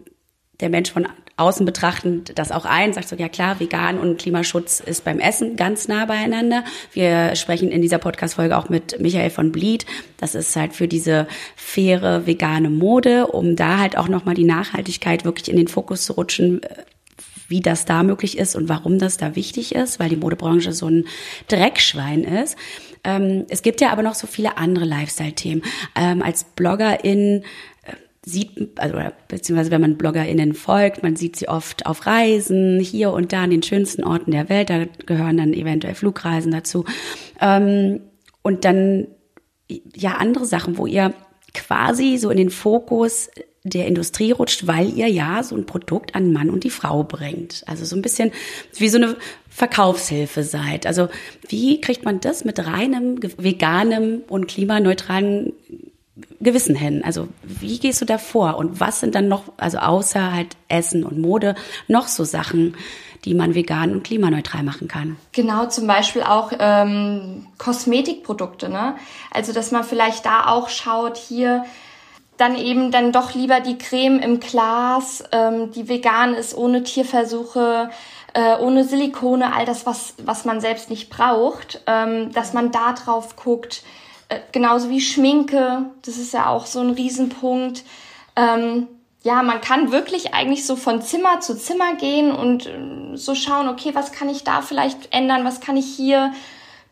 [0.60, 1.06] der Mensch von
[1.38, 5.56] außen betrachtend das auch ein, sagt so, ja klar, vegan und Klimaschutz ist beim Essen
[5.56, 6.64] ganz nah beieinander.
[6.92, 9.86] Wir sprechen in dieser Podcast-Folge auch mit Michael von Blied.
[10.18, 11.26] Das ist halt für diese
[11.56, 16.14] faire vegane Mode, um da halt auch nochmal die Nachhaltigkeit wirklich in den Fokus zu
[16.14, 16.60] rutschen,
[17.48, 20.86] wie das da möglich ist und warum das da wichtig ist, weil die Modebranche so
[20.86, 21.06] ein
[21.48, 22.56] Dreckschwein ist.
[23.04, 25.62] Ähm, es gibt ja aber noch so viele andere Lifestyle-Themen.
[25.96, 27.44] Ähm, als Bloggerin
[28.28, 28.96] sieht, also
[29.28, 33.50] beziehungsweise wenn man BloggerInnen folgt, man sieht sie oft auf Reisen, hier und da an
[33.50, 36.84] den schönsten Orten der Welt, da gehören dann eventuell Flugreisen dazu.
[37.40, 38.00] Ähm,
[38.42, 39.08] und dann
[39.94, 41.14] ja andere Sachen, wo ihr
[41.54, 43.28] quasi so in den Fokus
[43.64, 47.64] der Industrie rutscht, weil ihr ja so ein Produkt an Mann und die Frau bringt.
[47.66, 48.30] Also so ein bisschen
[48.76, 49.16] wie so eine
[49.48, 50.86] Verkaufshilfe seid.
[50.86, 51.08] Also
[51.48, 55.52] wie kriegt man das mit reinem, veganem und klimaneutralen
[56.40, 57.02] Gewissen hin?
[57.04, 58.56] Also wie gehst du da vor?
[58.56, 61.54] Und was sind dann noch, also außer halt Essen und Mode,
[61.86, 62.76] noch so Sachen,
[63.24, 65.16] die man vegan und klimaneutral machen kann?
[65.32, 68.68] Genau, zum Beispiel auch ähm, Kosmetikprodukte.
[68.68, 68.96] Ne?
[69.32, 71.64] Also dass man vielleicht da auch schaut, hier
[72.36, 77.90] dann eben dann doch lieber die Creme im Glas, ähm, die vegan ist, ohne Tierversuche,
[78.32, 82.92] äh, ohne Silikone, all das, was, was man selbst nicht braucht, ähm, dass man da
[82.92, 83.82] drauf guckt
[84.28, 87.84] äh, genauso wie Schminke, das ist ja auch so ein Riesenpunkt.
[88.36, 88.88] Ähm,
[89.22, 93.68] ja, man kann wirklich eigentlich so von Zimmer zu Zimmer gehen und äh, so schauen,
[93.68, 96.32] okay, was kann ich da vielleicht ändern, was kann ich hier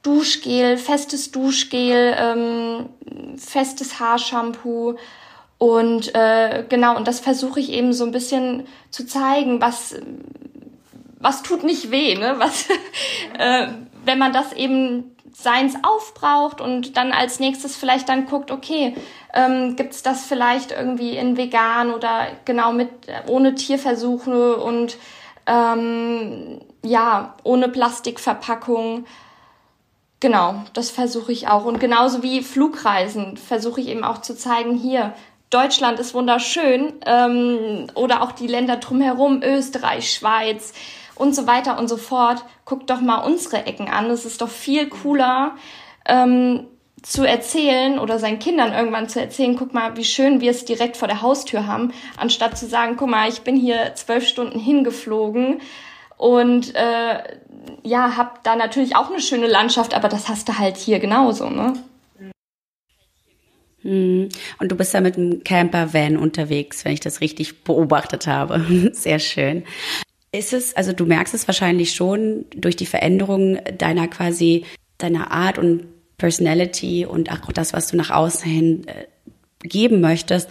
[0.03, 2.89] Duschgel, festes Duschgel, ähm,
[3.37, 4.97] festes Haarshampoo
[5.59, 9.97] und äh, genau und das versuche ich eben so ein bisschen zu zeigen, was
[11.19, 12.35] was tut nicht weh, ne?
[12.39, 12.67] Was
[13.39, 13.69] äh,
[14.05, 18.97] wenn man das eben seins aufbraucht und dann als nächstes vielleicht dann guckt, okay,
[19.35, 22.89] ähm, gibt es das vielleicht irgendwie in vegan oder genau mit
[23.27, 24.97] ohne Tierversuche und
[25.47, 29.05] ähm, ja, ohne Plastikverpackung.
[30.21, 31.67] Genau, das versuche ich auch.
[31.67, 35.13] Und genauso wie Flugreisen versuche ich eben auch zu zeigen, hier,
[35.51, 40.73] Deutschland ist wunderschön ähm, oder auch die Länder drumherum, Österreich, Schweiz
[41.15, 42.43] und so weiter und so fort.
[42.67, 44.11] Guckt doch mal unsere Ecken an.
[44.11, 45.57] Es ist doch viel cooler
[46.07, 46.67] ähm,
[47.03, 50.97] zu erzählen oder seinen Kindern irgendwann zu erzählen, guck mal, wie schön wir es direkt
[50.97, 55.61] vor der Haustür haben, anstatt zu sagen, guck mal, ich bin hier zwölf Stunden hingeflogen
[56.17, 57.23] und äh,
[57.85, 61.49] ja, hab da natürlich auch eine schöne Landschaft, aber das hast du halt hier genauso,
[61.49, 61.75] ne?
[63.83, 64.29] Hm.
[64.59, 68.91] Und du bist ja mit einem Camper-Van unterwegs, wenn ich das richtig beobachtet habe.
[68.93, 69.63] Sehr schön.
[70.37, 74.65] Ist es, also du merkst es wahrscheinlich schon durch die Veränderung deiner quasi,
[74.99, 75.87] deiner Art und
[76.19, 79.07] Personality und auch das, was du nach außen hin äh,
[79.67, 80.51] geben möchtest,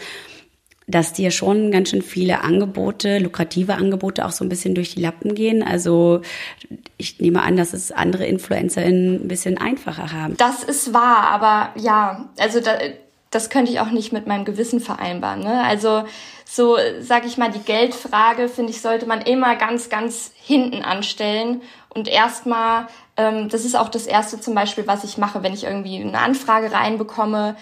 [0.88, 5.02] dass dir schon ganz schön viele Angebote, lukrative Angebote auch so ein bisschen durch die
[5.02, 5.62] Lappen gehen.
[5.62, 6.22] Also
[6.98, 10.36] ich nehme an, dass es andere InfluencerInnen ein bisschen einfacher haben.
[10.38, 12.78] Das ist wahr, aber ja, also da,
[13.30, 15.42] das könnte ich auch nicht mit meinem Gewissen vereinbaren.
[15.42, 15.64] Ne?
[15.64, 16.06] Also
[16.56, 21.62] so, sag ich mal, die Geldfrage, finde ich, sollte man immer ganz, ganz hinten anstellen
[21.90, 22.88] und erstmal
[23.18, 26.20] ähm, das ist auch das Erste zum Beispiel, was ich mache, wenn ich irgendwie eine
[26.20, 27.56] Anfrage reinbekomme.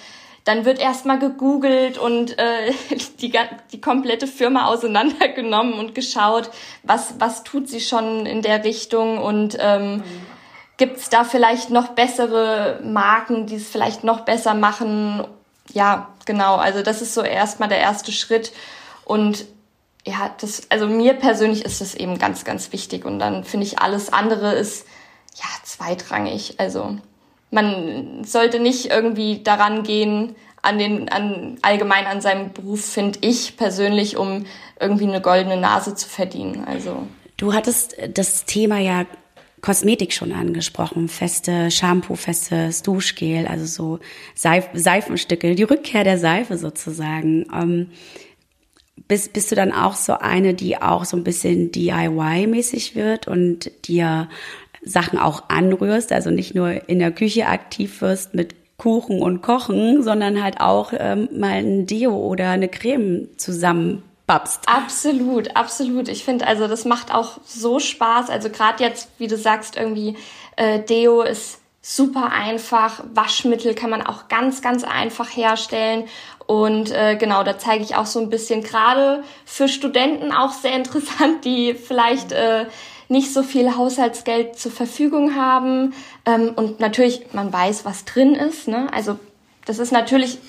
[0.45, 2.73] Dann wird erstmal gegoogelt und äh,
[3.21, 3.31] die,
[3.71, 6.49] die komplette Firma auseinandergenommen und geschaut,
[6.83, 10.03] was, was tut sie schon in der Richtung und ähm, mhm.
[10.77, 15.25] gibt es da vielleicht noch bessere Marken, die es vielleicht noch besser machen.
[15.71, 16.55] Ja, genau.
[16.55, 18.51] Also das ist so erstmal der erste Schritt.
[19.05, 19.45] Und
[20.05, 23.05] ja, das, also mir persönlich ist das eben ganz, ganz wichtig.
[23.05, 24.85] Und dann finde ich, alles andere ist
[25.35, 26.55] ja, zweitrangig.
[26.59, 26.97] Also
[27.51, 33.57] man sollte nicht irgendwie daran gehen, an den, an, allgemein an seinem Beruf, finde ich
[33.57, 34.45] persönlich, um
[34.79, 36.63] irgendwie eine goldene Nase zu verdienen.
[36.65, 37.05] Also.
[37.37, 39.05] Du hattest das Thema ja
[39.61, 43.99] Kosmetik schon angesprochen, feste Shampoo, festes Duschgel, also so
[44.35, 47.45] Seif Seifenstücke, die Rückkehr der Seife sozusagen.
[47.53, 47.91] Ähm,
[49.07, 53.71] bist, bist du dann auch so eine, die auch so ein bisschen DIY-mäßig wird und
[53.87, 54.29] dir
[54.83, 60.03] Sachen auch anrührst, also nicht nur in der Küche aktiv wirst mit Kuchen und Kochen,
[60.03, 64.67] sondern halt auch ähm, mal ein Deo oder eine Creme zusammen babst.
[64.67, 66.09] Absolut, absolut.
[66.09, 68.29] Ich finde, also das macht auch so Spaß.
[68.29, 70.17] Also gerade jetzt, wie du sagst, irgendwie
[70.57, 73.03] äh, Deo ist super einfach.
[73.13, 76.05] Waschmittel kann man auch ganz, ganz einfach herstellen.
[76.47, 80.73] Und äh, genau, da zeige ich auch so ein bisschen gerade für Studenten auch sehr
[80.75, 82.65] interessant, die vielleicht äh,
[83.09, 85.93] nicht so viel Haushaltsgeld zur Verfügung haben.
[86.25, 88.67] Ähm, und natürlich, man weiß, was drin ist.
[88.69, 88.87] Ne?
[88.93, 89.19] Also
[89.65, 90.39] das ist natürlich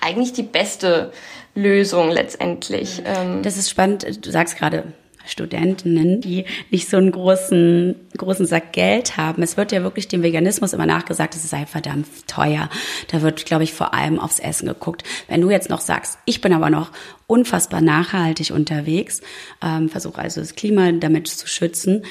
[0.00, 1.12] eigentlich die beste
[1.54, 3.02] Lösung letztendlich.
[3.04, 4.24] Ähm, das ist spannend.
[4.24, 4.94] Du sagst gerade,
[5.30, 9.42] Studentinnen, die nicht so einen großen, großen Sack Geld haben.
[9.42, 12.68] Es wird ja wirklich dem Veganismus immer nachgesagt, es sei verdammt teuer.
[13.08, 15.04] Da wird, glaube ich, vor allem aufs Essen geguckt.
[15.28, 16.90] Wenn du jetzt noch sagst, ich bin aber noch
[17.26, 19.20] unfassbar nachhaltig unterwegs,
[19.62, 22.04] ähm, versuche also das Klima damit zu schützen,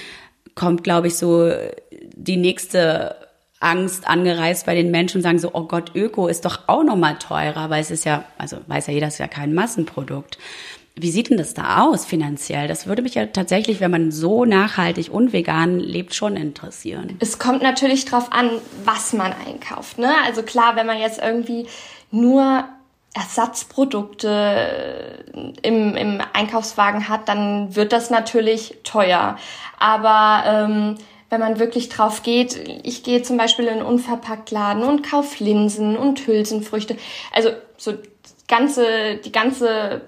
[0.56, 1.52] kommt, glaube ich, so
[2.16, 3.16] die nächste
[3.60, 6.96] Angst angereist bei den Menschen und sagen so, oh Gott, Öko ist doch auch noch
[6.96, 10.38] mal teurer, weil es ist ja, also weiß ja jeder, es ist ja kein Massenprodukt.
[11.02, 12.68] Wie sieht denn das da aus finanziell?
[12.68, 17.18] Das würde mich ja tatsächlich, wenn man so nachhaltig und vegan lebt, schon interessieren.
[17.20, 18.50] Es kommt natürlich drauf an,
[18.84, 19.98] was man einkauft.
[19.98, 20.12] Ne?
[20.26, 21.68] Also klar, wenn man jetzt irgendwie
[22.12, 22.66] nur
[23.14, 25.26] Ersatzprodukte
[25.62, 29.38] im, im Einkaufswagen hat, dann wird das natürlich teuer.
[29.80, 30.96] Aber ähm,
[31.30, 35.98] wenn man wirklich drauf geht, ich gehe zum Beispiel in einen Unverpacktladen und kaufe Linsen
[35.98, 36.98] und Hülsenfrüchte.
[37.34, 37.94] Also so
[38.48, 40.02] ganze, die ganze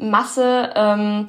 [0.00, 1.26] Masse, ähm,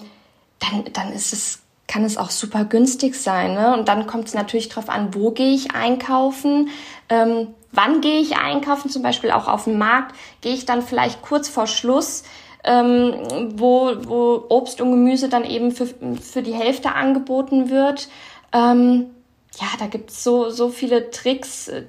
[0.59, 3.53] dann, dann ist es, kann es auch super günstig sein.
[3.53, 3.73] Ne?
[3.73, 6.69] Und dann kommt es natürlich darauf an, wo gehe ich einkaufen,
[7.09, 11.21] ähm, wann gehe ich einkaufen, zum Beispiel auch auf dem Markt, gehe ich dann vielleicht
[11.21, 12.23] kurz vor Schluss,
[12.63, 13.13] ähm,
[13.55, 18.07] wo, wo Obst und Gemüse dann eben für, für die Hälfte angeboten wird.
[18.53, 19.07] Ähm,
[19.59, 21.83] ja, da gibt's so, so viele Tricks, äh,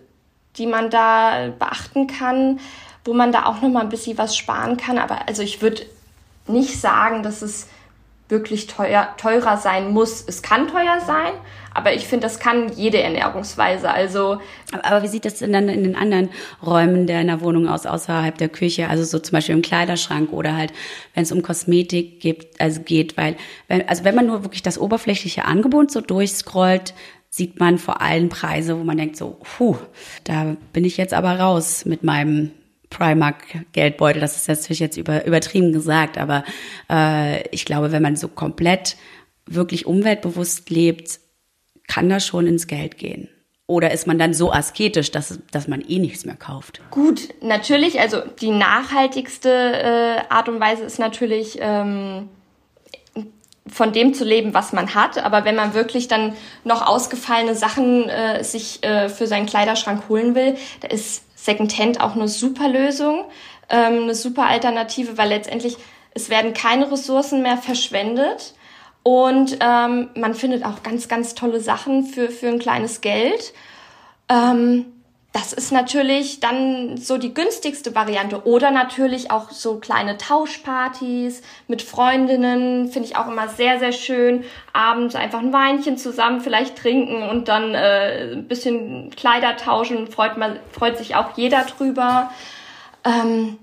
[0.56, 2.60] die man da beachten kann,
[3.04, 4.98] wo man da auch noch mal ein bisschen was sparen kann.
[4.98, 5.82] Aber also ich würde
[6.46, 7.68] nicht sagen, dass es
[8.32, 10.24] wirklich teuer, teurer sein muss.
[10.26, 11.32] Es kann teuer sein,
[11.74, 13.90] aber ich finde, das kann jede Ernährungsweise.
[13.90, 14.40] Also
[14.82, 16.30] aber wie sieht das denn dann in den anderen
[16.64, 18.88] Räumen der in Wohnung aus, außerhalb der Küche?
[18.88, 20.72] Also so zum Beispiel im Kleiderschrank oder halt,
[21.14, 23.36] wenn es um Kosmetik gibt, also geht, weil,
[23.68, 26.94] wenn, also wenn man nur wirklich das oberflächliche Angebot so durchscrollt,
[27.28, 29.76] sieht man vor allem Preise, wo man denkt so, puh,
[30.24, 32.50] da bin ich jetzt aber raus mit meinem
[32.92, 34.20] Primark-Geldbeutel.
[34.20, 36.44] Das ist natürlich jetzt über, übertrieben gesagt, aber
[36.90, 38.96] äh, ich glaube, wenn man so komplett
[39.46, 41.18] wirklich umweltbewusst lebt,
[41.88, 43.28] kann das schon ins Geld gehen.
[43.66, 46.82] Oder ist man dann so asketisch, dass, dass man eh nichts mehr kauft?
[46.90, 48.00] Gut, natürlich.
[48.00, 52.28] Also die nachhaltigste äh, Art und Weise ist natürlich ähm,
[53.66, 55.24] von dem zu leben, was man hat.
[55.24, 60.34] Aber wenn man wirklich dann noch ausgefallene Sachen äh, sich äh, für seinen Kleiderschrank holen
[60.34, 63.24] will, da ist Secondhand auch eine super Lösung,
[63.68, 65.76] ähm, eine super Alternative, weil letztendlich
[66.14, 68.54] es werden keine Ressourcen mehr verschwendet
[69.02, 73.52] und ähm, man findet auch ganz, ganz tolle Sachen für, für ein kleines Geld.
[74.28, 74.86] Ähm,
[75.32, 78.46] das ist natürlich dann so die günstigste Variante.
[78.46, 84.44] Oder natürlich auch so kleine Tauschpartys mit Freundinnen, finde ich auch immer sehr, sehr schön.
[84.74, 90.06] Abends einfach ein Weinchen zusammen vielleicht trinken und dann äh, ein bisschen Kleider tauschen.
[90.06, 92.30] Freut, man, freut sich auch jeder drüber.
[93.02, 93.56] Ähm,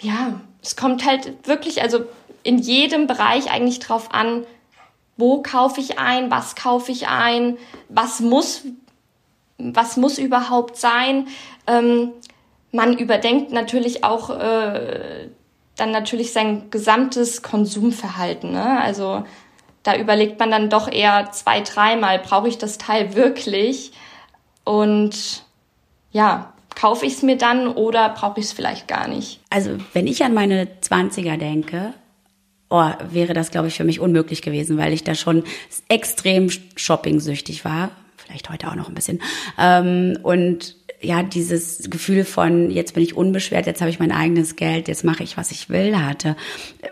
[0.00, 2.04] ja, es kommt halt wirklich, also
[2.44, 4.44] in jedem Bereich eigentlich drauf an,
[5.16, 7.58] wo kaufe ich ein, was kaufe ich ein,
[7.88, 8.62] was muss
[9.58, 11.28] was muss überhaupt sein.
[11.66, 12.12] Ähm,
[12.72, 15.28] man überdenkt natürlich auch äh,
[15.76, 18.52] dann natürlich sein gesamtes Konsumverhalten.
[18.52, 18.80] Ne?
[18.80, 19.24] Also
[19.82, 23.92] da überlegt man dann doch eher zwei, dreimal, brauche ich das Teil wirklich?
[24.64, 25.44] Und
[26.10, 29.40] ja, kaufe ich es mir dann oder brauche ich es vielleicht gar nicht?
[29.50, 31.94] Also wenn ich an meine 20er denke,
[32.70, 35.44] oh, wäre das, glaube ich, für mich unmöglich gewesen, weil ich da schon
[35.88, 37.90] extrem shopping-süchtig war
[38.24, 39.20] vielleicht heute auch noch ein bisschen.
[39.58, 44.56] Ähm, und ja, dieses Gefühl von, jetzt bin ich unbeschwert, jetzt habe ich mein eigenes
[44.56, 46.36] Geld, jetzt mache ich, was ich will, hatte.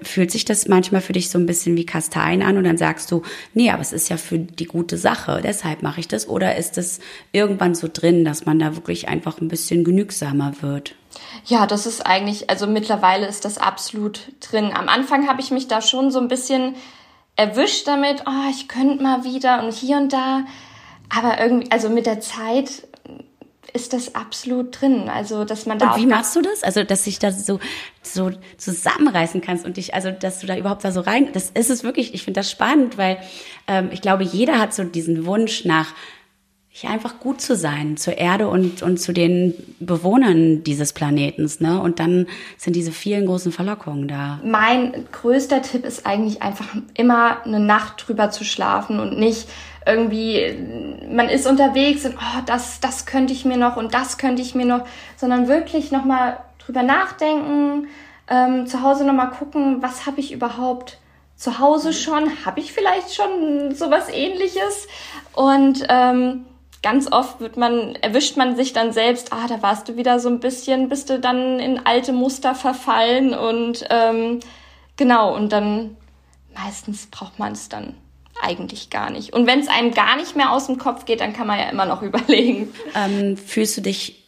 [0.03, 3.11] Fühlt sich das manchmal für dich so ein bisschen wie Kasteien an und dann sagst
[3.11, 3.23] du,
[3.55, 6.29] nee, aber es ist ja für die gute Sache, deshalb mache ich das?
[6.29, 7.01] Oder ist es
[7.33, 10.95] irgendwann so drin, dass man da wirklich einfach ein bisschen genügsamer wird?
[11.47, 14.71] Ja, das ist eigentlich, also mittlerweile ist das absolut drin.
[14.75, 16.75] Am Anfang habe ich mich da schon so ein bisschen
[17.37, 20.45] erwischt damit, oh, ich könnte mal wieder und hier und da.
[21.17, 22.89] Aber irgendwie, also mit der Zeit
[23.73, 25.09] ist das absolut drin.
[25.09, 25.93] Also, dass man da.
[25.93, 26.63] Und wie machst du das?
[26.63, 27.59] Also, dass sich da so,
[28.03, 31.71] so zusammenreißen kannst und dich, also, dass du da überhaupt da so rein, das ist
[31.71, 33.19] es wirklich, ich finde das spannend, weil
[33.67, 35.95] ähm, ich glaube, jeder hat so diesen Wunsch nach,
[36.75, 41.81] hier einfach gut zu sein, zur Erde und, und zu den Bewohnern dieses Planetens, ne?
[41.81, 42.27] Und dann
[42.57, 44.41] sind diese vielen großen Verlockungen da.
[44.43, 49.49] Mein größter Tipp ist eigentlich einfach immer eine Nacht drüber zu schlafen und nicht
[49.87, 50.57] irgendwie,
[51.11, 54.55] man ist unterwegs und oh, das, das könnte ich mir noch und das könnte ich
[54.55, 54.87] mir noch,
[55.17, 57.89] sondern wirklich nochmal drüber nachdenken,
[58.29, 60.99] ähm, zu Hause nochmal gucken, was habe ich überhaupt
[61.37, 64.87] zu Hause schon, habe ich vielleicht schon sowas ähnliches?
[65.35, 66.45] Und ähm,
[66.83, 70.29] ganz oft wird man, erwischt man sich dann selbst, ah, da warst du wieder so
[70.29, 74.41] ein bisschen, bist du dann in alte Muster verfallen und ähm,
[74.97, 75.97] genau, und dann
[76.55, 77.95] meistens braucht man es dann
[78.43, 79.33] eigentlich gar nicht.
[79.33, 81.71] Und wenn es einem gar nicht mehr aus dem Kopf geht, dann kann man ja
[81.71, 82.73] immer noch überlegen.
[82.95, 84.23] Ähm, fühlst du dich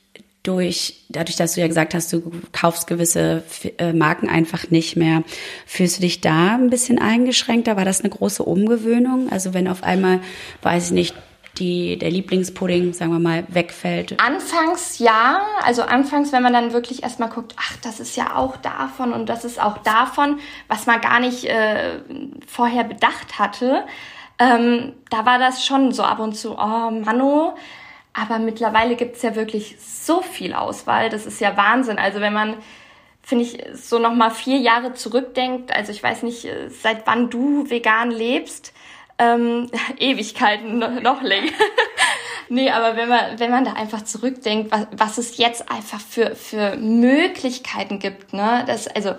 [0.45, 3.43] durch, dadurch, dass du ja gesagt hast, du kaufst gewisse
[3.79, 5.25] äh, Marken einfach nicht mehr,
[5.67, 7.77] fühlst du dich da ein bisschen eingeschränkter?
[7.77, 9.31] War das eine große Umgewöhnung?
[9.31, 10.21] Also wenn auf einmal,
[10.63, 11.15] weiß ich nicht,
[11.59, 14.21] die, der Lieblingspudding, sagen wir mal, wegfällt?
[14.21, 15.43] Anfangs ja.
[15.63, 19.29] Also anfangs, wenn man dann wirklich erstmal guckt, ach, das ist ja auch davon und
[19.29, 22.01] das ist auch davon, was man gar nicht äh,
[22.47, 23.85] vorher bedacht hatte.
[24.39, 27.55] Ähm, da war das schon so ab und zu, oh Mano.
[28.13, 31.11] Aber mittlerweile gibt's ja wirklich so viel Auswahl.
[31.11, 31.99] Das ist ja Wahnsinn.
[31.99, 32.57] Also wenn man
[33.25, 37.69] finde ich, so nochmal vier Jahre zurückdenkt, also ich weiß nicht, äh, seit wann du
[37.71, 38.75] vegan lebst,
[39.19, 41.53] ähm, Ewigkeiten noch länger.
[42.49, 46.35] nee, aber wenn man, wenn man da einfach zurückdenkt, was, was es jetzt einfach für,
[46.35, 49.15] für Möglichkeiten gibt, ne, das, also,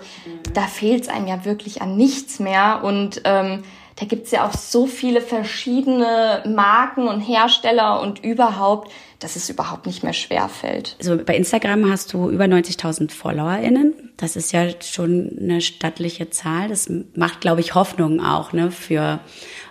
[0.52, 3.62] da fehlt es einem ja wirklich an nichts mehr und, ähm,
[3.96, 9.86] da gibt's ja auch so viele verschiedene Marken und Hersteller und überhaupt, dass es überhaupt
[9.86, 10.96] nicht mehr schwer fällt.
[10.98, 14.12] Also bei Instagram hast du über 90.000 FollowerInnen.
[14.18, 16.68] Das ist ja schon eine stattliche Zahl.
[16.68, 19.20] Das macht, glaube ich, Hoffnung auch ne, für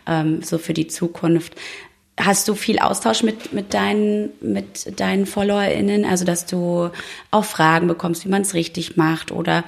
[0.08, 1.56] ähm, so für die Zukunft.
[2.18, 6.06] Hast du viel Austausch mit, mit, deinen, mit deinen FollowerInnen?
[6.06, 6.90] Also, dass du
[7.30, 9.66] auch Fragen bekommst, wie man es richtig macht oder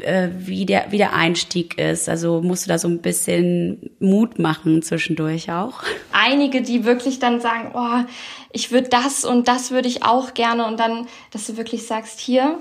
[0.00, 2.08] äh, wie, der, wie der Einstieg ist?
[2.08, 5.82] Also, musst du da so ein bisschen Mut machen zwischendurch auch?
[6.12, 8.08] Einige, die wirklich dann sagen, oh,
[8.52, 12.20] ich würde das und das würde ich auch gerne und dann, dass du wirklich sagst,
[12.20, 12.58] hier,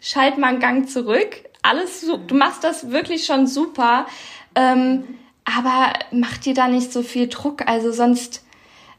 [0.00, 1.44] schalt mal einen Gang zurück.
[1.60, 4.06] Alles, du machst das wirklich schon super.
[4.54, 5.04] Ähm,
[5.44, 8.44] aber mach dir da nicht so viel Druck, also sonst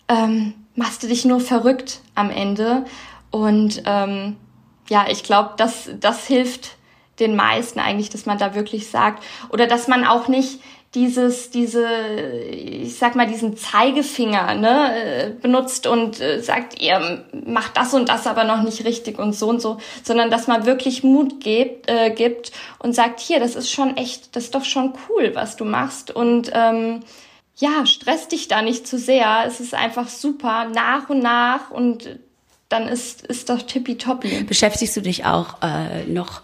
[0.07, 2.85] ähm, machst du dich nur verrückt am Ende.
[3.29, 4.35] Und ähm,
[4.89, 6.75] ja, ich glaube, das, das hilft
[7.19, 10.59] den meisten eigentlich, dass man da wirklich sagt oder dass man auch nicht
[10.93, 11.87] dieses, diese,
[12.49, 18.09] ich sag mal, diesen Zeigefinger ne, äh, benutzt und äh, sagt, ihr macht das und
[18.09, 21.89] das aber noch nicht richtig und so und so, sondern dass man wirklich Mut gibt,
[21.89, 25.55] äh, gibt und sagt, hier, das ist schon echt, das ist doch schon cool, was
[25.55, 26.99] du machst und ähm,
[27.55, 29.45] ja, stress dich da nicht zu sehr.
[29.45, 32.19] Es ist einfach super, nach und nach und
[32.67, 34.43] dann ist, ist doch tippitoppi.
[34.43, 36.41] Beschäftigst du dich auch äh, noch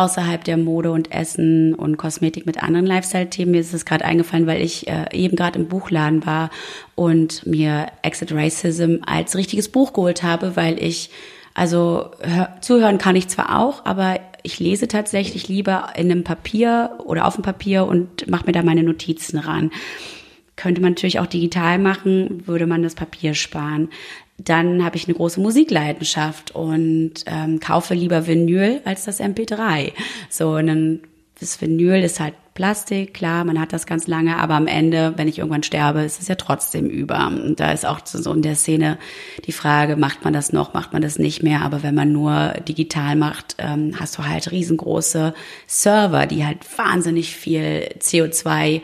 [0.00, 3.52] außerhalb der Mode und Essen und Kosmetik mit anderen Lifestyle-Themen.
[3.52, 6.50] Mir ist es gerade eingefallen, weil ich äh, eben gerade im Buchladen war
[6.94, 11.10] und mir Exit Racism als richtiges Buch geholt habe, weil ich,
[11.52, 16.98] also hör, zuhören kann ich zwar auch, aber ich lese tatsächlich lieber in einem Papier
[17.04, 19.70] oder auf dem Papier und mache mir da meine Notizen ran.
[20.56, 23.90] Könnte man natürlich auch digital machen, würde man das Papier sparen.
[24.44, 29.92] Dann habe ich eine große Musikleidenschaft und ähm, kaufe lieber Vinyl als das MP3.
[30.28, 31.00] So, und dann
[31.40, 35.28] das Vinyl ist halt Plastik, klar, man hat das ganz lange, aber am Ende, wenn
[35.28, 37.26] ich irgendwann sterbe, ist es ja trotzdem über.
[37.28, 38.98] Und da ist auch so in der Szene
[39.46, 41.62] die Frage, macht man das noch, macht man das nicht mehr?
[41.62, 45.32] Aber wenn man nur digital macht, ähm, hast du halt riesengroße
[45.66, 48.82] Server, die halt wahnsinnig viel CO2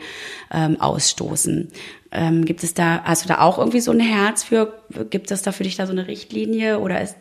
[0.51, 1.71] ähm, ausstoßen.
[2.11, 4.73] Ähm, gibt es da, hast du da auch irgendwie so ein Herz für?
[5.11, 7.15] Gibt es da für dich da so eine Richtlinie oder ist,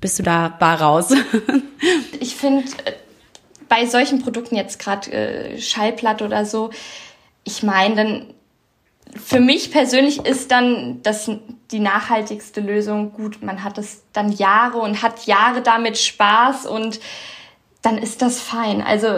[0.00, 1.12] bist du da bar raus?
[2.20, 2.62] ich finde,
[3.70, 6.68] bei solchen Produkten jetzt gerade äh, Schallplatte oder so,
[7.44, 8.34] ich meine, dann
[9.16, 11.30] für mich persönlich ist dann das
[11.70, 13.12] die nachhaltigste Lösung.
[13.12, 17.00] Gut, man hat es dann Jahre und hat Jahre damit Spaß und
[17.82, 18.82] dann ist das fein.
[18.82, 19.08] Also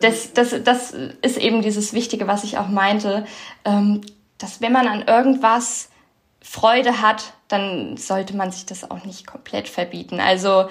[0.00, 3.26] das, das, das ist eben dieses Wichtige, was ich auch meinte,
[3.64, 4.02] ähm,
[4.38, 5.88] dass wenn man an irgendwas
[6.40, 10.20] Freude hat, dann sollte man sich das auch nicht komplett verbieten.
[10.20, 10.68] Also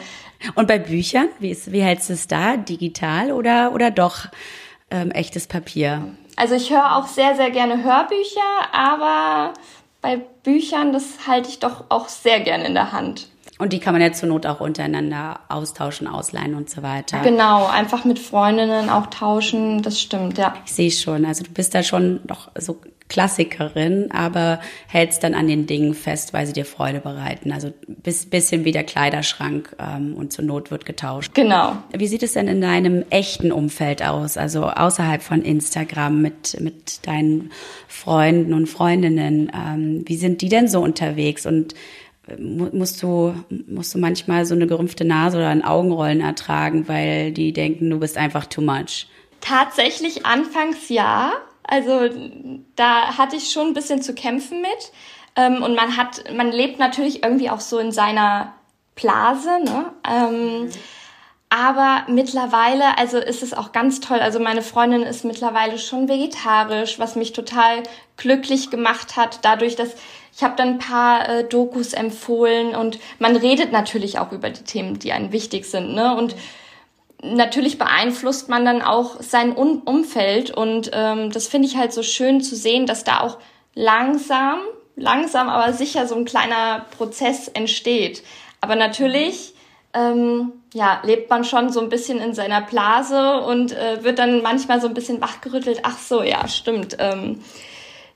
[0.56, 2.58] und bei Büchern, wie, ist, wie hältst du es da?
[2.58, 4.28] Digital oder, oder doch
[4.92, 6.16] ähm, echtes Papier?
[6.36, 8.42] Also ich höre auch sehr, sehr gerne Hörbücher,
[8.72, 9.54] aber
[10.02, 13.30] bei Büchern, das halte ich doch auch sehr gerne in der Hand.
[13.60, 17.20] Und die kann man ja zur Not auch untereinander austauschen, ausleihen und so weiter.
[17.20, 20.56] Genau, einfach mit Freundinnen auch tauschen, das stimmt, ja.
[20.66, 25.48] Ich sehe schon, also du bist da schon doch so Klassikerin, aber hältst dann an
[25.48, 27.52] den Dingen fest, weil sie dir Freude bereiten.
[27.52, 31.36] Also bis bisschen wie der Kleiderschrank ähm, und zur Not wird getauscht.
[31.36, 31.78] Genau.
[31.96, 34.36] Wie sieht es denn in deinem echten Umfeld aus?
[34.38, 37.52] Also außerhalb von Instagram mit mit deinen
[37.88, 39.52] Freunden und Freundinnen.
[39.54, 41.76] Ähm, wie sind die denn so unterwegs und
[42.38, 43.34] musst du,
[43.68, 48.00] musst du manchmal so eine gerümpfte Nase oder ein Augenrollen ertragen, weil die denken, du
[48.00, 49.08] bist einfach too much?
[49.42, 51.34] Tatsächlich anfangs ja.
[51.64, 52.10] Also
[52.76, 54.92] da hatte ich schon ein bisschen zu kämpfen mit.
[55.36, 58.54] Ähm, und man hat, man lebt natürlich irgendwie auch so in seiner
[58.96, 59.92] Blase, ne?
[60.10, 60.70] Ähm,
[61.50, 64.20] aber mittlerweile, also ist es auch ganz toll.
[64.20, 67.84] Also meine Freundin ist mittlerweile schon vegetarisch, was mich total
[68.18, 69.96] glücklich gemacht hat, dadurch, dass
[70.36, 74.64] ich habe dann ein paar äh, Dokus empfohlen und man redet natürlich auch über die
[74.64, 76.16] Themen, die einem wichtig sind, ne?
[76.16, 76.36] Und
[77.22, 82.04] natürlich beeinflusst man dann auch sein um Umfeld und ähm, das finde ich halt so
[82.04, 83.38] schön zu sehen, dass da auch
[83.76, 84.60] langsam,
[84.96, 88.24] langsam aber sicher so ein kleiner Prozess entsteht.
[88.60, 89.54] Aber natürlich
[89.94, 94.42] ähm, ja, lebt man schon so ein bisschen in seiner Blase und äh, wird dann
[94.42, 95.82] manchmal so ein bisschen wachgerüttelt.
[95.84, 96.98] Ach so, ja, stimmt.
[97.00, 97.42] Ähm,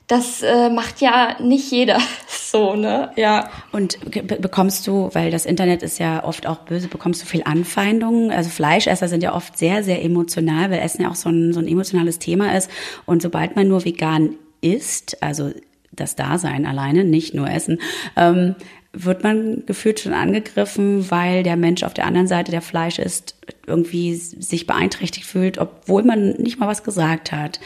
[0.08, 1.98] das äh, macht ja nicht jeder
[2.28, 3.10] so, ne?
[3.16, 3.50] Ja.
[3.72, 3.98] Und
[4.40, 8.30] bekommst du, weil das Internet ist ja oft auch böse, bekommst du viel Anfeindungen?
[8.30, 11.60] Also Fleischesser sind ja oft sehr, sehr emotional, weil Essen ja auch so ein, so
[11.60, 12.70] ein emotionales Thema ist.
[13.04, 15.52] Und sobald man nur vegan isst, also
[15.92, 17.78] das Dasein alleine, nicht nur Essen,
[18.16, 18.54] ähm,
[18.94, 23.36] wird man gefühlt schon angegriffen, weil der Mensch auf der anderen Seite, der Fleisch isst,
[23.66, 27.60] irgendwie sich beeinträchtigt fühlt, obwohl man nicht mal was gesagt hat.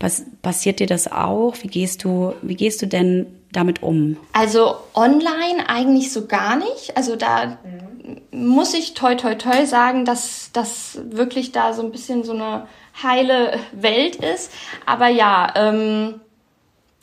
[0.00, 1.54] Was passiert dir das auch?
[1.60, 4.16] Wie gehst du, wie gehst du denn damit um?
[4.32, 6.96] Also online eigentlich so gar nicht.
[6.96, 8.46] Also da mhm.
[8.48, 12.66] muss ich toi toi toi sagen, dass das wirklich da so ein bisschen so eine
[13.02, 14.50] heile Welt ist.
[14.86, 16.20] Aber ja, ähm,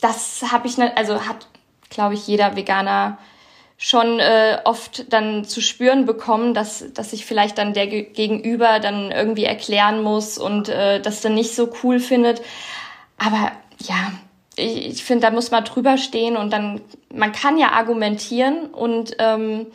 [0.02, 1.48] das habe ich, ne, also hat,
[1.90, 3.18] glaube ich, jeder Veganer
[3.78, 9.12] schon äh, oft dann zu spüren bekommen, dass, dass ich vielleicht dann der Gegenüber dann
[9.12, 12.42] irgendwie erklären muss und äh, das dann nicht so cool findet.
[13.18, 14.12] Aber ja,
[14.56, 16.82] ich, ich finde, da muss man drüber stehen und dann,
[17.14, 19.68] man kann ja argumentieren und ähm,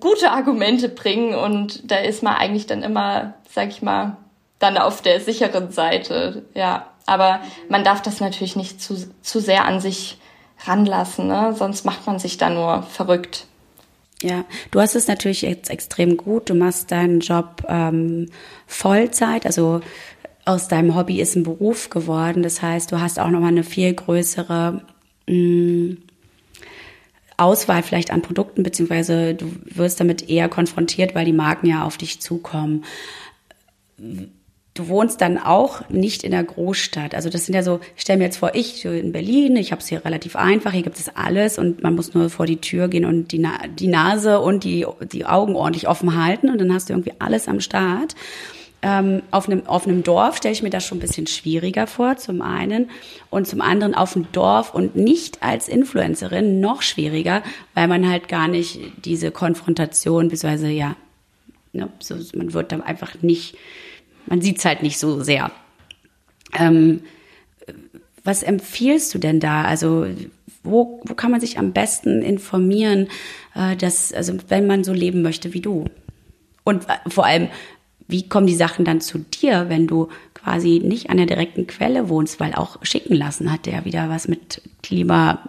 [0.00, 4.16] gute Argumente bringen und da ist man eigentlich dann immer, sag ich mal,
[4.58, 6.86] dann auf der sicheren Seite, ja.
[7.06, 10.18] Aber man darf das natürlich nicht zu, zu sehr an sich
[10.66, 11.54] ranlassen, ne?
[11.56, 13.46] sonst macht man sich da nur verrückt.
[14.20, 16.50] Ja, du hast es natürlich jetzt extrem gut.
[16.50, 18.28] Du machst deinen Job ähm,
[18.66, 19.80] Vollzeit, also
[20.48, 22.42] aus deinem Hobby ist ein Beruf geworden.
[22.42, 24.80] Das heißt, du hast auch nochmal eine viel größere
[25.28, 25.96] mh, mm,
[27.36, 31.96] Auswahl vielleicht an Produkten, beziehungsweise du wirst damit eher konfrontiert, weil die Marken ja auf
[31.96, 32.84] dich zukommen.
[34.74, 37.14] Du wohnst dann auch nicht in der Großstadt.
[37.14, 39.82] Also das sind ja so, ich stelle mir jetzt vor, ich in Berlin, ich habe
[39.82, 42.88] es hier relativ einfach, hier gibt es alles und man muss nur vor die Tür
[42.88, 46.72] gehen und die, Na die Nase und die, die Augen ordentlich offen halten und dann
[46.72, 48.16] hast du irgendwie alles am Start.
[48.80, 52.16] Ähm, auf, einem, auf einem Dorf stelle ich mir das schon ein bisschen schwieriger vor,
[52.16, 52.90] zum einen.
[53.28, 57.42] Und zum anderen auf dem Dorf und nicht als Influencerin noch schwieriger,
[57.74, 60.96] weil man halt gar nicht diese Konfrontation, beziehungsweise ja,
[61.72, 63.56] ne, so, man wird dann einfach nicht,
[64.26, 65.50] man sieht es halt nicht so sehr.
[66.56, 67.02] Ähm,
[68.22, 69.64] was empfiehlst du denn da?
[69.64, 70.06] Also
[70.62, 73.08] wo, wo kann man sich am besten informieren,
[73.54, 75.86] äh, dass, also wenn man so leben möchte wie du?
[76.64, 77.48] Und vor allem,
[78.08, 82.08] wie kommen die Sachen dann zu dir, wenn du quasi nicht an der direkten Quelle
[82.08, 85.40] wohnst, weil auch schicken lassen hat der wieder was mit Klima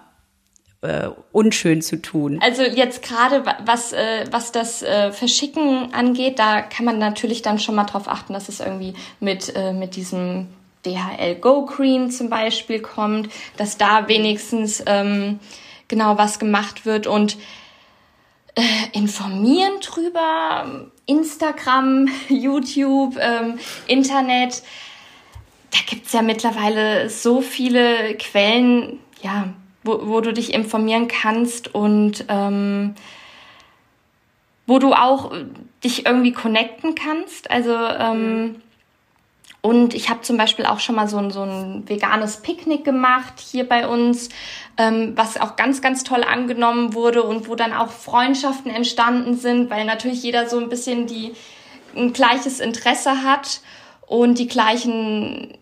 [0.82, 2.40] äh, unschön zu tun.
[2.42, 7.60] Also jetzt gerade was äh, was das äh, Verschicken angeht, da kann man natürlich dann
[7.60, 10.48] schon mal drauf achten, dass es irgendwie mit äh, mit diesem
[10.86, 15.40] DHL Go Green zum Beispiel kommt, dass da wenigstens ähm,
[15.88, 17.38] genau was gemacht wird und
[18.56, 24.64] äh, informieren drüber Instagram, YouTube, ähm, Internet.
[25.72, 29.54] Da gibt's ja mittlerweile so viele Quellen, ja,
[29.84, 32.96] wo, wo du dich informieren kannst und ähm,
[34.66, 35.32] wo du auch
[35.84, 37.50] dich irgendwie connecten kannst.
[37.50, 38.62] Also ähm,
[39.62, 43.34] und ich habe zum Beispiel auch schon mal so ein, so ein veganes Picknick gemacht
[43.40, 44.30] hier bei uns,
[44.78, 49.70] ähm, was auch ganz, ganz toll angenommen wurde und wo dann auch Freundschaften entstanden sind,
[49.70, 51.34] weil natürlich jeder so ein bisschen die
[51.96, 53.62] ein gleiches Interesse hat
[54.08, 55.58] und die gleichen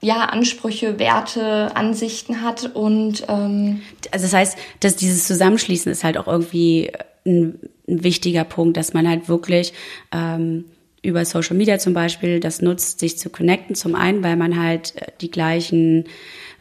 [0.00, 6.18] ja, Ansprüche, Werte, Ansichten hat und ähm also das heißt, dass dieses Zusammenschließen ist halt
[6.18, 6.92] auch irgendwie
[7.26, 7.58] ein,
[7.88, 9.72] ein wichtiger Punkt, dass man halt wirklich
[10.12, 10.66] ähm,
[11.02, 13.74] über Social Media zum Beispiel das nutzt, sich zu connecten.
[13.74, 16.04] Zum einen, weil man halt äh, die gleichen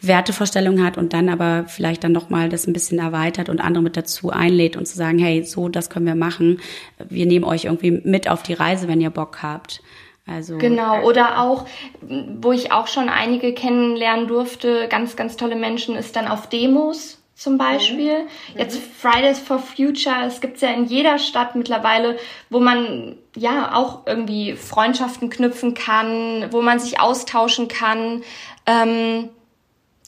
[0.02, 3.98] Wertevorstellungen hat und dann aber vielleicht dann nochmal das ein bisschen erweitert und andere mit
[3.98, 6.60] dazu einlädt und zu sagen, hey, so, das können wir machen.
[7.10, 9.82] Wir nehmen euch irgendwie mit auf die Reise, wenn ihr Bock habt.
[10.28, 11.66] Also genau, oder auch,
[12.02, 17.18] wo ich auch schon einige kennenlernen durfte, ganz, ganz tolle Menschen, ist dann auf Demos
[17.38, 17.58] zum mhm.
[17.60, 18.24] Beispiel.
[18.24, 18.60] Mhm.
[18.60, 22.18] Jetzt Fridays for Future, es gibt's ja in jeder Stadt mittlerweile,
[22.50, 28.24] wo man ja auch irgendwie Freundschaften knüpfen kann, wo man sich austauschen kann.
[28.66, 29.30] Ähm,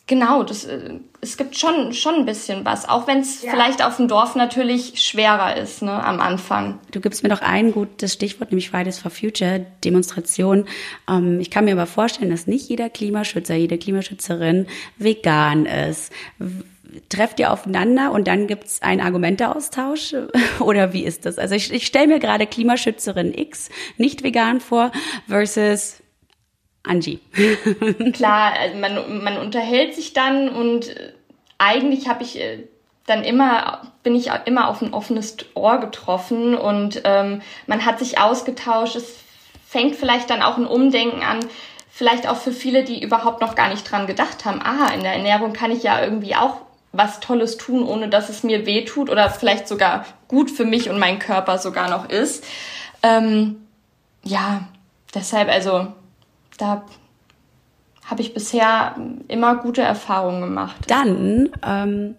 [0.07, 3.51] genau, das, äh, es gibt schon, schon ein bisschen was, auch wenn es ja.
[3.51, 6.79] vielleicht auf dem Dorf natürlich schwerer ist ne, am Anfang.
[6.91, 10.65] Du gibst mir doch ein gutes Stichwort, nämlich Fridays for Future, Demonstration.
[11.07, 14.65] Ähm, ich kann mir aber vorstellen, dass nicht jeder Klimaschützer, jede Klimaschützerin
[14.97, 16.11] vegan ist
[17.09, 20.15] trefft ihr aufeinander und dann gibt's einen Argumenteaustausch?
[20.59, 21.37] Oder wie ist das?
[21.37, 24.91] Also ich, ich stelle mir gerade Klimaschützerin X nicht vegan vor
[25.27, 26.01] versus
[26.83, 27.19] Angie.
[28.13, 31.13] Klar, also man, man unterhält sich dann und äh,
[31.57, 32.67] eigentlich habe ich äh,
[33.05, 38.19] dann immer, bin ich immer auf ein offenes Ohr getroffen und ähm, man hat sich
[38.19, 38.95] ausgetauscht.
[38.95, 39.17] Es
[39.67, 41.39] fängt vielleicht dann auch ein Umdenken an,
[41.89, 45.13] vielleicht auch für viele, die überhaupt noch gar nicht dran gedacht haben, ah, in der
[45.13, 46.61] Ernährung kann ich ja irgendwie auch
[46.91, 50.89] was Tolles tun, ohne dass es mir weh tut oder vielleicht sogar gut für mich
[50.89, 52.43] und meinen Körper sogar noch ist.
[53.03, 53.67] Ähm,
[54.23, 54.67] ja,
[55.13, 55.87] deshalb, also
[56.57, 56.83] da
[58.05, 58.95] habe ich bisher
[59.27, 60.85] immer gute Erfahrungen gemacht.
[60.87, 62.15] Dann ähm,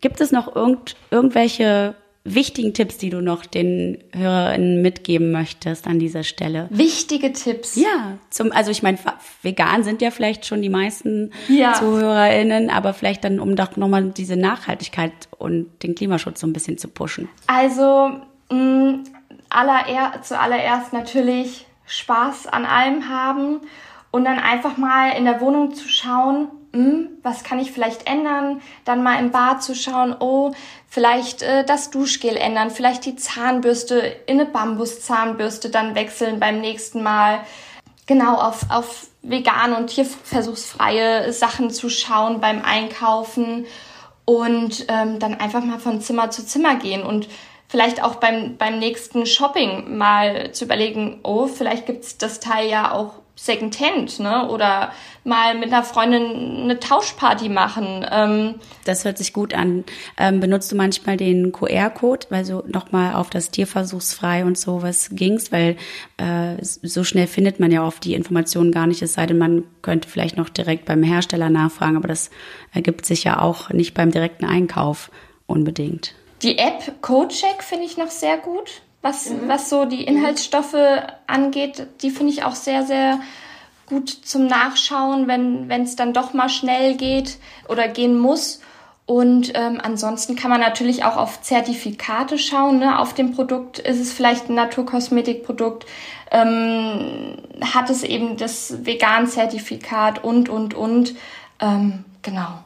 [0.00, 1.94] gibt es noch irgend, irgendwelche
[2.34, 6.68] wichtigen Tipps, die du noch den Hörerinnen mitgeben möchtest an dieser Stelle?
[6.70, 7.76] Wichtige Tipps?
[7.76, 8.98] Ja, zum, also ich meine,
[9.42, 11.74] vegan sind ja vielleicht schon die meisten ja.
[11.74, 16.78] Zuhörerinnen, aber vielleicht dann, um doch nochmal diese Nachhaltigkeit und den Klimaschutz so ein bisschen
[16.78, 17.28] zu pushen.
[17.46, 18.10] Also,
[18.50, 19.00] mh,
[19.48, 23.60] aller, zuallererst natürlich Spaß an allem haben
[24.10, 28.60] und dann einfach mal in der Wohnung zu schauen, hm, was kann ich vielleicht ändern?
[28.84, 30.52] Dann mal im Bad zu schauen, oh,
[30.88, 37.02] vielleicht äh, das Duschgel ändern, vielleicht die Zahnbürste in eine Bambuszahnbürste dann wechseln beim nächsten
[37.02, 37.40] Mal.
[38.06, 43.66] Genau, auf, auf vegan und tierversuchsfreie Sachen zu schauen beim Einkaufen
[44.24, 47.28] und ähm, dann einfach mal von Zimmer zu Zimmer gehen und
[47.68, 52.92] vielleicht auch beim, beim nächsten Shopping mal zu überlegen, oh, vielleicht gibt's das Teil ja
[52.92, 54.48] auch Secondhand, ne?
[54.48, 54.90] Oder
[55.22, 58.04] mal mit einer Freundin eine Tauschparty machen.
[58.10, 59.84] Ähm, das hört sich gut an.
[60.16, 65.52] Ähm, benutzt du manchmal den QR-Code, weil so nochmal auf das Tierversuchsfrei und sowas gingst,
[65.52, 65.76] weil
[66.16, 69.62] äh, so schnell findet man ja oft die Informationen gar nicht, es sei denn, man
[69.82, 72.30] könnte vielleicht noch direkt beim Hersteller nachfragen, aber das
[72.74, 75.12] ergibt sich ja auch nicht beim direkten Einkauf
[75.46, 76.16] unbedingt.
[76.42, 79.48] Die App CodeCheck finde ich noch sehr gut was, mhm.
[79.48, 80.76] was so die Inhaltsstoffe
[81.26, 83.20] angeht, die finde ich auch sehr, sehr
[83.86, 88.60] gut zum Nachschauen, wenn es dann doch mal schnell geht oder gehen muss.
[89.06, 92.78] Und ähm, ansonsten kann man natürlich auch auf Zertifikate schauen.
[92.78, 92.98] Ne?
[92.98, 95.86] Auf dem Produkt ist es vielleicht ein Naturkosmetikprodukt,
[96.30, 101.14] ähm, hat es eben das Vegan-Zertifikat und, und, und.
[101.58, 102.62] Ähm, genau.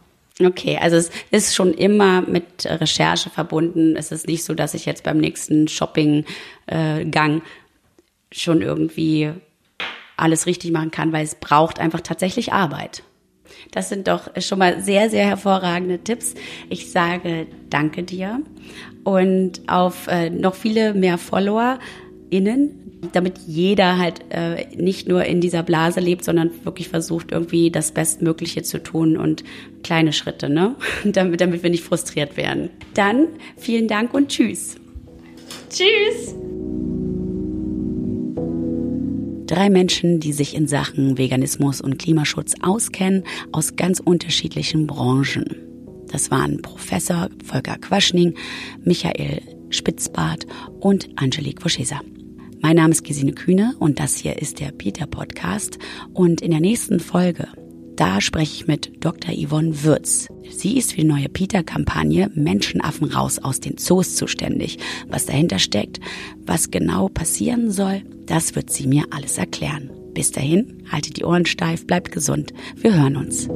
[0.46, 3.96] Okay, also es ist schon immer mit Recherche verbunden.
[3.96, 7.42] Es ist nicht so, dass ich jetzt beim nächsten Shopping-Gang
[8.30, 9.32] schon irgendwie
[10.16, 13.02] alles richtig machen kann, weil es braucht einfach tatsächlich Arbeit.
[13.70, 16.34] Das sind doch schon mal sehr, sehr hervorragende Tipps.
[16.68, 18.40] Ich sage danke dir
[19.04, 25.62] und auf äh, noch viele mehr FollowerInnen damit jeder halt äh, nicht nur in dieser
[25.62, 29.42] Blase lebt, sondern wirklich versucht, irgendwie das Bestmögliche zu tun und
[29.82, 30.76] kleine Schritte, ne?
[31.04, 32.70] damit, damit wir nicht frustriert werden.
[32.94, 33.26] Dann
[33.56, 34.76] vielen Dank und tschüss.
[35.68, 36.36] Tschüss.
[39.46, 45.44] Drei Menschen, die sich in Sachen Veganismus und Klimaschutz auskennen, aus ganz unterschiedlichen Branchen.
[46.10, 48.34] Das waren Professor Volker Quaschning,
[48.84, 50.46] Michael Spitzbart
[50.80, 52.00] und Angelique Voschesa.
[52.64, 55.80] Mein Name ist Gesine Kühne und das hier ist der Peter Podcast.
[56.14, 57.48] Und in der nächsten Folge,
[57.96, 59.34] da spreche ich mit Dr.
[59.34, 60.28] Yvonne Würz.
[60.48, 64.78] Sie ist für die neue Peter-Kampagne Menschenaffen raus aus den Zoos zuständig.
[65.08, 65.98] Was dahinter steckt,
[66.46, 69.90] was genau passieren soll, das wird sie mir alles erklären.
[70.14, 72.54] Bis dahin, haltet die Ohren steif, bleibt gesund.
[72.76, 73.48] Wir hören uns.